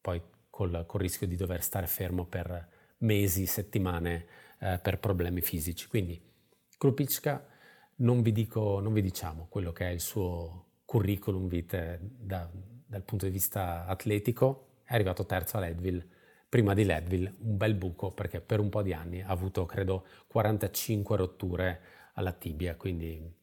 poi 0.01 0.21
col, 0.49 0.85
col 0.87 1.01
rischio 1.01 1.27
di 1.27 1.37
dover 1.37 1.63
stare 1.63 1.87
fermo 1.87 2.25
per 2.25 2.69
mesi, 2.99 3.47
settimane 3.47 4.27
uh, 4.61 4.81
per 4.81 4.99
problemi 4.99 5.43
fisici. 5.43 5.87
Quindi 5.87 6.21
Krupicka 6.77 7.57
non 7.99 8.22
vi, 8.22 8.32
dico, 8.32 8.80
non 8.80 8.92
vi 8.92 9.03
diciamo 9.03 9.46
quello 9.49 9.72
che 9.72 9.86
è 9.86 9.90
il 9.90 10.01
suo 10.01 10.66
curriculum 10.84 11.49
vitae 11.49 11.99
da, 12.01 12.49
dal 12.53 13.03
punto 13.03 13.26
di 13.26 13.30
vista 13.30 13.86
atletico, 13.86 14.80
è 14.84 14.94
arrivato 14.94 15.26
terzo 15.26 15.57
a 15.57 15.61
Leadville. 15.61 16.07
Prima 16.49 16.72
di 16.72 16.84
Leadville 16.84 17.34
un 17.40 17.57
bel 17.59 17.74
buco 17.74 18.11
perché 18.12 18.40
per 18.40 18.59
un 18.59 18.70
po' 18.70 18.82
di 18.82 18.94
anni 18.94 19.20
ha 19.20 19.28
avuto 19.28 19.66
credo 19.66 20.07
45 20.28 21.16
rotture 21.16 21.80
alla 22.14 22.32
tibia, 22.32 22.74
quindi 22.74 23.36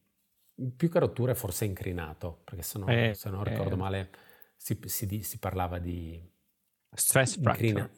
più 0.74 0.90
che 0.90 0.98
rotture 0.98 1.34
forse 1.34 1.66
incrinato, 1.66 2.40
perché 2.42 2.62
se, 2.62 2.78
no, 2.78 2.86
eh, 2.88 3.12
se 3.14 3.30
non 3.30 3.44
ricordo 3.44 3.74
eh. 3.74 3.78
male 3.78 4.10
si, 4.56 4.78
si, 4.86 5.22
si, 5.22 5.38
parlava 5.38 5.78
di 5.78 6.20
stress 6.92 7.38
fracture. 7.40 7.90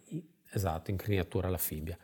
esatto, 0.50 0.90
incrinatura 0.90 1.46
alla 1.46 1.56
fibbia. 1.56 1.96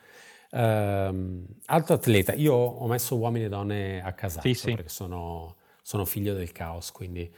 Um, 0.57 1.44
altro 1.66 1.94
atleta, 1.96 2.32
io 2.32 2.55
ho 2.55 2.86
messo 2.86 3.16
uomini 3.16 3.46
e 3.46 3.48
donne 3.48 4.00
a 4.00 4.12
casato 4.12 4.46
sì, 4.46 4.55
sì. 4.55 4.72
perché 4.72 4.88
sono, 4.88 5.57
sono, 5.82 6.05
figlio 6.05 6.32
del 6.32 6.52
caos, 6.52 6.92
quindi, 6.92 7.28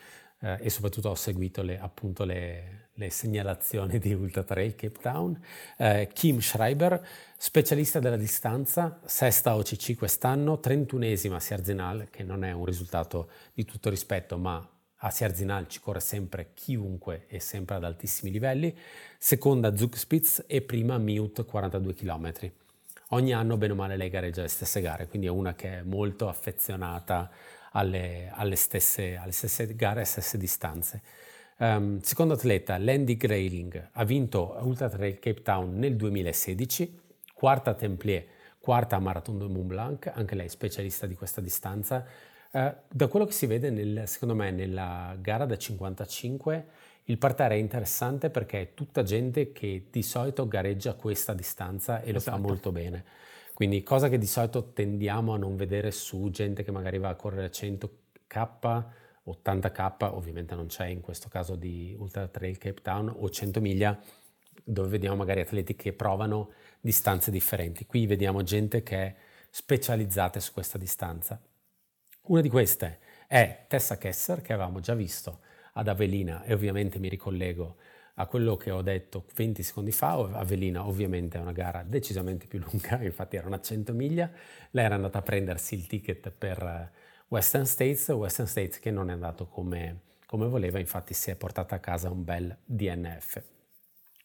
eh, 0.40 0.58
e 0.60 0.68
soprattutto 0.68 1.08
ho 1.08 1.14
seguito 1.14 1.62
le, 1.62 1.80
appunto 1.80 2.24
le, 2.24 2.88
le, 2.92 3.08
segnalazioni 3.08 3.98
di 3.98 4.12
Ultra 4.12 4.42
Trail 4.42 4.74
Cape 4.74 4.98
Town. 5.00 5.40
Eh, 5.78 6.10
Kim 6.12 6.40
Schreiber, 6.40 7.02
specialista 7.38 8.00
della 8.00 8.18
distanza, 8.18 9.00
sesta 9.06 9.56
OCC 9.56 9.96
quest'anno, 9.96 10.60
31esima 10.62 11.36
a 11.36 11.40
Sierzinal, 11.40 12.08
che 12.10 12.22
non 12.22 12.44
è 12.44 12.52
un 12.52 12.66
risultato 12.66 13.30
di 13.54 13.64
tutto 13.64 13.88
rispetto, 13.88 14.36
ma 14.36 14.68
a 15.00 15.10
Sierzinal 15.10 15.68
ci 15.68 15.80
corre 15.80 16.00
sempre 16.00 16.50
chiunque 16.52 17.24
e 17.28 17.40
sempre 17.40 17.76
ad 17.76 17.84
altissimi 17.84 18.30
livelli, 18.30 18.76
seconda 19.16 19.74
Zugspitz 19.74 20.44
e 20.46 20.60
prima 20.60 20.98
Mute 20.98 21.46
42 21.46 21.94
km 21.94 22.32
ogni 23.10 23.32
anno 23.32 23.56
bene 23.56 23.72
o 23.72 23.76
male 23.76 23.96
lei 23.96 24.08
gareggia 24.08 24.42
le 24.42 24.48
stesse 24.48 24.80
gare, 24.80 25.06
quindi 25.06 25.26
è 25.26 25.30
una 25.30 25.54
che 25.54 25.78
è 25.78 25.82
molto 25.82 26.28
affezionata 26.28 27.30
alle, 27.72 28.30
alle, 28.32 28.56
stesse, 28.56 29.16
alle 29.16 29.32
stesse, 29.32 29.74
gare, 29.74 29.96
alle 29.96 30.04
stesse 30.04 30.38
distanze. 30.38 31.02
Um, 31.58 32.00
secondo 32.00 32.34
atleta, 32.34 32.76
Landy 32.78 33.16
Grayling 33.16 33.90
ha 33.92 34.04
vinto 34.04 34.58
Ultra 34.60 34.88
Trail 34.88 35.18
Cape 35.18 35.42
Town 35.42 35.78
nel 35.78 35.96
2016, 35.96 37.00
quarta 37.32 37.74
Templier, 37.74 38.26
quarta 38.58 38.98
Marathon 38.98 39.38
de 39.38 39.46
Mont 39.46 39.66
Blanc, 39.66 40.10
anche 40.12 40.34
lei 40.34 40.48
specialista 40.48 41.06
di 41.06 41.14
questa 41.14 41.40
distanza. 41.40 42.04
Uh, 42.50 42.72
da 42.90 43.06
quello 43.08 43.26
che 43.26 43.32
si 43.32 43.46
vede, 43.46 43.70
nel, 43.70 44.06
secondo 44.06 44.34
me, 44.34 44.50
nella 44.50 45.16
gara 45.20 45.46
da 45.46 45.56
55 45.56 46.66
il 47.08 47.18
parterre 47.18 47.54
è 47.54 47.58
interessante 47.58 48.30
perché 48.30 48.60
è 48.60 48.74
tutta 48.74 49.02
gente 49.02 49.52
che 49.52 49.86
di 49.90 50.02
solito 50.02 50.48
gareggia 50.48 50.94
questa 50.94 51.34
distanza 51.34 52.00
e 52.00 52.10
lo 52.10 52.18
esatto. 52.18 52.36
fa 52.36 52.42
molto 52.42 52.72
bene. 52.72 53.04
Quindi 53.54 53.82
cosa 53.82 54.08
che 54.08 54.18
di 54.18 54.26
solito 54.26 54.72
tendiamo 54.72 55.32
a 55.32 55.38
non 55.38 55.56
vedere 55.56 55.92
su 55.92 56.30
gente 56.30 56.64
che 56.64 56.72
magari 56.72 56.98
va 56.98 57.10
a 57.10 57.14
correre 57.14 57.50
100k, 57.50 58.84
80k, 59.24 60.10
ovviamente 60.12 60.54
non 60.54 60.66
c'è 60.66 60.86
in 60.86 61.00
questo 61.00 61.28
caso 61.28 61.54
di 61.54 61.94
Ultra 61.96 62.26
Trail 62.26 62.58
Cape 62.58 62.82
Town 62.82 63.14
o 63.16 63.30
100 63.30 63.60
miglia, 63.60 63.98
dove 64.64 64.88
vediamo 64.88 65.16
magari 65.16 65.40
atleti 65.40 65.76
che 65.76 65.92
provano 65.92 66.52
distanze 66.80 67.30
differenti. 67.30 67.86
Qui 67.86 68.06
vediamo 68.06 68.42
gente 68.42 68.82
che 68.82 68.96
è 68.96 69.14
specializzata 69.48 70.40
su 70.40 70.52
questa 70.52 70.76
distanza. 70.76 71.40
Una 72.22 72.40
di 72.40 72.48
queste 72.48 72.98
è 73.28 73.64
Tessa 73.68 73.96
Kesser, 73.96 74.42
che 74.42 74.52
avevamo 74.52 74.80
già 74.80 74.94
visto 74.94 75.44
ad 75.76 75.88
Avelina 75.88 76.42
e 76.44 76.52
ovviamente 76.52 76.98
mi 76.98 77.08
ricollego 77.08 77.76
a 78.18 78.26
quello 78.26 78.56
che 78.56 78.70
ho 78.70 78.80
detto 78.80 79.26
20 79.34 79.62
secondi 79.62 79.92
fa, 79.92 80.12
Avelina 80.14 80.86
ovviamente 80.86 81.36
è 81.36 81.40
una 81.40 81.52
gara 81.52 81.82
decisamente 81.82 82.46
più 82.46 82.58
lunga, 82.58 83.00
infatti 83.04 83.36
era 83.36 83.46
una 83.46 83.60
100 83.60 83.92
miglia, 83.92 84.30
lei 84.70 84.84
era 84.84 84.94
andata 84.94 85.18
a 85.18 85.22
prendersi 85.22 85.74
il 85.74 85.86
ticket 85.86 86.30
per 86.30 86.62
eh, 86.62 86.90
Western 87.28 87.66
States, 87.66 88.08
Western 88.08 88.48
States 88.48 88.78
che 88.78 88.90
non 88.90 89.10
è 89.10 89.12
andato 89.12 89.46
come, 89.46 90.00
come 90.24 90.46
voleva, 90.46 90.78
infatti 90.78 91.12
si 91.12 91.30
è 91.30 91.36
portata 91.36 91.74
a 91.74 91.78
casa 91.78 92.10
un 92.10 92.24
bel 92.24 92.56
DNF. 92.64 93.42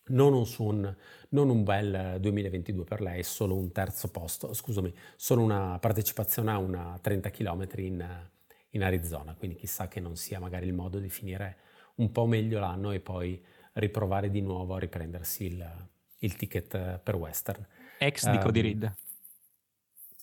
Non 0.03 0.33
un, 0.33 0.47
un, 0.57 0.95
non 1.29 1.49
un, 1.49 1.63
bel 1.63 2.17
2022 2.19 2.83
per 2.85 3.01
lei, 3.01 3.23
solo 3.23 3.55
un 3.55 3.71
terzo 3.71 4.09
posto, 4.09 4.53
scusami, 4.53 4.93
solo 5.15 5.41
una 5.41 5.77
partecipazione 5.79 6.51
a 6.51 6.57
una 6.57 6.97
30 7.01 7.29
km 7.29 7.67
in, 7.75 8.29
in 8.71 8.83
Arizona, 8.83 9.33
quindi 9.33 9.55
chissà 9.55 9.87
che 9.87 9.99
non 9.99 10.15
sia 10.15 10.39
magari 10.39 10.65
il 10.65 10.73
modo 10.73 10.99
di 10.99 11.09
finire 11.09 11.57
un 11.95 12.11
po' 12.11 12.25
meglio 12.25 12.59
l'anno 12.59 12.91
e 12.91 12.99
poi 12.99 13.43
riprovare 13.73 14.29
di 14.29 14.41
nuovo 14.41 14.75
a 14.75 14.79
riprendersi 14.79 15.45
il, 15.45 15.87
il 16.19 16.35
ticket 16.35 16.99
per 16.99 17.15
Western. 17.15 17.65
Ex 17.97 18.29
di 18.29 18.37
um, 18.37 18.41
Cody 18.41 18.61
Reed. 18.61 18.95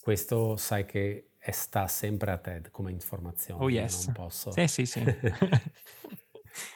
Questo 0.01 0.57
sai 0.57 0.85
che 0.85 1.31
è, 1.39 1.51
sta 1.51 1.87
sempre 1.87 2.31
a 2.31 2.39
TED 2.39 2.71
come 2.71 2.91
informazione. 2.91 3.63
Oh 3.63 3.69
yes. 3.69 4.07
Non 4.07 4.15
posso. 4.15 4.51
Sì, 4.51 4.67
sì, 4.67 4.87
sì. 4.87 5.03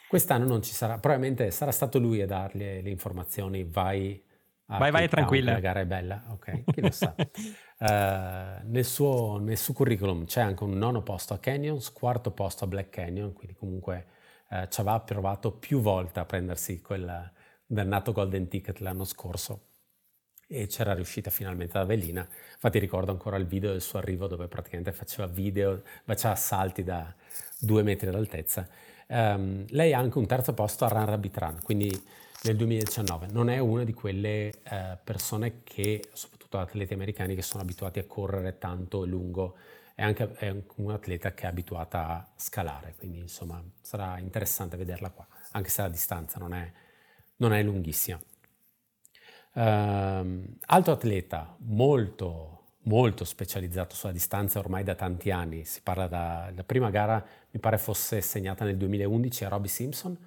Quest'anno 0.09 0.45
non 0.45 0.63
ci 0.63 0.73
sarà, 0.73 0.99
probabilmente 0.99 1.51
sarà 1.51 1.73
stato 1.73 1.99
lui 1.99 2.21
a 2.21 2.27
dargli 2.27 2.83
le 2.83 2.91
informazioni, 2.91 3.65
vai 3.65 4.23
a 4.67 4.79
Vai, 4.79 4.91
vai, 4.91 5.09
tranquilla. 5.09 5.53
La 5.53 5.61
gara 5.61 5.81
è 5.81 5.87
bella, 5.87 6.23
ok, 6.29 6.65
chi 6.73 6.81
lo 6.81 6.91
sa. 6.91 7.15
Uh, 7.17 8.67
nel, 8.71 8.85
suo, 8.85 9.39
nel, 9.39 9.59
suo, 9.59 9.75
curriculum 9.75 10.25
c'è 10.25 10.41
anche 10.41 10.65
un 10.65 10.79
nono 10.79 11.03
posto 11.03 11.35
a 11.35 11.39
Canyons, 11.39 11.93
quarto 11.93 12.31
posto 12.31 12.65
a 12.65 12.67
Black 12.67 12.91
Canyon, 12.91 13.33
quindi 13.33 13.55
comunque 13.55 14.07
uh, 14.51 14.67
ci 14.69 14.81
aveva 14.81 15.01
provato 15.01 15.53
più 15.53 15.81
volte 15.81 16.21
a 16.21 16.25
prendersi 16.25 16.81
quel 16.81 17.31
dannato 17.67 18.13
Golden 18.13 18.49
Ticket 18.49 18.79
l'anno 18.81 19.05
scorso 19.05 19.69
e 20.53 20.67
c'era 20.67 20.93
riuscita 20.93 21.31
finalmente 21.31 21.79
ad 21.79 21.85
Avellina. 21.85 22.27
Infatti 22.53 22.79
ricordo 22.79 23.11
ancora 23.11 23.37
il 23.39 23.47
video 23.47 23.71
del 23.71 23.81
suo 23.81 23.99
arrivo 23.99 24.27
dove 24.27 24.49
praticamente 24.49 24.93
faceva 24.93 25.27
video, 25.27 25.83
faceva 26.05 26.35
salti 26.35 26.85
da 26.85 27.13
due 27.59 27.83
metri 27.83 28.11
d'altezza. 28.11 28.69
Um, 29.09 29.65
lei 29.69 29.95
ha 29.95 29.99
anche 29.99 30.19
un 30.19 30.27
terzo 30.27 30.53
posto 30.53 30.85
a 30.85 30.89
Run 30.89 31.07
Rabbit 31.07 31.39
Run, 31.39 31.61
quindi 31.63 32.05
nel 32.43 32.57
2019. 32.57 33.29
Non 33.31 33.49
è 33.49 33.59
una 33.59 33.85
di 33.85 33.93
quelle 33.93 34.53
uh, 34.71 34.99
persone 35.03 35.63
che, 35.63 36.09
soprattutto 36.13 36.59
atleti 36.59 36.95
americani 36.95 37.35
che 37.35 37.43
sono 37.43 37.63
abituati 37.63 37.99
a 37.99 38.05
correre 38.05 38.59
tanto 38.59 39.05
e 39.05 39.07
lungo, 39.07 39.57
è 39.95 40.03
anche 40.03 40.33
è 40.35 40.55
un 40.77 40.91
atleta 40.91 41.33
che 41.35 41.45
è 41.45 41.47
abituata 41.47 42.07
a 42.09 42.29
scalare, 42.37 42.95
quindi 42.97 43.19
insomma 43.19 43.63
sarà 43.81 44.19
interessante 44.19 44.77
vederla 44.77 45.11
qua, 45.11 45.27
anche 45.53 45.69
se 45.69 45.83
la 45.83 45.89
distanza 45.89 46.39
non 46.39 46.55
è, 46.55 46.73
non 47.37 47.53
è 47.53 47.63
lunghissima. 47.63 48.21
Um, 49.55 50.57
altro 50.67 50.93
atleta 50.95 51.55
molto 51.59 52.63
molto 52.85 53.25
specializzato 53.25 53.95
sulla 53.95 54.13
distanza 54.13 54.59
ormai 54.59 54.83
da 54.83 54.95
tanti 54.95 55.31
anni, 55.31 55.65
si 55.65 55.83
parla 55.83 56.09
da, 56.09 56.53
prima 56.65 56.91
gara 56.91 57.25
mi 57.51 57.61
pare 57.61 57.79
fosse 57.79 58.21
segnata 58.21 58.65
nel 58.65 58.77
2011 58.77 59.45
a 59.45 59.49
Robbie 59.49 59.71
Simpson, 59.71 60.19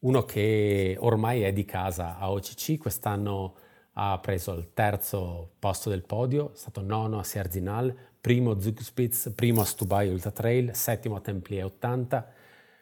uno 0.00 0.24
che 0.24 0.96
ormai 1.00 1.42
è 1.42 1.52
di 1.52 1.64
casa 1.64 2.18
a 2.18 2.30
OCC, 2.30 2.78
quest'anno 2.78 3.54
ha 3.94 4.18
preso 4.20 4.52
il 4.52 4.72
terzo 4.72 5.54
posto 5.58 5.90
del 5.90 6.04
podio, 6.04 6.52
è 6.52 6.56
stato 6.56 6.82
nono 6.82 7.18
a 7.18 7.24
Sierzinal, 7.24 7.94
primo 8.20 8.60
Zugspitz, 8.60 9.32
primo 9.34 9.62
a 9.62 9.64
Stubai 9.64 10.08
Ultra 10.08 10.30
Trail, 10.30 10.74
settimo 10.74 11.16
a 11.16 11.20
Templier 11.20 11.64
80, 11.64 12.32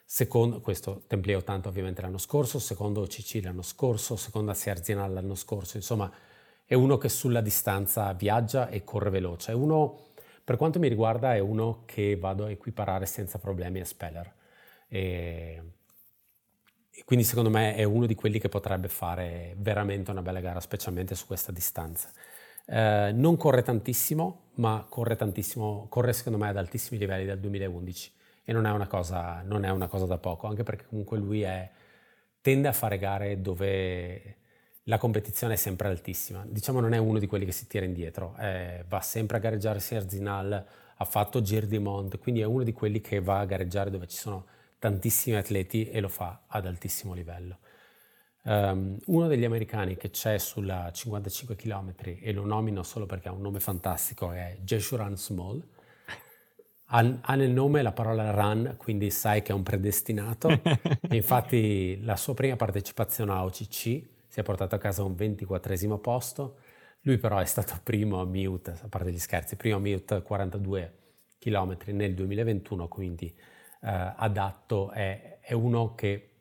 secondo, 0.05 0.61
questo 0.61 1.03
Templier 1.07 1.37
80 1.37 1.69
ovviamente 1.69 2.01
l'anno 2.01 2.19
scorso, 2.19 2.59
secondo 2.59 3.01
OCC 3.01 3.39
l'anno 3.41 3.63
scorso, 3.63 4.15
secondo 4.15 4.51
a 4.51 4.53
Sierzinal 4.53 5.11
l'anno 5.11 5.35
scorso, 5.35 5.77
insomma 5.77 6.11
è 6.65 6.75
uno 6.75 6.97
che 6.97 7.09
sulla 7.09 7.41
distanza 7.41 8.13
viaggia 8.13 8.69
e 8.69 8.83
corre 8.83 9.09
veloce, 9.09 9.53
è 9.53 9.55
uno, 9.55 10.09
per 10.43 10.55
quanto 10.55 10.77
mi 10.77 10.87
riguarda, 10.87 11.33
è 11.33 11.39
uno 11.39 11.81
che 11.85 12.15
vado 12.15 12.45
a 12.45 12.51
equiparare 12.51 13.07
senza 13.07 13.39
problemi 13.39 13.79
a 13.79 13.85
Speller. 13.85 14.33
E 14.87 15.61
quindi 17.05 17.25
secondo 17.25 17.49
me 17.49 17.75
è 17.75 17.83
uno 17.83 18.05
di 18.05 18.15
quelli 18.15 18.39
che 18.39 18.49
potrebbe 18.49 18.87
fare 18.87 19.55
veramente 19.57 20.11
una 20.11 20.21
bella 20.21 20.39
gara, 20.39 20.59
specialmente 20.59 21.15
su 21.15 21.25
questa 21.25 21.51
distanza. 21.51 22.11
Eh, 22.65 23.11
non 23.13 23.37
corre 23.37 23.61
tantissimo, 23.61 24.49
ma 24.55 24.85
corre 24.89 25.15
tantissimo, 25.15 25.87
corre 25.89 26.13
secondo 26.13 26.37
me 26.37 26.49
ad 26.49 26.57
altissimi 26.57 26.99
livelli 26.99 27.25
dal 27.25 27.39
2011 27.39 28.11
e 28.43 28.53
non 28.53 28.65
è 28.65 28.71
una 28.71 28.87
cosa, 28.87 29.41
non 29.43 29.63
è 29.65 29.69
una 29.69 29.87
cosa 29.87 30.05
da 30.05 30.17
poco, 30.17 30.47
anche 30.47 30.63
perché 30.63 30.85
comunque 30.85 31.17
lui 31.17 31.41
è, 31.41 31.69
tende 32.41 32.67
a 32.67 32.73
fare 32.73 32.97
gare 32.97 33.41
dove 33.41 34.37
la 34.83 34.97
competizione 34.97 35.53
è 35.53 35.57
sempre 35.57 35.87
altissima. 35.89 36.45
Diciamo 36.47 36.79
non 36.79 36.93
è 36.93 36.97
uno 36.97 37.19
di 37.19 37.27
quelli 37.27 37.45
che 37.45 37.51
si 37.51 37.67
tira 37.67 37.85
indietro, 37.85 38.35
eh, 38.39 38.85
va 38.87 39.01
sempre 39.01 39.37
a 39.37 39.39
gareggiare 39.39 39.79
Serzinal, 39.79 40.65
ha 40.97 41.05
fatto 41.05 41.41
Gir 41.41 41.67
di 41.67 41.77
Mont, 41.77 42.17
quindi 42.19 42.41
è 42.41 42.45
uno 42.45 42.63
di 42.63 42.73
quelli 42.73 43.01
che 43.01 43.19
va 43.21 43.39
a 43.39 43.45
gareggiare 43.45 43.89
dove 43.89 44.07
ci 44.07 44.17
sono 44.17 44.45
tantissimi 44.79 45.35
atleti 45.35 45.89
e 45.89 45.99
lo 45.99 46.09
fa 46.09 46.43
ad 46.47 46.65
altissimo 46.65 47.13
livello. 47.13 47.59
Um, 48.43 48.97
uno 49.07 49.27
degli 49.27 49.43
americani 49.43 49.97
che 49.97 50.09
c'è 50.09 50.37
sulla 50.37 50.89
55 50.89 51.57
km 51.57 51.93
e 52.21 52.31
lo 52.31 52.45
nomino 52.45 52.81
solo 52.81 53.05
perché 53.05 53.27
ha 53.27 53.33
un 53.33 53.41
nome 53.41 53.59
fantastico 53.59 54.31
è 54.31 54.57
Jeshuran 54.61 55.17
Small. 55.17 55.61
Ha, 56.89 57.19
ha, 57.21 57.35
nel 57.35 57.51
nome 57.51 57.81
la 57.81 57.91
parola 57.91 58.31
run, 58.31 58.75
quindi 58.77 59.11
sai 59.11 59.41
che 59.41 59.51
è 59.51 59.55
un 59.55 59.63
predestinato. 59.63 60.61
infatti 61.11 62.01
la 62.03 62.15
sua 62.15 62.33
prima 62.33 62.55
partecipazione 62.55 63.33
a 63.33 63.43
OCC 63.43 63.67
si 64.27 64.39
è 64.39 64.43
portato 64.43 64.75
a 64.75 64.77
casa 64.77 65.03
un 65.03 65.15
24 65.15 65.97
posto. 65.97 66.57
Lui 67.01 67.17
però 67.17 67.39
è 67.39 67.45
stato 67.45 67.79
primo 67.83 68.21
a 68.21 68.25
Mute, 68.25 68.79
a 68.81 68.87
parte 68.87 69.11
gli 69.11 69.19
scherzi, 69.19 69.57
primo 69.57 69.75
a 69.75 69.79
Mute 69.79 70.21
42 70.21 70.93
km 71.39 71.77
nel 71.87 72.13
2021, 72.13 72.87
quindi 72.87 73.33
adatto 73.87 74.91
è, 74.91 75.39
è, 75.41 75.53
uno 75.53 75.95
che 75.95 76.31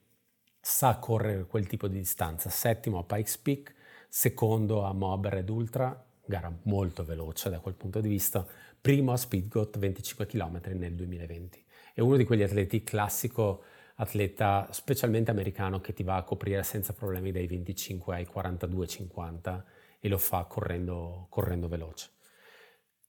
sa 0.61 0.97
correre 0.97 1.47
quel 1.47 1.67
tipo 1.67 1.87
di 1.87 1.99
distanza. 1.99 2.51
Settimo 2.51 2.99
a 2.99 3.05
Pikes 3.05 3.39
Peak, 3.39 3.75
secondo 4.09 4.83
a 4.83 4.93
Moab 4.93 5.29
Red 5.29 5.49
Ultra, 5.49 6.05
gara 6.25 6.53
molto 6.63 7.05
veloce 7.05 7.49
da 7.51 7.61
quel 7.61 7.75
punto 7.75 8.01
di 8.01 8.09
vista, 8.09 8.45
primo 8.81 9.13
a 9.13 9.17
Speedgoat 9.17 9.79
25 9.79 10.27
km 10.27 10.61
nel 10.75 10.95
2020. 10.95 11.65
È 11.95 12.01
uno 12.01 12.17
di 12.17 12.25
quegli 12.25 12.43
atleti 12.43 12.83
classico 12.83 13.63
atleta 13.97 14.69
specialmente 14.73 15.31
americano 15.31 15.81
che 15.81 15.93
ti 15.93 16.03
va 16.03 16.17
a 16.17 16.23
coprire 16.23 16.63
senza 16.63 16.93
problemi 16.93 17.33
dai 17.33 17.47
25 17.47 18.15
ai 18.15 18.29
42-50 18.31 19.63
e 20.01 20.09
lo 20.09 20.19
fa 20.19 20.45
correndo, 20.45 21.27
correndo 21.31 21.69
veloce. 21.69 22.11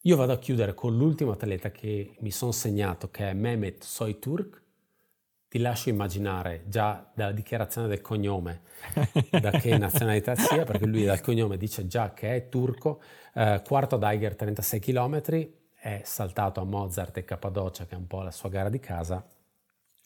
Io 0.01 0.15
vado 0.15 0.31
a 0.31 0.37
chiudere 0.37 0.73
con 0.73 0.95
l'ultimo 0.95 1.31
atleta 1.31 1.71
che 1.71 2.15
mi 2.19 2.31
sono 2.31 2.51
segnato, 2.51 3.09
che 3.09 3.29
è 3.29 3.33
Mehmet 3.33 3.83
Soyturk. 3.83 4.63
Ti 5.49 5.59
lascio 5.59 5.89
immaginare 5.89 6.63
già 6.67 7.09
dalla 7.13 7.31
dichiarazione 7.31 7.87
del 7.87 8.01
cognome 8.01 8.61
da 9.41 9.51
che 9.51 9.77
nazionalità 9.77 10.35
sia, 10.35 10.63
perché 10.65 10.85
lui 10.85 11.03
dal 11.03 11.19
cognome 11.19 11.57
dice 11.57 11.87
già 11.87 12.13
che 12.13 12.35
è 12.35 12.49
turco. 12.49 13.01
Eh, 13.33 13.61
quarto 13.65 13.95
ad 13.95 14.03
Eiger 14.03 14.35
36 14.35 14.79
km, 14.79 15.21
è 15.73 16.01
saltato 16.03 16.61
a 16.61 16.63
Mozart 16.63 17.17
e 17.17 17.25
Cappadocia, 17.25 17.85
che 17.85 17.95
è 17.95 17.97
un 17.97 18.07
po' 18.07 18.21
la 18.21 18.31
sua 18.31 18.49
gara 18.49 18.69
di 18.69 18.79
casa, 18.79 19.25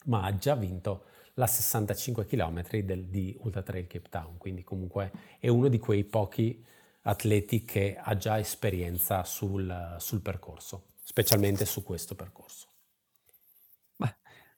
ma 0.05 0.23
ha 0.23 0.35
già 0.35 0.55
vinto 0.55 1.05
la 1.35 1.47
65 1.47 2.25
km 2.25 2.63
del, 2.81 3.05
di 3.05 3.35
Ultra 3.41 3.61
Trail 3.61 3.87
Cape 3.87 4.09
Town, 4.09 4.37
quindi 4.37 4.63
comunque 4.63 5.11
è 5.39 5.47
uno 5.47 5.67
di 5.67 5.79
quei 5.79 6.03
pochi 6.03 6.63
atleti 7.03 7.63
che 7.63 7.97
ha 8.01 8.15
già 8.15 8.39
esperienza 8.39 9.23
sul, 9.23 9.95
sul 9.99 10.21
percorso, 10.21 10.87
specialmente 11.03 11.65
su 11.65 11.83
questo 11.83 12.15
percorso. 12.15 12.67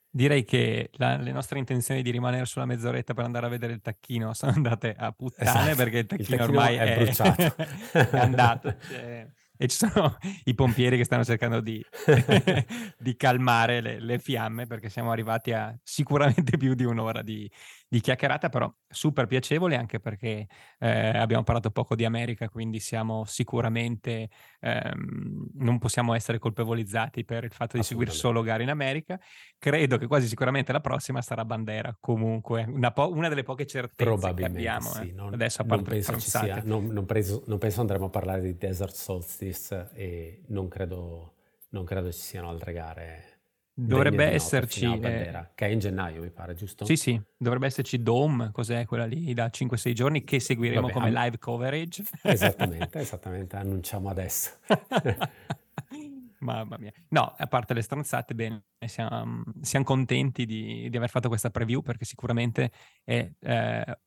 direi 0.10 0.46
che 0.46 0.90
la, 0.94 1.18
le 1.18 1.32
nostre 1.32 1.58
intenzioni 1.58 2.02
di 2.04 2.12
rimanere 2.12 2.46
sulla 2.46 2.66
mezz'oretta 2.66 3.14
per 3.14 3.26
andare 3.26 3.48
a 3.48 3.50
vedere 3.50 3.74
il 3.74 3.82
tacchino 3.82 4.34
sono 4.34 4.52
andate 4.52 4.94
a 4.96 5.12
puttane 5.12 5.50
esatto. 5.50 5.76
perché 5.76 5.98
il 6.00 6.06
tacchino, 6.06 6.30
il 6.30 6.38
tacchino 6.38 6.58
ormai 6.58 6.76
è, 6.76 6.94
è 6.94 7.04
bruciato, 7.04 7.56
è 8.12 8.20
andato. 8.20 8.76
Cioè, 8.80 9.28
e 9.56 9.68
ci 9.68 9.78
sono 9.78 10.18
i 10.46 10.56
pompieri 10.56 10.98
che 10.98 11.04
stanno 11.04 11.24
cercando 11.24 11.62
di, 11.62 11.84
di 12.98 13.16
calmare 13.16 13.82
le, 13.82 14.00
le, 14.00 14.20
fiamme 14.20 14.66
perché 14.66 14.90
siamo 14.90 15.12
arrivati 15.12 15.54
a 15.54 15.74
sicuramente 15.84 16.58
più 16.58 16.74
di 16.74 16.84
un'ora 16.84 17.22
di, 17.22 17.50
di 17.94 18.02
chiacchierata, 18.02 18.50
però 18.50 18.74
super 18.88 19.28
piacevole 19.28 19.76
anche 19.76 20.00
perché 20.00 20.48
eh, 20.80 21.10
abbiamo 21.10 21.44
parlato 21.44 21.70
poco 21.70 21.96
di 21.96 22.06
America, 22.06 22.50
quindi 22.50 22.80
siamo 22.80 23.24
sicuramente, 23.26 24.30
ehm, 24.62 25.50
non 25.58 25.78
possiamo 25.78 26.16
essere 26.16 26.40
colpevolizzati 26.40 27.24
per 27.24 27.44
il 27.44 27.52
fatto 27.52 27.78
di 27.78 27.84
seguire 27.84 28.10
solo 28.10 28.42
gare 28.42 28.64
in 28.64 28.72
America. 28.72 29.20
Credo 29.60 30.00
che 30.00 30.08
quasi 30.08 30.26
sicuramente 30.26 30.72
la 30.72 30.80
prossima 30.80 31.22
sarà 31.22 31.46
Bandera, 31.46 31.96
comunque, 32.00 32.66
una, 32.68 32.92
po- 32.92 33.12
una 33.12 33.30
delle 33.30 33.44
poche 33.44 33.68
certezze 33.68 34.34
che 34.34 34.44
abbiamo. 34.44 34.90
Sì, 34.90 35.10
eh. 35.10 35.14
non, 35.14 35.32
Adesso 35.32 35.62
a 35.62 35.66
parte 35.66 35.94
non 35.94 36.04
penso, 36.04 36.20
sia, 36.20 36.64
non, 36.66 36.88
non, 36.88 37.06
preso, 37.06 37.44
non 37.46 37.60
penso 37.60 37.82
andremo 37.82 38.06
a 38.06 38.10
parlare 38.10 38.42
di 38.42 38.58
Desert 38.58 38.96
Solstice 38.96 39.92
e 39.94 40.42
non 40.48 40.68
credo, 40.68 41.36
non 41.70 41.86
credo 41.86 42.12
ci 42.12 42.22
siano 42.22 42.50
altre 42.50 42.74
gare 42.74 43.33
Dovrebbe 43.76 44.26
esserci... 44.26 44.86
Eh, 44.86 45.50
che 45.56 45.66
è 45.66 45.70
in 45.70 45.80
gennaio, 45.80 46.22
mi 46.22 46.30
pare, 46.30 46.54
giusto? 46.54 46.86
Sì, 46.86 46.96
sì, 46.96 47.20
dovrebbe 47.36 47.66
esserci 47.66 48.04
Dome, 48.04 48.52
cos'è 48.52 48.86
quella 48.86 49.06
lì, 49.06 49.34
da 49.34 49.48
5-6 49.48 49.94
giorni, 49.94 50.24
che 50.24 50.40
seguiremo 50.40 50.82
Vabbè, 50.82 50.94
come 50.94 51.08
am... 51.08 51.14
live 51.14 51.40
coverage. 51.40 52.04
Esattamente, 52.22 53.00
esattamente, 53.00 53.56
annunciamo 53.56 54.10
adesso. 54.10 54.52
Mamma 56.40 56.78
mia. 56.78 56.92
No, 57.10 57.34
a 57.36 57.48
parte 57.48 57.74
le 57.74 57.82
stronzate, 57.82 58.36
bene, 58.36 58.66
siamo, 58.86 59.44
siamo 59.62 59.86
contenti 59.86 60.46
di, 60.46 60.90
di, 60.90 60.98
aver 60.98 61.10
fatto 61.10 61.30
questa 61.30 61.50
preview 61.50 61.82
perché 61.82 62.06
sicuramente 62.06 62.70
è, 63.04 63.28
eh, 63.40 63.98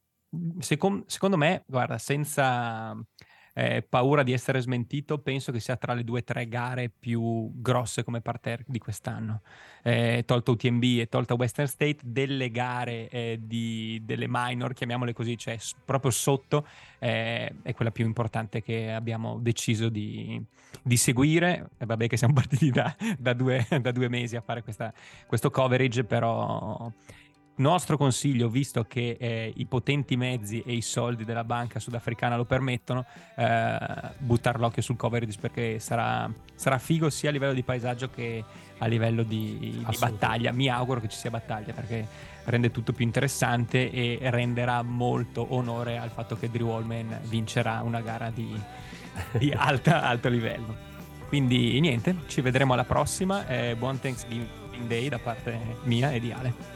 second, 0.58 1.04
secondo 1.06 1.36
me, 1.36 1.64
guarda, 1.66 1.98
senza 1.98 2.94
eh, 3.58 3.80
paura 3.80 4.22
di 4.22 4.34
essere 4.34 4.60
smentito, 4.60 5.18
penso 5.18 5.50
che 5.50 5.60
sia 5.60 5.76
tra 5.76 5.94
le 5.94 6.04
due 6.04 6.20
o 6.20 6.22
tre 6.22 6.46
gare 6.46 6.90
più 6.90 7.50
grosse 7.54 8.04
come 8.04 8.20
parterre 8.20 8.64
di 8.66 8.78
quest'anno. 8.78 9.40
Eh, 9.82 10.24
tolto 10.26 10.52
UTMB 10.52 10.82
e 10.82 11.08
tolta 11.08 11.32
Western 11.32 11.66
State, 11.66 12.00
delle 12.04 12.50
gare 12.50 13.08
eh, 13.08 13.38
di, 13.40 14.02
delle 14.04 14.26
minor, 14.28 14.74
chiamiamole 14.74 15.14
così, 15.14 15.38
cioè 15.38 15.56
proprio 15.86 16.10
sotto, 16.10 16.66
eh, 16.98 17.50
è 17.62 17.72
quella 17.72 17.90
più 17.90 18.04
importante 18.04 18.60
che 18.60 18.92
abbiamo 18.92 19.38
deciso 19.38 19.88
di, 19.88 20.38
di 20.82 20.96
seguire. 20.98 21.70
vabbè 21.78 22.08
che 22.08 22.18
siamo 22.18 22.34
partiti 22.34 22.70
da, 22.70 22.94
da, 23.16 23.32
due, 23.32 23.66
da, 23.80 23.90
due, 23.90 24.08
mesi 24.10 24.36
a 24.36 24.42
fare 24.42 24.62
questa, 24.62 24.92
questo 25.26 25.50
coverage, 25.50 26.04
però 26.04 26.92
nostro 27.56 27.96
consiglio, 27.96 28.48
visto 28.48 28.84
che 28.84 29.16
eh, 29.18 29.52
i 29.56 29.66
potenti 29.66 30.16
mezzi 30.16 30.62
e 30.64 30.74
i 30.74 30.82
soldi 30.82 31.24
della 31.24 31.44
banca 31.44 31.78
sudafricana 31.78 32.36
lo 32.36 32.44
permettono, 32.44 33.04
eh, 33.36 33.78
buttare 34.18 34.58
l'occhio 34.58 34.82
sul 34.82 34.96
coverage 34.96 35.38
perché 35.40 35.78
sarà, 35.78 36.30
sarà, 36.54 36.78
figo 36.78 37.10
sia 37.10 37.30
a 37.30 37.32
livello 37.32 37.52
di 37.52 37.62
paesaggio 37.62 38.10
che 38.10 38.44
a 38.78 38.86
livello 38.86 39.22
di, 39.22 39.58
di 39.58 39.96
battaglia. 39.98 40.52
Mi 40.52 40.68
auguro 40.68 41.00
che 41.00 41.08
ci 41.08 41.16
sia 41.16 41.30
battaglia 41.30 41.72
perché 41.72 42.06
rende 42.44 42.70
tutto 42.70 42.92
più 42.92 43.04
interessante 43.04 43.90
e 43.90 44.18
renderà 44.30 44.82
molto 44.82 45.46
onore 45.50 45.98
al 45.98 46.10
fatto 46.10 46.36
che 46.36 46.50
Drew 46.50 46.68
Wallman 46.68 47.20
vincerà 47.24 47.80
una 47.82 48.00
gara 48.00 48.30
di, 48.30 48.48
di 49.38 49.50
alta, 49.56 50.02
alto 50.02 50.28
livello. 50.28 50.94
Quindi 51.28 51.80
niente, 51.80 52.16
ci 52.28 52.40
vedremo 52.40 52.74
alla 52.74 52.84
prossima. 52.84 53.46
Eh, 53.48 53.74
buon 53.76 53.98
Thanksgiving 53.98 54.86
Day 54.86 55.08
da 55.08 55.18
parte 55.18 55.58
mia 55.84 56.12
e 56.12 56.20
di 56.20 56.30
Ale. 56.30 56.75